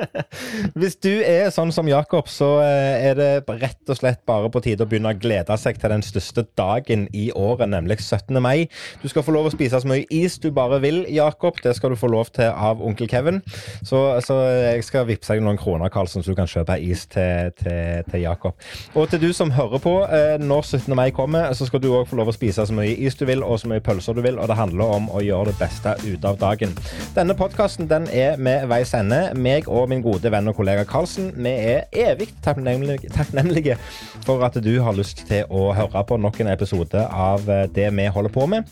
Hvis 0.78 0.96
du 1.02 1.10
er 1.10 1.50
sånn 1.52 1.72
som 1.74 1.88
Jakob, 1.88 2.28
så 2.30 2.54
eh, 2.64 3.08
er 3.10 3.18
det 3.18 3.58
rett 3.60 3.92
og 3.92 3.98
slett 3.98 4.22
bare 4.28 4.48
på 4.52 4.62
tide 4.64 4.86
å 4.86 4.88
begynne 4.88 5.12
å 5.12 5.18
glede 5.18 5.56
seg 5.60 5.78
til 5.80 5.92
den 5.92 6.04
største 6.06 6.46
dagen 6.58 7.04
i 7.12 7.26
året, 7.36 7.68
nemlig 7.72 8.00
17. 8.00 8.38
mai. 8.42 8.68
Du 9.02 9.08
skal 9.12 9.26
få 9.26 9.34
lov 9.36 9.50
å 9.50 9.52
spise 9.52 9.82
så 9.82 9.88
mye 9.88 10.06
is 10.12 10.38
du 10.40 10.48
bare 10.54 10.80
vil, 10.82 11.02
Jakob. 11.12 11.60
Det 11.62 11.74
skal 11.76 11.92
du 11.92 12.00
få 12.00 12.10
lov 12.12 12.32
til 12.32 12.48
av 12.48 12.80
onkel 12.82 13.10
Kevin. 13.10 13.42
Så, 13.84 14.00
så 14.24 14.38
jeg 14.48 14.86
skal 14.88 15.06
vippse 15.10 15.34
deg 15.34 15.44
noen 15.44 15.60
kroner, 15.60 15.92
Karlsen, 15.92 16.24
så 16.24 16.32
du 16.32 16.38
kan 16.38 16.50
kjøpe 16.50 16.78
is 16.80 17.04
til, 17.12 17.52
til, 17.60 18.02
til 18.08 18.24
Jakob. 18.24 18.56
Og 18.96 19.10
til 19.12 19.20
du 19.26 19.30
som 19.36 19.52
hører 19.52 19.82
på, 19.84 19.94
eh, 20.08 20.38
når 20.40 20.64
17. 20.78 20.96
mai 20.96 21.10
kommer, 21.14 21.52
så 21.58 21.68
skal 21.68 21.82
du 21.82 21.90
òg 21.92 22.08
få 22.08 22.20
lov 22.20 22.32
å 22.32 22.36
spise 22.36 22.64
så 22.68 22.76
mye 22.76 22.96
is 22.96 23.18
du 23.20 23.26
vil, 23.28 23.44
og 23.44 23.60
så 23.60 23.68
mye 23.68 23.84
pølser 23.84 24.16
du 24.16 24.24
vil, 24.24 24.40
og 24.40 24.48
det 24.48 24.56
handler 24.58 24.96
om 24.96 25.12
å 25.12 25.20
gjøre 25.24 25.52
det 25.52 25.58
beste 25.60 25.96
ut 26.06 26.24
av 26.28 26.40
dagen. 26.40 26.72
Denne 27.16 27.36
podkasten 27.36 27.90
den 27.90 28.08
er 28.08 28.40
med 28.40 28.61
veis 28.70 28.92
ende. 28.96 29.20
Meg 29.38 29.68
og 29.70 29.88
min 29.90 30.02
gode 30.04 30.30
venn 30.32 30.50
og 30.50 30.56
kollega 30.58 30.84
Karlsen, 30.88 31.30
vi 31.36 31.52
er 31.52 31.86
evig 31.92 32.28
takknemlige, 32.44 33.10
takknemlige 33.14 33.78
for 34.26 34.42
at 34.46 34.58
du 34.62 34.72
har 34.84 34.96
lyst 34.96 35.24
til 35.28 35.48
å 35.50 35.70
høre 35.76 36.04
på 36.08 36.18
nok 36.20 36.40
en 36.42 36.52
episode 36.52 37.02
av 37.06 37.48
eh, 37.50 37.64
det 37.74 37.88
vi 37.94 38.06
holder 38.12 38.34
på 38.34 38.46
med. 38.50 38.70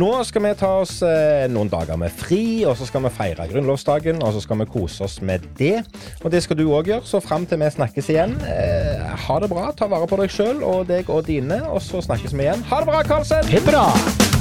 Nå 0.00 0.10
skal 0.26 0.46
vi 0.46 0.54
ta 0.58 0.72
oss 0.82 0.98
eh, 1.06 1.46
noen 1.52 1.70
dager 1.72 1.98
med 2.00 2.12
fri, 2.14 2.64
og 2.68 2.76
så 2.78 2.88
skal 2.88 3.06
vi 3.06 3.14
feire 3.14 3.48
grunnlovsdagen, 3.50 4.22
og 4.24 4.34
så 4.36 4.44
skal 4.44 4.62
vi 4.62 4.70
kose 4.72 5.06
oss 5.06 5.20
med 5.24 5.46
det. 5.60 5.80
Og 6.24 6.30
det 6.32 6.42
skal 6.44 6.58
du 6.60 6.66
òg 6.68 6.92
gjøre, 6.92 7.06
så 7.08 7.22
fram 7.24 7.46
til 7.48 7.60
vi 7.62 7.70
snakkes 7.76 8.12
igjen. 8.12 8.36
Eh, 8.48 9.06
ha 9.26 9.40
det 9.42 9.50
bra, 9.52 9.70
ta 9.76 9.90
vare 9.90 10.10
på 10.10 10.20
deg 10.20 10.34
sjøl 10.34 10.64
og 10.66 10.86
deg 10.90 11.10
og 11.12 11.26
dine, 11.28 11.62
og 11.70 11.82
så 11.84 12.02
snakkes 12.04 12.36
vi 12.36 12.48
igjen. 12.48 12.66
Ha 12.72 12.82
det 12.82 12.92
bra, 12.92 13.04
Karlsen! 13.06 13.56
Bra! 13.66 14.39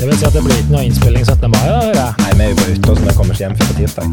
Det 0.00 0.06
vil 0.06 0.18
si 0.18 0.24
at 0.28 0.34
det 0.36 0.42
blir 0.44 0.58
ikke 0.60 0.74
noe 0.74 0.84
innspilling 0.84 1.24
17. 1.24 1.50
mai, 1.50 1.62
da, 1.64 1.78
hører 1.80 2.00
jeg. 2.02 2.12
Nei, 2.20 2.32
vi 2.36 2.42
er 2.44 2.48
jo 2.52 2.56
bare 2.60 2.72
ute, 2.76 2.86
så 2.86 3.02
vi 3.06 3.14
kommer 3.16 3.32
ikke 3.32 3.44
hjem 3.46 3.56
på 3.56 3.64
tirsdag. 3.80 4.06